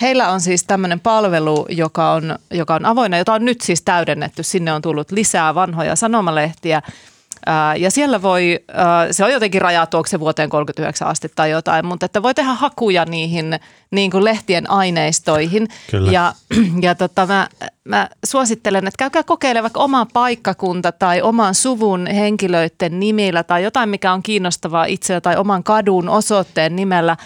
Heillä 0.00 0.30
on 0.30 0.40
siis 0.40 0.64
tämmöinen 0.64 1.00
palvelu, 1.00 1.66
joka 1.68 2.12
on, 2.12 2.38
joka 2.50 2.74
on 2.74 2.86
avoinna, 2.86 3.18
jota 3.18 3.32
on 3.32 3.44
nyt 3.44 3.60
siis 3.60 3.82
täydennetty. 3.82 4.42
Sinne 4.42 4.72
on 4.72 4.82
tullut 4.82 5.10
lisää 5.10 5.54
vanhoja 5.54 5.96
sanomalehtiä. 5.96 6.82
Ää, 7.46 7.76
Ja 7.76 7.90
siellä 7.90 8.22
voi, 8.22 8.60
ää, 8.72 9.12
se 9.12 9.24
on 9.24 9.32
jotenkin 9.32 9.62
rajattu, 9.62 9.96
onko 9.96 10.06
se 10.06 10.20
vuoteen 10.20 10.50
39 10.50 11.08
asti 11.08 11.28
tai 11.34 11.50
jotain, 11.50 11.86
mutta 11.86 12.06
että 12.06 12.22
voi 12.22 12.34
tehdä 12.34 12.52
hakuja 12.52 13.04
niihin 13.04 13.60
niin 13.90 14.10
kuin 14.10 14.24
lehtien 14.24 14.70
aineistoihin. 14.70 15.68
Kyllä. 15.90 16.12
Ja, 16.12 16.32
ja 16.86 16.94
tota, 16.94 17.26
mä, 17.26 17.48
mä 17.84 18.08
suosittelen, 18.26 18.86
että 18.86 18.98
käykää 18.98 19.22
kokeilemaan 19.22 19.62
vaikka 19.62 19.80
oma 19.80 20.06
paikkakunta 20.12 20.92
tai 20.92 21.22
oman 21.22 21.54
suvun 21.54 22.06
henkilöiden 22.06 23.00
nimillä 23.00 23.42
tai 23.42 23.64
jotain, 23.64 23.88
mikä 23.88 24.12
on 24.12 24.22
kiinnostavaa 24.22 24.84
itsellä 24.84 25.20
tai 25.20 25.36
oman 25.36 25.64
kadun 25.64 26.08
osoitteen 26.08 26.76
nimellä 26.76 27.16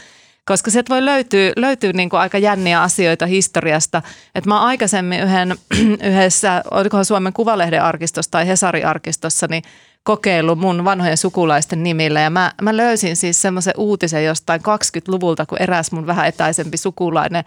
koska 0.44 0.70
sieltä 0.70 0.94
voi 0.94 1.04
löytyä, 1.04 1.52
löytyä 1.56 1.92
niin 1.92 2.10
kuin 2.10 2.20
aika 2.20 2.38
jänniä 2.38 2.82
asioita 2.82 3.26
historiasta. 3.26 4.02
Et 4.34 4.46
mä 4.46 4.60
aikaisemmin 4.60 5.20
yhden, 5.20 5.56
yhdessä, 6.10 6.62
olikohan 6.70 7.04
Suomen 7.04 7.32
Kuvalehden 7.32 7.82
arkistossa 7.82 8.30
tai 8.30 8.48
Hesari-arkistossa, 8.48 9.46
niin 9.50 9.62
kokeillut 10.02 10.58
mun 10.58 10.84
vanhojen 10.84 11.16
sukulaisten 11.16 11.82
nimillä. 11.82 12.20
Ja 12.20 12.30
mä, 12.30 12.52
mä 12.62 12.76
löysin 12.76 13.16
siis 13.16 13.42
semmoisen 13.42 13.74
uutisen 13.76 14.24
jostain 14.24 14.60
20-luvulta, 14.60 15.46
kun 15.46 15.62
eräs 15.62 15.92
mun 15.92 16.06
vähän 16.06 16.26
etäisempi 16.26 16.76
sukulainen 16.76 17.44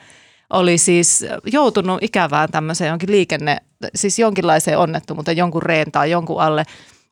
oli 0.49 0.77
siis 0.77 1.25
joutunut 1.45 2.03
ikävään 2.03 2.51
tämmöiseen 2.51 2.89
jonkin 2.89 3.11
liikenne, 3.11 3.57
siis 3.95 4.19
jonkinlaiseen 4.19 4.77
onnettomuuteen, 4.77 5.37
jonkun 5.37 5.63
reen 5.63 5.91
tai 5.91 6.11
jonkun 6.11 6.41
alle. 6.41 6.63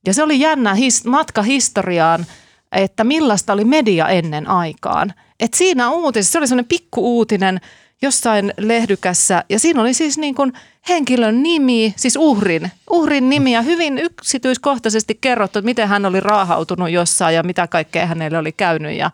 Ja 0.07 0.13
se 0.13 0.23
oli 0.23 0.39
jännä 0.39 0.73
his, 0.73 1.05
matka 1.05 1.41
historiaan, 1.41 2.25
että 2.71 3.03
millaista 3.03 3.53
oli 3.53 3.65
media 3.65 4.07
ennen 4.07 4.47
aikaan. 4.47 5.13
Et 5.39 5.53
siinä 5.53 5.89
uutisessa, 5.89 6.31
se 6.31 6.37
oli 6.37 6.47
semmoinen 6.47 6.67
pikkuuutinen 6.67 7.61
jossain 8.03 8.53
lehdykässä 8.57 9.43
ja 9.49 9.59
siinä 9.59 9.81
oli 9.81 9.93
siis 9.93 10.17
niin 10.17 10.35
kuin 10.35 10.53
henkilön 10.89 11.43
nimi, 11.43 11.93
siis 11.97 12.15
uhrin, 12.15 12.71
uhrin 12.89 13.29
nimi 13.29 13.53
ja 13.53 13.61
hyvin 13.61 13.97
yksityiskohtaisesti 13.97 15.17
kerrottu, 15.21 15.59
että 15.59 15.65
miten 15.65 15.87
hän 15.87 16.05
oli 16.05 16.19
raahautunut 16.19 16.89
jossain 16.89 17.35
ja 17.35 17.43
mitä 17.43 17.67
kaikkea 17.67 18.05
hänelle 18.05 18.37
oli 18.37 18.51
käynyt 18.51 18.97
ja 18.97 19.11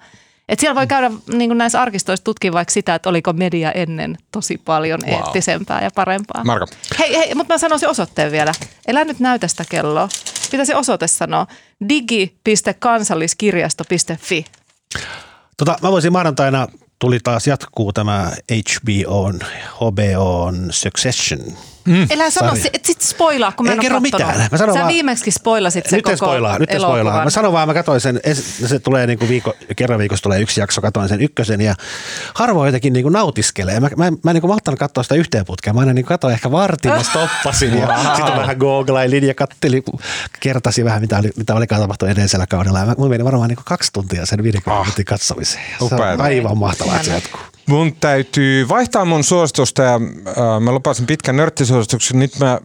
et 0.49 0.59
siellä 0.59 0.75
voi 0.75 0.87
käydä 0.87 1.11
niin 1.33 1.49
kuin 1.49 1.57
näissä 1.57 1.81
arkistoissa 1.81 2.23
tutkia 2.23 2.53
vaikka 2.53 2.71
sitä, 2.71 2.95
että 2.95 3.09
oliko 3.09 3.33
media 3.33 3.71
ennen 3.71 4.17
tosi 4.31 4.57
paljon 4.65 4.99
Wow. 5.07 5.13
eettisempää 5.13 5.81
ja 5.83 5.89
parempaa. 5.95 6.43
Marko. 6.43 6.65
Hei, 6.99 7.17
hei, 7.17 7.35
mutta 7.35 7.53
mä 7.53 7.57
sanoisin 7.57 7.89
osoitteen 7.89 8.31
vielä. 8.31 8.51
Elä 8.87 9.05
nyt 9.05 9.19
näytä 9.19 9.47
sitä 9.47 9.63
kelloa. 9.69 10.09
Pitäisi 10.51 10.73
osoite 10.73 11.07
sanoa 11.07 11.47
digi.kansalliskirjasto.fi. 11.89 14.45
Tota, 15.57 15.77
mä 15.81 15.91
voisin 15.91 16.11
maanantaina 16.11 16.67
tuli 16.99 17.19
taas 17.23 17.47
jatkuu 17.47 17.93
tämä 17.93 18.31
HBOn, 18.51 19.39
HBOn 19.75 20.67
Succession. 20.71 21.39
Elä 22.09 22.29
sano, 22.29 22.53
et 22.73 22.85
sit 22.85 23.01
spoilaa, 23.01 23.51
kun 23.51 23.65
mä 23.65 23.71
en 23.71 23.77
ole 23.79 23.81
kerro 23.81 24.01
kattonut. 24.01 24.27
mitään. 24.27 24.47
Mä 24.51 24.57
sanon 24.57 24.73
Sä 24.75 24.79
vaan- 24.79 24.93
viimeksi 24.93 25.31
spoilasit 25.31 25.85
sen 25.85 25.97
nyt 25.97 26.07
en 26.07 26.17
koko 26.17 26.25
spoilaa, 26.31 26.59
nyt 26.59 26.71
en 26.71 26.81
spoilaa. 26.81 27.23
Mä 27.23 27.29
sanon 27.29 27.53
vaan, 27.53 27.67
mä 27.67 27.73
katsoin 27.73 28.01
sen, 28.01 28.19
se 28.67 28.79
tulee 28.79 29.07
niinku 29.07 29.27
viikko, 29.29 29.53
kerran 29.75 29.99
viikossa 29.99 30.23
tulee 30.23 30.41
yksi 30.41 30.59
jakso, 30.61 30.81
katsoin 30.81 31.09
sen 31.09 31.21
ykkösen 31.21 31.61
ja 31.61 31.75
harvoin 32.33 32.67
jotenkin 32.67 32.93
niinku 32.93 33.09
nautiskelee. 33.09 33.79
Mä, 33.79 33.89
mä, 33.97 34.07
en- 34.07 34.17
mä 34.23 34.31
en 34.31 34.35
niinku 34.35 34.47
malttanut 34.47 34.79
katsoa 34.79 35.03
sitä 35.03 35.15
yhteen 35.15 35.45
putkeen. 35.45 35.75
Mä 35.75 35.79
aina 35.79 35.93
niinku 35.93 36.07
katsoin 36.09 36.33
ehkä 36.33 36.51
vartin 36.51 36.91
ja 36.91 37.03
stoppasin 37.03 37.77
ja 37.77 37.87
sitten 38.15 38.37
vähän 38.37 38.57
googlailin 38.57 39.23
ja 39.27 39.33
kattelin, 39.33 39.83
kertasi 40.39 40.85
vähän 40.85 41.01
mitä 41.01 41.17
oli, 41.17 41.29
mitä 41.37 41.55
oli 41.55 41.67
tapahtunut 41.67 42.11
edellisellä 42.11 42.47
kaudella. 42.47 42.79
Ja 42.79 42.85
mä, 42.85 42.95
mulla 42.97 43.09
meni 43.09 43.23
varmaan 43.25 43.49
niinku 43.49 43.63
kaksi 43.65 43.93
tuntia 43.93 44.25
sen 44.25 44.43
50 44.43 44.79
minuutin 44.81 45.05
katsomiseen. 45.05 45.63
Se 45.89 45.95
on 45.95 46.21
aivan 46.21 46.57
mahtavaa, 46.57 46.95
että 46.95 47.07
se 47.07 47.13
jatkuu. 47.13 47.41
Mun 47.69 47.95
täytyy 47.95 48.67
vaihtaa 48.69 49.05
mun 49.05 49.23
suositusta 49.23 49.83
ja 49.83 49.93
äh, 49.95 50.61
mä 50.61 50.71
lupasin 50.71 51.05
pitkän 51.05 51.37
nörttisuosituksen. 51.37 52.19
Nyt 52.19 52.39
mä 52.39 52.51
äh, 52.51 52.59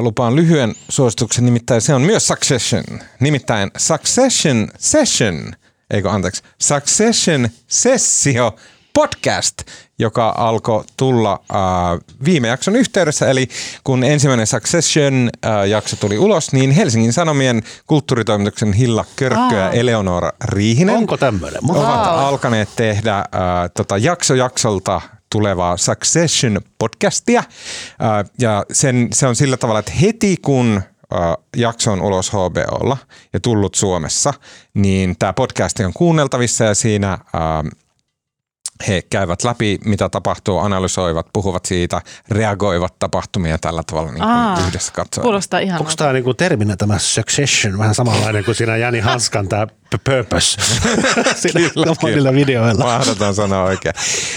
lupaan 0.00 0.36
lyhyen 0.36 0.74
suosituksen, 0.88 1.44
nimittäin 1.44 1.80
se 1.80 1.94
on 1.94 2.02
myös 2.02 2.26
Succession. 2.26 2.84
Nimittäin 3.20 3.70
Succession 3.76 4.68
Session, 4.78 5.52
eikö 5.90 6.10
anteeksi, 6.10 6.42
Succession 6.58 7.48
Sessio 7.66 8.56
podcast, 9.00 9.62
joka 9.98 10.34
alkoi 10.36 10.84
tulla 10.96 11.32
äh, 11.50 11.58
viime 12.24 12.48
jakson 12.48 12.76
yhteydessä. 12.76 13.30
Eli 13.30 13.48
kun 13.84 14.04
ensimmäinen 14.04 14.46
Succession-jakso 14.46 15.96
tuli 15.96 16.18
ulos, 16.18 16.52
niin 16.52 16.70
Helsingin 16.70 17.12
Sanomien 17.12 17.62
kulttuuritoimituksen 17.86 18.72
Hilla 18.72 19.04
Körkkö 19.16 19.54
ja 19.56 19.64
Aa. 19.64 19.70
Eleonora 19.70 20.30
Riihinen 20.44 20.96
Onko 20.96 21.16
tämmöinen? 21.16 21.60
ovat 21.68 22.06
Wow. 22.06 22.18
alkaneet 22.18 22.68
tehdä 22.76 23.16
äh, 23.18 23.24
tota 23.76 23.98
jakso 23.98 24.34
jaksolta 24.34 25.00
tulevaa 25.32 25.76
Succession 25.76 26.60
podcastia. 26.78 27.38
Äh, 27.38 28.30
ja 28.38 28.64
sen, 28.72 29.08
se 29.12 29.26
on 29.26 29.36
sillä 29.36 29.56
tavalla, 29.56 29.78
että 29.80 29.92
heti 30.00 30.36
kun 30.42 30.82
äh, 31.14 31.20
jakso 31.56 31.92
on 31.92 32.02
ulos 32.02 32.30
HBOlla 32.32 32.96
ja 33.32 33.40
tullut 33.40 33.74
Suomessa, 33.74 34.34
niin 34.74 35.16
tämä 35.18 35.32
podcast 35.32 35.80
on 35.80 35.92
kuunneltavissa 35.92 36.64
ja 36.64 36.74
siinä 36.74 37.12
äh, 37.12 37.20
he 38.88 39.02
käyvät 39.10 39.44
läpi, 39.44 39.78
mitä 39.84 40.08
tapahtuu, 40.08 40.58
analysoivat, 40.58 41.26
puhuvat 41.32 41.64
siitä, 41.64 42.02
reagoivat 42.28 42.98
tapahtumia 42.98 43.58
tällä 43.58 43.82
tavalla 43.86 44.12
niin 44.12 44.22
Aa, 44.22 44.54
kuin 44.54 44.66
yhdessä 44.68 44.92
katsoen. 44.92 45.22
Kuulostaa 45.22 45.60
ihan 45.60 45.80
Onko 45.80 45.92
tämä 45.96 46.12
niinku 46.12 46.34
terminä 46.34 46.76
tämä 46.76 46.98
Succession 46.98 47.78
vähän 47.78 47.94
samanlainen 47.94 48.44
kuin 48.44 48.54
siinä 48.54 48.76
Jani 48.76 49.00
Hanskan 49.00 49.48
tämä 49.48 49.66
purpose. 49.98 50.60
Sillä 51.40 51.94
monilla 52.02 52.32
videoilla. 52.32 52.84
Mahdoton 52.84 53.34
sanoa 53.34 53.62
oikein. 53.62 53.94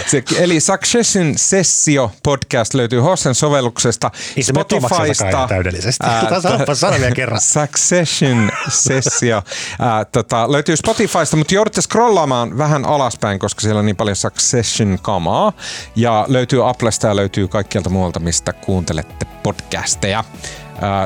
Se, 0.07 0.23
eli 0.37 0.59
Succession 0.59 1.33
Sessio 1.37 2.11
podcast 2.23 2.73
löytyy 2.73 2.99
Hossen 2.99 3.35
sovelluksesta, 3.35 4.11
Ei 4.37 4.43
se 4.43 4.53
Spotifysta. 4.53 5.47
Täydellisesti. 5.47 6.07
Ää, 6.07 6.41
Sanoppa 6.41 6.75
sana 6.75 6.99
vielä 6.99 7.15
kerran. 7.15 7.41
Succession 7.41 8.51
Sessio 8.69 9.43
ää, 9.79 10.05
tota, 10.05 10.51
löytyy 10.51 10.77
Spotifysta, 10.77 11.37
mutta 11.37 11.55
joudutte 11.55 11.81
scrollaamaan 11.81 12.57
vähän 12.57 12.85
alaspäin, 12.85 13.39
koska 13.39 13.61
siellä 13.61 13.79
on 13.79 13.85
niin 13.85 13.95
paljon 13.95 14.15
Succession-kamaa. 14.15 15.53
Ja 15.95 16.25
löytyy 16.27 16.69
Applesta 16.69 17.07
ja 17.07 17.15
löytyy 17.15 17.47
kaikkialta 17.47 17.89
muualta, 17.89 18.19
mistä 18.19 18.53
kuuntelette 18.53 19.25
podcasteja. 19.43 20.23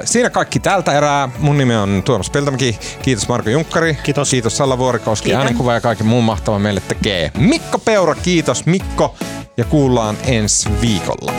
Siinä 0.05 0.29
kaikki 0.29 0.59
tältä 0.59 0.93
erää. 0.93 1.29
Mun 1.39 1.57
nimi 1.57 1.75
on 1.75 2.01
Tuomas 2.05 2.29
Peltomäki. 2.29 2.79
Kiitos 3.01 3.27
Marko 3.27 3.49
Junkkari. 3.49 3.97
Kiitos. 4.03 4.29
Kiitos 4.29 4.57
Salla 4.57 4.77
Vuorikoski. 4.77 5.35
Äänenkuva 5.35 5.73
ja 5.73 5.81
kaiken 5.81 6.07
muun 6.07 6.23
mahtavan 6.23 6.61
meille 6.61 6.81
tekee 6.87 7.31
Mikko 7.37 7.79
Peura. 7.79 8.15
Kiitos 8.15 8.65
Mikko. 8.65 9.15
Ja 9.57 9.63
kuullaan 9.63 10.17
ensi 10.25 10.69
viikolla. 10.81 11.31